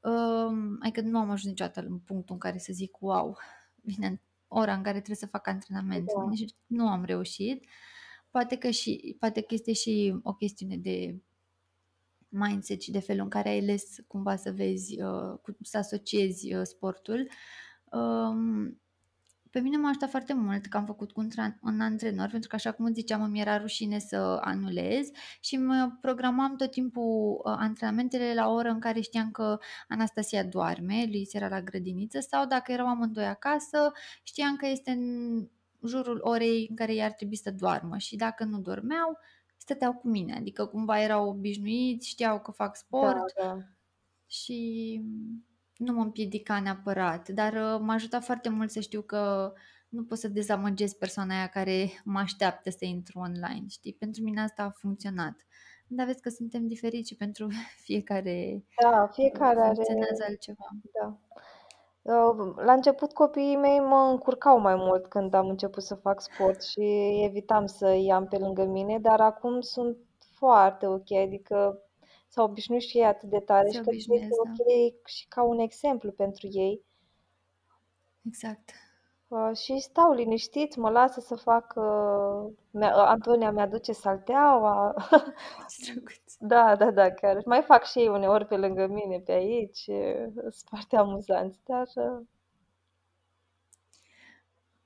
um, 0.00 0.76
adică 0.80 1.00
nu 1.00 1.18
am 1.18 1.30
ajuns 1.30 1.44
niciodată 1.44 1.80
în 1.80 1.98
punctul 1.98 2.34
în 2.34 2.40
care 2.40 2.58
să 2.58 2.72
zic, 2.72 3.00
wow, 3.00 3.36
vine 3.74 4.06
în 4.06 4.18
ora 4.46 4.74
în 4.74 4.82
care 4.82 4.96
trebuie 4.96 5.16
să 5.16 5.26
fac 5.26 5.46
antrenament. 5.46 6.04
Da. 6.04 6.28
Nici 6.28 6.54
nu 6.66 6.88
am 6.88 7.04
reușit. 7.04 7.64
Poate 8.30 8.56
că, 8.56 8.70
și, 8.70 9.16
poate 9.18 9.40
că 9.40 9.54
este 9.54 9.72
și 9.72 10.20
o 10.22 10.34
chestiune 10.34 10.76
de 10.76 11.22
mindset 12.28 12.82
și 12.82 12.90
de 12.90 13.00
felul 13.00 13.22
în 13.22 13.28
care 13.28 13.48
ai 13.48 13.58
ales 13.58 13.96
cumva 14.06 14.36
să 14.36 14.52
vezi, 14.52 15.02
uh, 15.02 15.38
cu- 15.42 15.56
să 15.62 15.78
asociezi 15.78 16.54
uh, 16.54 16.62
sportul. 16.64 17.28
Um, 17.84 18.80
pe 19.50 19.60
mine 19.60 19.76
m-a 19.76 19.88
ajutat 19.88 20.10
foarte 20.10 20.34
mult 20.34 20.66
că 20.66 20.76
am 20.76 20.84
făcut 20.86 21.12
cu 21.12 21.20
un, 21.20 21.28
tra- 21.30 21.58
un 21.62 21.80
antrenor, 21.80 22.28
pentru 22.30 22.48
că 22.48 22.54
așa 22.54 22.72
cum 22.72 22.84
îți 22.84 22.94
ziceam, 22.94 23.22
îmi 23.22 23.40
era 23.40 23.58
rușine 23.58 23.98
să 23.98 24.38
anulez 24.40 25.08
și 25.40 25.56
mă 25.56 25.90
programam 26.00 26.56
tot 26.56 26.70
timpul 26.70 27.40
uh, 27.44 27.54
antrenamentele 27.58 28.34
la 28.34 28.48
o 28.48 28.52
oră 28.52 28.68
în 28.68 28.80
care 28.80 29.00
știam 29.00 29.30
că 29.30 29.58
Anastasia 29.88 30.44
doarme, 30.44 31.04
Luis 31.10 31.34
era 31.34 31.48
la 31.48 31.62
grădiniță 31.62 32.20
sau 32.20 32.46
dacă 32.46 32.72
erau 32.72 32.86
amândoi 32.86 33.26
acasă, 33.26 33.92
știam 34.22 34.56
că 34.56 34.66
este 34.66 34.90
în 34.90 35.48
jurul 35.86 36.20
orei 36.22 36.66
în 36.70 36.76
care 36.76 36.92
ei 36.92 37.02
ar 37.02 37.12
trebui 37.12 37.36
să 37.36 37.50
doarmă 37.50 37.96
și 37.98 38.16
dacă 38.16 38.44
nu 38.44 38.60
dormeau, 38.60 39.18
stăteau 39.56 39.92
cu 39.94 40.08
mine, 40.08 40.34
adică 40.34 40.66
cumva 40.66 41.00
erau 41.00 41.28
obișnuiți, 41.28 42.08
știau 42.08 42.40
că 42.40 42.50
fac 42.50 42.68
Da, 42.68 42.74
sport 42.74 43.32
da. 43.42 43.58
și 44.26 45.00
nu 45.76 45.92
mă 45.92 46.02
împiedica 46.02 46.60
neapărat, 46.60 47.28
dar 47.28 47.52
uh, 47.52 47.80
m-a 47.80 47.94
ajutat 47.94 48.24
foarte 48.24 48.48
mult 48.48 48.70
să 48.70 48.80
știu 48.80 49.02
că 49.02 49.52
nu 49.88 50.04
pot 50.04 50.18
să 50.18 50.28
dezamăgesc 50.28 50.98
persoana 50.98 51.36
aia 51.36 51.46
care 51.46 51.90
mă 52.04 52.18
așteaptă 52.18 52.70
să 52.70 52.84
intru 52.84 53.18
online, 53.18 53.64
știi? 53.68 53.94
Pentru 53.94 54.22
mine 54.22 54.40
asta 54.40 54.62
a 54.62 54.70
funcționat. 54.70 55.46
Dar 55.86 56.06
vezi 56.06 56.20
că 56.20 56.28
suntem 56.28 56.66
diferiți 56.66 57.08
și 57.08 57.16
pentru 57.16 57.48
fiecare 57.86 58.64
Da, 58.82 59.02
uh, 59.02 59.08
fiecare 59.12 59.60
are... 59.60 59.74
funcționează 59.74 60.24
altceva. 60.28 60.68
Da. 61.00 61.18
Uh, 62.08 62.52
La 62.56 62.72
început 62.72 63.12
copiii 63.12 63.56
mei 63.56 63.80
mă 63.80 63.96
încurcau 64.10 64.58
mai 64.58 64.74
mult 64.74 65.06
când 65.06 65.34
am 65.34 65.48
început 65.48 65.82
să 65.82 65.94
fac 65.94 66.20
sport 66.20 66.62
și 66.62 66.80
evitam 67.24 67.66
să 67.66 67.88
i 67.92 68.10
am 68.10 68.26
pe 68.26 68.38
lângă 68.38 68.64
mine, 68.64 68.98
dar 68.98 69.20
acum 69.20 69.60
sunt 69.60 69.96
foarte 70.34 70.86
ok, 70.86 71.12
adică 71.12 71.82
s-au 72.28 72.44
obișnuit 72.44 72.82
și 72.82 72.98
ei 72.98 73.04
atât 73.04 73.28
de 73.28 73.38
tare 73.38 73.68
Se 73.68 73.76
și 73.76 73.80
cred 73.80 73.86
că 73.88 73.94
este 73.94 74.10
obișnuiesc, 74.12 74.42
da. 74.44 74.50
ok 74.50 75.06
și 75.06 75.26
ca 75.28 75.42
un 75.42 75.58
exemplu 75.58 76.10
pentru 76.12 76.46
ei. 76.50 76.82
Exact. 78.26 78.70
Uh, 79.28 79.56
și 79.56 79.78
stau 79.78 80.12
liniștiți, 80.12 80.78
mă 80.78 80.90
lasă 80.90 81.20
să 81.20 81.34
fac. 81.34 81.72
Uh, 81.76 82.52
mea- 82.70 82.94
Antonia 82.94 83.50
mi-aduce 83.50 83.92
salteaua. 83.92 84.94
Ce 85.68 85.92
drăguț. 85.92 86.27
Da, 86.40 86.76
da, 86.76 86.90
da, 86.90 87.10
chiar. 87.14 87.42
Mai 87.44 87.62
fac 87.62 87.84
și 87.84 87.98
ei 87.98 88.08
uneori 88.08 88.46
pe 88.46 88.56
lângă 88.56 88.86
mine, 88.86 89.18
pe 89.20 89.32
aici. 89.32 89.84
uh, 89.86 90.26
Sunt 90.34 90.54
foarte 90.68 90.96
amuzanți, 90.96 91.60
dar 91.64 91.86
uh, 91.94 92.26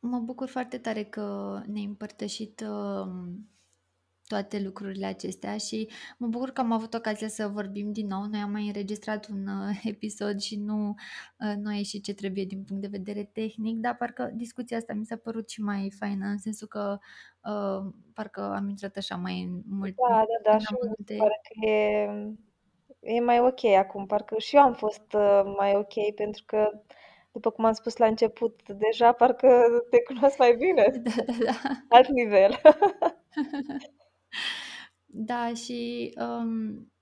Mă 0.00 0.18
bucur 0.18 0.48
foarte 0.48 0.78
tare 0.78 1.04
că 1.04 1.60
ne-ai 1.66 1.84
împărtășit 1.84 2.60
um, 2.60 3.48
toate 4.32 4.60
lucrurile 4.60 5.06
acestea 5.06 5.56
și 5.56 5.88
mă 6.18 6.26
bucur 6.26 6.50
că 6.50 6.60
am 6.60 6.72
avut 6.72 6.94
ocazia 6.94 7.28
să 7.28 7.48
vorbim 7.48 7.92
din 7.92 8.06
nou. 8.06 8.24
Noi 8.30 8.40
am 8.40 8.50
mai 8.50 8.66
înregistrat 8.66 9.28
un 9.28 9.46
uh, 9.46 9.80
episod 9.94 10.40
și 10.40 10.56
nu, 10.56 10.88
uh, 10.88 11.54
nu 11.62 11.70
a 11.70 11.74
ieșit 11.74 12.04
ce 12.04 12.14
trebuie 12.14 12.44
din 12.44 12.62
punct 12.64 12.82
de 12.82 12.88
vedere 12.98 13.30
tehnic, 13.32 13.76
dar 13.76 13.96
parcă 13.96 14.30
discuția 14.34 14.76
asta 14.76 14.92
mi 14.92 15.04
s-a 15.04 15.16
părut 15.16 15.50
și 15.50 15.60
mai 15.60 15.92
faină, 15.98 16.26
în 16.26 16.38
sensul 16.38 16.68
că 16.68 16.98
uh, 17.44 17.92
parcă 18.14 18.40
am 18.56 18.68
intrat 18.68 18.96
așa 18.96 19.16
mai 19.16 19.42
în 19.42 19.60
mult 19.78 19.94
da, 19.94 20.14
da, 20.14 20.50
da, 20.50 20.52
în 20.52 20.60
și 20.60 20.72
mie 20.72 20.94
mi 20.98 21.04
se 21.06 21.14
amănunte. 21.14 21.16
pare 21.16 21.40
că 21.42 21.68
e, 23.00 23.16
e 23.16 23.20
mai 23.20 23.40
ok 23.40 23.64
acum. 23.64 24.06
Parcă 24.06 24.34
și 24.38 24.56
eu 24.56 24.62
am 24.62 24.74
fost 24.74 25.12
uh, 25.12 25.42
mai 25.58 25.74
ok, 25.76 26.14
pentru 26.14 26.42
că, 26.46 26.70
după 27.32 27.50
cum 27.50 27.64
am 27.64 27.72
spus 27.72 27.96
la 27.96 28.06
început, 28.06 28.60
deja 28.68 29.12
parcă 29.12 29.64
te 29.90 30.02
cunosc 30.02 30.38
mai 30.38 30.56
bine. 30.56 30.84
Da, 31.04 31.22
da, 31.26 31.32
da. 31.44 31.96
Alt 31.96 32.08
nivel. 32.08 32.60
Da, 35.06 35.54
și 35.54 36.12
um, 36.20 36.92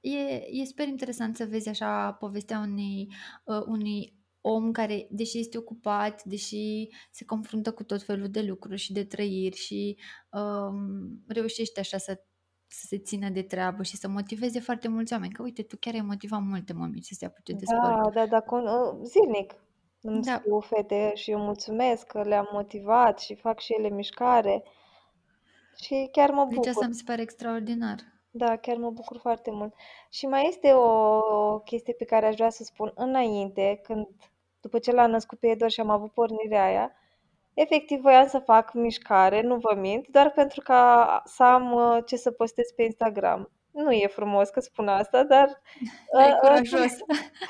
e, 0.00 0.18
e 0.50 0.64
super 0.64 0.88
interesant 0.88 1.36
să 1.36 1.44
vezi 1.44 1.68
așa 1.68 2.12
povestea 2.12 2.58
unei, 2.58 3.08
uh, 3.44 3.62
unui 3.66 4.16
om 4.40 4.72
care, 4.72 5.06
deși 5.10 5.38
este 5.38 5.58
ocupat, 5.58 6.24
deși 6.24 6.88
se 7.10 7.24
confruntă 7.24 7.72
cu 7.72 7.84
tot 7.84 8.02
felul 8.02 8.28
de 8.28 8.42
lucruri 8.42 8.76
și 8.76 8.92
de 8.92 9.04
trăiri 9.04 9.56
și 9.56 9.98
um, 10.30 11.22
reușește 11.28 11.80
așa 11.80 11.98
să, 11.98 12.20
să 12.66 12.86
se 12.86 12.98
țină 12.98 13.28
de 13.28 13.42
treabă 13.42 13.82
și 13.82 13.96
să 13.96 14.08
motiveze 14.08 14.60
foarte 14.60 14.88
mulți 14.88 15.12
oameni. 15.12 15.32
Că 15.32 15.42
uite, 15.42 15.62
tu 15.62 15.76
chiar 15.80 15.94
ai 15.94 16.00
motivat 16.00 16.40
multe 16.42 16.72
mămici 16.72 17.04
să 17.04 17.14
se 17.18 17.26
apuce 17.26 17.52
de 17.52 17.64
sport. 17.64 18.12
Da, 18.14 18.20
da, 18.20 18.26
da, 18.26 18.42
con- 18.42 18.94
uh, 18.94 19.00
zilnic 19.04 19.54
îmi 20.00 20.22
Da, 20.22 20.34
scriu 20.34 20.60
fete 20.60 21.12
și 21.14 21.30
eu 21.30 21.38
mulțumesc 21.38 22.06
că 22.06 22.22
le-am 22.22 22.48
motivat 22.52 23.20
și 23.20 23.34
fac 23.34 23.60
și 23.60 23.74
ele 23.78 23.88
mișcare 23.88 24.62
și 25.76 26.08
chiar 26.12 26.30
mă 26.30 26.46
deci 26.48 26.58
asta 26.58 26.70
bucur. 26.72 26.88
mi 26.88 26.94
se 26.94 27.02
pare 27.06 27.22
extraordinar. 27.22 27.98
Da, 28.30 28.56
chiar 28.56 28.76
mă 28.76 28.90
bucur 28.90 29.18
foarte 29.18 29.50
mult. 29.50 29.74
Și 30.10 30.26
mai 30.26 30.46
este 30.48 30.72
o, 30.72 31.16
o 31.52 31.58
chestie 31.58 31.92
pe 31.92 32.04
care 32.04 32.26
aș 32.26 32.34
vrea 32.34 32.50
să 32.50 32.64
spun 32.64 32.92
înainte, 32.94 33.80
când, 33.82 34.08
după 34.60 34.78
ce 34.78 34.92
l-am 34.92 35.10
născut 35.10 35.38
pe 35.38 35.46
Edor 35.46 35.70
și 35.70 35.80
am 35.80 35.90
avut 35.90 36.12
pornirea 36.12 36.64
aia, 36.64 36.92
efectiv 37.54 38.00
voiam 38.00 38.26
să 38.26 38.38
fac 38.38 38.72
mișcare, 38.72 39.40
nu 39.40 39.56
vă 39.56 39.74
mint, 39.80 40.08
doar 40.08 40.30
pentru 40.30 40.60
ca 40.60 41.22
să 41.24 41.42
am 41.42 41.72
uh, 41.72 41.98
ce 42.06 42.16
să 42.16 42.30
postez 42.30 42.70
pe 42.76 42.82
Instagram. 42.82 43.50
Nu 43.72 43.92
e 43.92 44.06
frumos 44.06 44.48
că 44.48 44.60
spun 44.60 44.88
asta, 44.88 45.22
dar 45.24 45.60
Dar 46.12 46.28
e 46.28 46.32
uh, 46.32 46.38
curajos. 46.40 46.92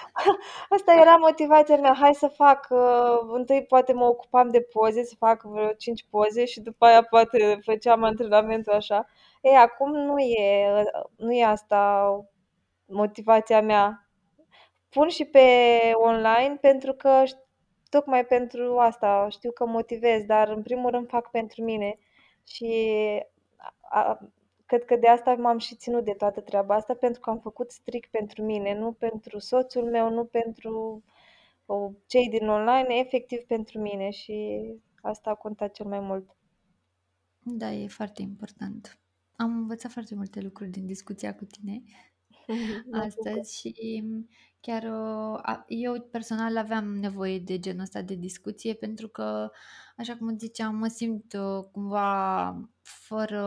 Asta 0.77 0.93
era 1.01 1.17
motivația 1.17 1.77
mea, 1.77 1.95
hai 1.95 2.15
să 2.15 2.29
fac, 2.29 2.67
uh, 2.71 3.19
întâi 3.33 3.65
poate 3.65 3.93
mă 3.93 4.05
ocupam 4.05 4.49
de 4.49 4.61
poze, 4.61 5.05
să 5.05 5.15
fac 5.19 5.43
vreo 5.43 5.73
5 5.73 6.07
poze 6.11 6.45
și 6.45 6.61
după 6.61 6.85
aia 6.85 7.03
poate 7.03 7.59
făceam 7.65 8.03
antrenamentul 8.03 8.73
așa. 8.73 9.07
Ei, 9.41 9.55
acum 9.57 9.93
nu 9.93 10.19
e, 10.19 10.69
nu 11.17 11.33
e 11.33 11.45
asta 11.45 12.11
motivația 12.87 13.61
mea. 13.61 14.07
Pun 14.89 15.09
și 15.09 15.25
pe 15.25 15.41
online 15.95 16.59
pentru 16.61 16.93
că 16.93 17.23
ș- 17.27 17.49
tocmai 17.89 18.25
pentru 18.25 18.79
asta 18.79 19.27
știu 19.31 19.53
că 19.53 19.67
motivez, 19.67 20.25
dar 20.25 20.49
în 20.49 20.63
primul 20.63 20.91
rând 20.91 21.09
fac 21.09 21.31
pentru 21.31 21.63
mine 21.63 21.99
și 22.45 22.75
a, 23.81 24.01
a, 24.01 24.19
cred 24.73 24.85
că 24.85 24.97
de 24.97 25.09
asta 25.09 25.35
m-am 25.35 25.59
și 25.59 25.77
ținut 25.77 26.05
de 26.05 26.13
toată 26.13 26.41
treaba 26.41 26.75
asta 26.75 26.95
pentru 26.95 27.21
că 27.21 27.31
am 27.31 27.39
făcut 27.39 27.71
strict 27.71 28.11
pentru 28.11 28.43
mine, 28.43 28.79
nu 28.79 28.93
pentru 28.93 29.39
soțul 29.39 29.85
meu, 29.91 30.11
nu 30.11 30.25
pentru 30.25 31.03
o, 31.67 31.91
cei 32.07 32.29
din 32.29 32.49
online, 32.49 32.95
efectiv 33.05 33.39
pentru 33.41 33.79
mine 33.81 34.11
și 34.11 34.63
asta 35.03 35.31
a 35.31 35.35
contat 35.35 35.73
cel 35.73 35.87
mai 35.87 36.01
mult. 36.01 36.37
Da, 37.39 37.73
e 37.73 37.87
foarte 37.87 38.23
important. 38.23 38.99
Am 39.37 39.51
învățat 39.57 39.91
foarte 39.91 40.15
multe 40.15 40.41
lucruri 40.41 40.71
din 40.71 40.87
discuția 40.87 41.35
cu 41.35 41.45
tine 41.45 41.83
Mă 42.91 42.99
bucur. 43.05 43.31
astăzi 43.31 43.59
și 43.59 44.03
chiar 44.61 44.83
uh, 44.83 45.39
a- 45.43 45.65
eu 45.69 46.01
personal 46.01 46.57
aveam 46.57 46.97
nevoie 46.97 47.39
de 47.39 47.59
genul 47.59 47.83
ăsta 47.83 48.03
de 48.03 48.15
discuție 48.15 48.75
pentru 48.75 49.09
că, 49.09 49.51
așa 49.97 50.17
cum 50.17 50.27
îți 50.27 50.47
ziceam, 50.47 50.77
mă 50.77 50.87
simt 50.87 51.33
uh, 51.33 51.65
cumva 51.73 52.55
fără 52.81 53.43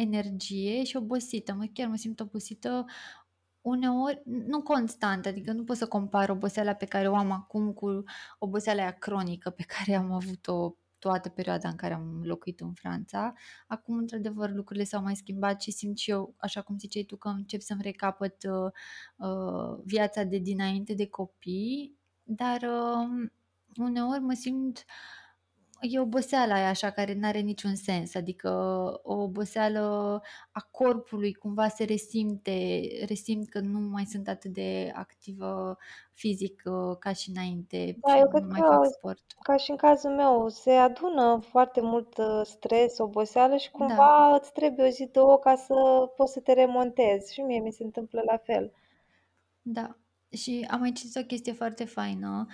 energie 0.00 0.84
și 0.84 0.96
obosită. 0.96 1.54
Mă, 1.54 1.64
chiar 1.72 1.88
mă 1.88 1.96
simt 1.96 2.20
obosită 2.20 2.84
uneori, 3.60 4.22
nu 4.24 4.62
constant, 4.62 5.26
adică 5.26 5.52
nu 5.52 5.64
pot 5.64 5.76
să 5.76 5.86
compar 5.86 6.30
oboseala 6.30 6.72
pe 6.74 6.84
care 6.84 7.08
o 7.08 7.14
am 7.14 7.30
acum 7.30 7.72
cu 7.72 8.04
oboseala 8.38 8.82
aia 8.82 8.90
cronică 8.90 9.50
pe 9.50 9.62
care 9.76 9.94
am 9.94 10.12
avut-o 10.12 10.74
toată 10.98 11.28
perioada 11.28 11.68
în 11.68 11.76
care 11.76 11.94
am 11.94 12.20
locuit 12.24 12.60
în 12.60 12.72
Franța. 12.72 13.32
Acum, 13.66 13.96
într-adevăr, 13.96 14.50
lucrurile 14.50 14.84
s-au 14.84 15.02
mai 15.02 15.16
schimbat 15.16 15.62
și 15.62 15.70
simt 15.70 15.98
și 15.98 16.10
eu, 16.10 16.34
așa 16.36 16.62
cum 16.62 16.78
ziceai 16.78 17.02
tu, 17.02 17.16
că 17.16 17.28
încep 17.28 17.60
să-mi 17.60 17.82
recapăt 17.82 18.36
uh, 18.42 18.72
uh, 19.16 19.78
viața 19.84 20.22
de 20.22 20.38
dinainte 20.38 20.94
de 20.94 21.06
copii, 21.06 21.96
dar 22.22 22.62
uh, 22.62 23.30
uneori 23.76 24.20
mă 24.20 24.32
simt 24.32 24.78
uh, 24.78 25.19
E 25.80 25.98
oboseala 26.00 26.54
aia 26.54 26.68
așa 26.68 26.90
care 26.90 27.14
nu 27.14 27.26
are 27.26 27.38
niciun 27.40 27.74
sens, 27.74 28.14
adică 28.14 28.48
o 29.02 29.14
oboseală 29.14 29.80
a 30.50 30.68
corpului 30.70 31.34
cumva 31.34 31.68
se 31.68 31.84
resimte, 31.84 32.80
resimt 33.06 33.48
că 33.48 33.60
nu 33.60 33.78
mai 33.78 34.04
sunt 34.04 34.28
atât 34.28 34.52
de 34.52 34.92
activă 34.94 35.76
fizic 36.12 36.62
uh, 36.64 36.96
ca 36.98 37.12
și 37.12 37.30
înainte 37.30 37.98
Da, 38.00 38.14
și 38.14 38.18
eu 38.18 38.28
nu 38.28 38.28
cred 38.28 38.44
mai 38.48 38.60
că, 38.60 38.66
fac 38.66 38.84
sport. 38.84 39.24
ca 39.42 39.56
și 39.56 39.70
în 39.70 39.76
cazul 39.76 40.10
meu, 40.10 40.48
se 40.48 40.70
adună 40.72 41.40
foarte 41.48 41.80
mult 41.80 42.16
uh, 42.18 42.40
stres, 42.44 42.98
oboseală 42.98 43.56
și 43.56 43.70
Da, 43.76 43.84
cumva 43.86 44.36
îți 44.40 44.52
trebuie 44.52 44.86
o 44.86 44.90
zi, 44.90 45.06
două 45.12 45.38
ca 45.38 45.56
să 45.56 45.74
poți 46.16 46.32
să 46.32 46.40
te 46.40 46.52
remontezi. 46.52 47.32
Și 47.32 47.40
mie 47.40 47.60
mi 47.60 47.72
se 47.72 47.84
întâmplă 47.84 48.22
la 48.26 48.36
fel. 48.36 48.72
da. 49.62 49.96
Și 50.32 50.66
am 50.70 50.80
mai 50.80 50.92
citit 50.92 51.16
o 51.16 51.26
chestie 51.26 51.52
foarte 51.52 51.84
faină 51.84 52.46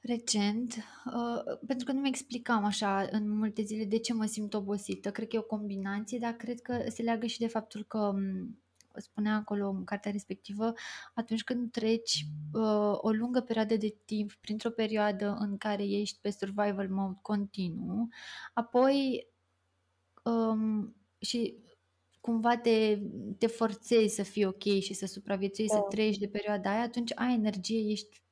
recent, 0.00 0.74
uh, 1.06 1.58
pentru 1.66 1.86
că 1.86 1.92
nu 1.92 2.00
mi 2.00 2.08
explicam 2.08 2.64
așa 2.64 3.08
în 3.10 3.30
multe 3.30 3.62
zile 3.62 3.84
de 3.84 3.98
ce 3.98 4.12
mă 4.12 4.24
simt 4.24 4.54
obosită. 4.54 5.10
Cred 5.10 5.28
că 5.28 5.36
e 5.36 5.38
o 5.38 5.42
combinație, 5.42 6.18
dar 6.18 6.32
cred 6.32 6.60
că 6.60 6.84
se 6.88 7.02
leagă 7.02 7.26
și 7.26 7.38
de 7.38 7.46
faptul 7.46 7.84
că 7.84 8.12
m, 8.12 8.58
spunea 8.96 9.34
acolo 9.34 9.68
în 9.68 9.84
cartea 9.84 10.10
respectivă, 10.10 10.72
atunci 11.14 11.44
când 11.44 11.70
treci 11.70 12.24
uh, 12.52 12.92
o 12.96 13.10
lungă 13.10 13.40
perioadă 13.40 13.76
de 13.76 13.96
timp 14.04 14.32
printr-o 14.32 14.70
perioadă 14.70 15.36
în 15.38 15.56
care 15.56 15.84
ești 15.84 16.18
pe 16.20 16.30
survival 16.30 16.88
mode 16.88 17.18
continuu, 17.22 18.08
apoi 18.54 19.26
um, 20.22 20.96
și 21.18 21.54
cumva 22.20 22.56
te, 22.56 22.98
te 23.38 23.46
forțezi 23.46 24.14
să 24.14 24.22
fii 24.22 24.44
ok 24.44 24.62
și 24.62 24.94
să 24.94 25.06
supraviețuiești, 25.06 25.74
să 25.74 25.80
Da, 25.82 25.88
treci 25.88 26.18
de 26.18 26.28
perioada 26.28 26.70
aia, 26.70 26.82
atunci 26.82 27.12
ai 27.14 27.34
energie, 27.34 27.90
ești 27.90 28.22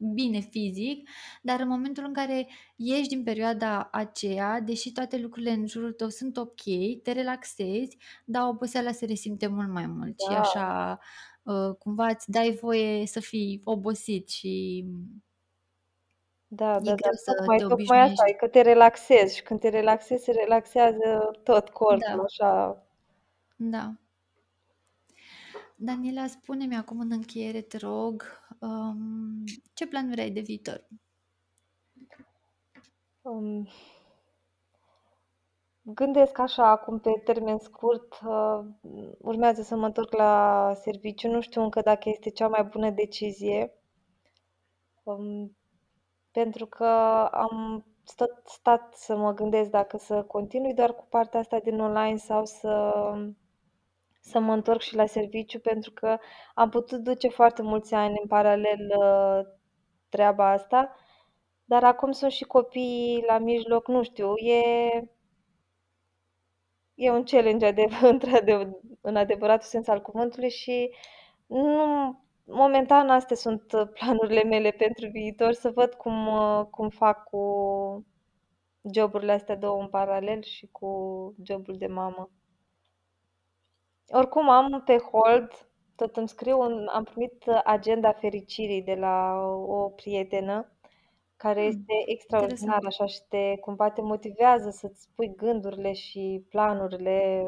bine 0.00 0.40
fizic, 0.40 1.08
dar 1.42 1.60
în 1.60 1.68
momentul 1.68 2.04
în 2.04 2.12
care 2.12 2.48
ieși 2.76 3.08
din 3.08 3.22
perioada 3.22 3.88
aceea, 3.92 4.60
deși 4.60 4.92
toate 4.92 5.18
lucrurile 5.18 5.50
în 5.50 5.66
jurul 5.66 5.92
tău 5.92 6.08
sunt 6.08 6.36
ok, 6.36 6.62
te 7.02 7.12
relaxezi, 7.12 7.96
dar 8.24 8.48
oboseala 8.48 8.92
se 8.92 9.06
resimte 9.06 9.46
mult 9.46 9.68
mai 9.68 9.86
mult 9.86 10.20
și 10.20 10.28
da, 10.28 10.40
așa 10.40 10.98
uh, 11.42 11.74
cumva 11.78 12.06
îți 12.06 12.30
dai 12.30 12.58
voie 12.60 13.06
să 13.06 13.20
fii 13.20 13.60
obosit 13.64 14.28
și 14.28 14.84
da, 16.52 16.70
e 16.76 16.80
da, 16.80 16.80
da, 16.80 16.94
greu 16.94 17.12
să 17.14 17.32
tocmai, 17.36 17.56
te 17.56 17.64
tocmai 17.64 18.00
asta 18.00 18.04
e, 18.06 18.08
obișnuiești. 18.08 18.36
că 18.36 18.48
te 18.48 18.60
relaxezi 18.60 19.36
și 19.36 19.42
când 19.42 19.60
te 19.60 19.68
relaxezi, 19.68 20.24
se 20.24 20.32
relaxează 20.32 21.30
tot 21.42 21.68
corpul, 21.68 22.16
Da, 22.16 22.22
așa. 22.22 22.86
da. 23.56 23.92
Daniela, 25.82 26.26
spune-mi 26.26 26.76
acum 26.76 27.00
în 27.00 27.10
încheiere, 27.10 27.60
te 27.60 27.76
rog, 27.76 28.24
um, 28.58 29.44
ce 29.74 29.86
planuri 29.86 30.20
ai 30.20 30.30
de 30.30 30.40
viitor? 30.40 30.88
Um, 33.22 33.68
Gândesc 35.82 36.38
așa, 36.38 36.70
acum 36.70 36.98
pe 36.98 37.10
termen 37.24 37.58
scurt, 37.58 38.20
uh, 38.26 38.64
urmează 39.18 39.62
să 39.62 39.76
mă 39.76 39.86
întorc 39.86 40.12
la 40.12 40.72
serviciu. 40.74 41.28
Nu 41.28 41.40
știu 41.40 41.62
încă 41.62 41.80
dacă 41.80 42.08
este 42.08 42.30
cea 42.30 42.48
mai 42.48 42.64
bună 42.64 42.90
decizie, 42.90 43.72
um, 45.02 45.56
pentru 46.32 46.66
că 46.66 46.84
am 47.32 47.84
stat, 48.04 48.42
stat 48.44 48.94
să 48.94 49.16
mă 49.16 49.32
gândesc 49.34 49.70
dacă 49.70 49.96
să 49.96 50.22
continui 50.22 50.74
doar 50.74 50.94
cu 50.94 51.06
partea 51.10 51.40
asta 51.40 51.58
din 51.58 51.80
online 51.80 52.16
sau 52.16 52.44
să, 52.44 52.92
să 54.30 54.38
mă 54.40 54.52
întorc 54.52 54.80
și 54.80 54.94
la 54.94 55.06
serviciu, 55.06 55.60
pentru 55.60 55.90
că 55.92 56.18
am 56.54 56.68
putut 56.68 57.00
duce 57.00 57.28
foarte 57.28 57.62
mulți 57.62 57.94
ani 57.94 58.18
în 58.22 58.28
paralel 58.28 58.94
uh, 58.98 59.40
treaba 60.08 60.50
asta, 60.50 60.94
dar 61.64 61.84
acum 61.84 62.12
sunt 62.12 62.32
și 62.32 62.44
copii 62.44 63.24
la 63.26 63.38
mijloc, 63.38 63.88
nu 63.88 64.02
știu, 64.02 64.36
e 64.36 64.62
E 67.00 67.10
un 67.10 67.24
challenge 67.24 67.66
adev 67.66 68.02
într-adev 68.12 68.70
în 69.00 69.16
adevăratul 69.16 69.66
sens 69.68 69.86
al 69.88 70.00
cuvântului 70.02 70.50
și 70.50 70.90
nu 71.46 71.84
momentan 72.44 73.10
astea 73.10 73.36
sunt 73.36 73.62
planurile 73.94 74.42
mele 74.42 74.70
pentru 74.70 75.08
viitor, 75.08 75.52
să 75.52 75.70
văd 75.70 75.94
cum, 75.94 76.26
uh, 76.26 76.66
cum 76.70 76.88
fac 76.88 77.24
cu 77.24 77.40
joburile 78.94 79.32
astea 79.32 79.56
două 79.56 79.80
în 79.80 79.88
paralel 79.88 80.42
și 80.42 80.68
cu 80.72 80.88
jobul 81.44 81.76
de 81.78 81.86
mamă. 81.86 82.30
Oricum 84.12 84.48
am 84.48 84.82
pe 84.84 84.96
hold, 84.98 85.52
tot 85.96 86.16
îmi 86.16 86.28
scriu, 86.28 86.60
un, 86.60 86.86
am 86.92 87.04
primit 87.04 87.44
agenda 87.64 88.12
fericirii 88.12 88.82
de 88.82 88.94
la 88.94 89.40
o 89.66 89.88
prietenă 89.88 90.72
care 91.36 91.60
Hmm, 91.62 91.66
este 91.66 91.92
extraordinar 92.06 92.78
interesant. 92.78 92.84
așa 92.86 93.06
și 93.06 93.20
te 93.28 93.56
cumva 93.60 93.90
te 93.90 94.00
motivează 94.02 94.70
să-ți 94.70 95.08
pui 95.14 95.34
gândurile 95.36 95.92
și 95.92 96.46
planurile 96.50 97.44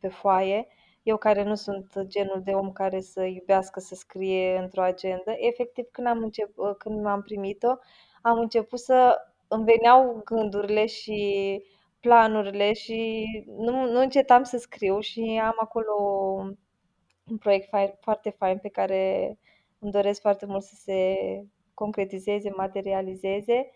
pe 0.00 0.08
foaie. 0.08 0.66
Eu 1.02 1.16
care 1.16 1.42
nu 1.42 1.54
sunt 1.54 1.92
genul 2.06 2.40
de 2.44 2.50
om 2.52 2.72
care 2.72 3.00
să 3.00 3.22
iubească 3.24 3.80
să 3.80 3.94
scrie 3.94 4.58
într-o 4.58 4.82
agendă, 4.82 5.32
efectiv 5.36 5.84
când 5.90 6.06
am 6.06 6.18
încep, 6.22 6.50
când 6.78 7.02
m-am 7.02 7.22
primit-o, 7.22 7.74
am 8.22 8.38
început 8.38 8.78
să 8.78 9.16
îmi 9.48 9.64
veneau 9.64 10.20
gândurile 10.24 10.86
și 10.86 11.62
planurile 12.06 12.72
și 12.72 13.24
nu, 13.46 13.90
nu 13.90 14.00
încetam 14.00 14.42
să 14.42 14.58
scriu 14.58 15.00
și 15.00 15.40
am 15.42 15.54
acolo 15.60 15.94
un 17.30 17.36
proiect 17.38 17.68
fain, 17.68 17.92
foarte 18.00 18.30
fain 18.30 18.58
pe 18.58 18.68
care 18.68 19.38
îmi 19.78 19.92
doresc 19.92 20.20
foarte 20.20 20.46
mult 20.46 20.62
să 20.62 20.74
se 20.74 21.16
concretizeze, 21.74 22.50
materializeze. 22.56 23.70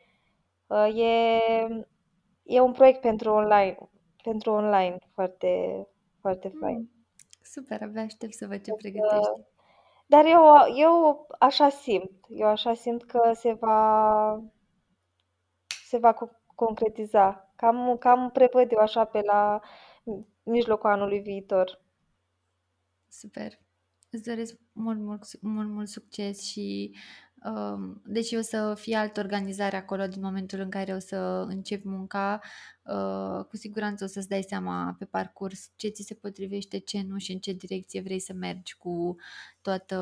Uh, 0.66 0.94
E, 0.94 1.38
e 2.42 2.60
un 2.60 2.72
proiect 2.72 3.00
pentru 3.00 3.30
online, 3.30 3.76
pentru 4.22 4.50
online 4.50 4.96
foarte, 5.14 5.86
foarte 6.20 6.52
fain. 6.60 6.76
Hmm, 6.76 6.90
super, 7.42 7.82
abia 7.82 8.02
aștept 8.02 8.34
să 8.34 8.46
văd 8.46 8.64
ce 8.64 8.70
Uh, 8.72 8.78
pregătești. 8.78 9.30
Dar 10.06 10.24
eu, 10.24 10.42
eu 10.76 11.26
așa 11.38 11.68
simt, 11.68 12.10
eu 12.28 12.46
așa 12.46 12.74
simt 12.74 13.04
că 13.04 13.32
se 13.34 13.52
va, 13.52 14.42
se 15.86 15.98
va 15.98 16.14
co- 16.14 16.54
concretiza. 16.54 17.49
Cam, 17.60 17.96
cam 17.98 18.30
prevăd 18.30 18.72
eu 18.72 18.78
așa 18.78 19.04
pe 19.04 19.20
la 19.20 19.60
mijlocul 20.42 20.90
anului 20.90 21.20
viitor. 21.20 21.82
Super. 23.08 23.58
Îți 24.10 24.22
doresc 24.22 24.54
mult, 24.72 24.98
mult, 24.98 25.24
su- 25.24 25.38
mult, 25.40 25.68
mult 25.68 25.88
succes 25.88 26.42
și 26.42 26.96
um, 27.44 28.02
deci 28.06 28.32
o 28.32 28.40
să 28.40 28.74
fie 28.78 28.96
altă 28.96 29.20
organizare 29.20 29.76
acolo 29.76 30.06
din 30.06 30.22
momentul 30.22 30.60
în 30.60 30.70
care 30.70 30.94
o 30.94 30.98
să 30.98 31.16
începi 31.48 31.88
munca. 31.88 32.40
Uh, 32.84 33.44
cu 33.44 33.56
siguranță 33.56 34.04
o 34.04 34.06
să-ți 34.06 34.28
dai 34.28 34.42
seama 34.42 34.96
pe 34.98 35.04
parcurs 35.04 35.70
ce 35.76 35.88
ți 35.88 36.02
se 36.02 36.14
potrivește, 36.14 36.78
ce 36.78 37.02
nu 37.02 37.18
și 37.18 37.32
în 37.32 37.38
ce 37.38 37.52
direcție 37.52 38.00
vrei 38.00 38.20
să 38.20 38.32
mergi 38.32 38.76
cu 38.76 39.16
toată, 39.60 39.96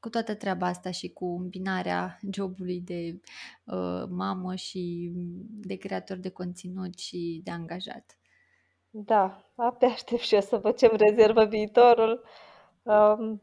cu 0.00 0.08
toată 0.08 0.34
treaba 0.34 0.66
asta 0.66 0.90
și 0.90 1.08
cu 1.08 1.24
îmbinarea 1.24 2.18
jobului 2.32 2.80
de 2.80 3.20
uh, 3.64 4.04
mamă 4.08 4.54
și 4.54 5.12
de 5.44 5.74
creator 5.74 6.16
de 6.16 6.30
conținut 6.30 6.98
și 6.98 7.40
de 7.44 7.50
angajat. 7.50 8.18
Da, 8.90 9.44
abia 9.56 9.88
aștept 9.88 10.20
și 10.20 10.34
eu 10.34 10.40
să 10.40 10.56
văd 10.56 10.76
ce-mi 10.76 10.96
rezervă 10.96 11.44
viitorul. 11.44 12.24
Um, 12.82 13.42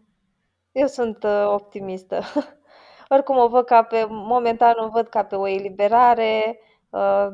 Eu 0.72 0.88
sunt 0.88 1.24
uh, 1.24 1.46
optimistă. 1.48 2.22
Oricum 3.14 3.38
o 3.38 3.48
văd 3.48 3.66
ca 3.66 3.84
pe, 3.84 4.06
momentan 4.10 4.74
o 4.78 4.90
văd 4.90 5.08
ca 5.08 5.24
pe 5.24 5.36
o 5.36 5.48
eliberare, 5.48 6.60
uh, 6.90 7.28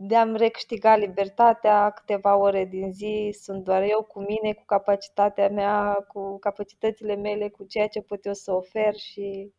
de 0.00 0.16
a-mi 0.16 0.36
recâștiga 0.36 0.96
libertatea, 0.96 1.90
câteva 1.90 2.36
ore 2.36 2.64
din 2.64 2.92
zi, 2.92 3.38
sunt 3.40 3.64
doar 3.64 3.82
eu 3.82 4.02
cu 4.02 4.20
mine, 4.20 4.52
cu 4.52 4.64
capacitatea 4.64 5.48
mea, 5.48 5.92
cu 6.08 6.38
capacitățile 6.38 7.14
mele, 7.14 7.48
cu 7.48 7.64
ceea 7.64 7.86
ce 7.88 8.00
pot 8.00 8.24
eu 8.24 8.32
să 8.34 8.52
ofer 8.52 8.94
și 8.94 9.52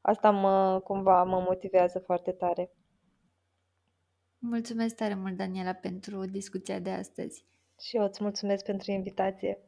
asta 0.00 0.30
mă, 0.30 0.80
cumva, 0.84 1.24
mă 1.24 1.40
motivează 1.46 1.98
foarte 1.98 2.32
tare. 2.32 2.72
Mulțumesc 4.38 4.94
tare 4.94 5.14
mult, 5.14 5.36
Daniela, 5.36 5.72
pentru 5.72 6.24
discuția 6.26 6.78
de 6.78 6.90
astăzi. 6.90 7.44
Și 7.80 7.96
eu 7.96 8.04
îți 8.04 8.22
mulțumesc 8.22 8.64
pentru 8.64 8.90
invitație. 8.90 9.58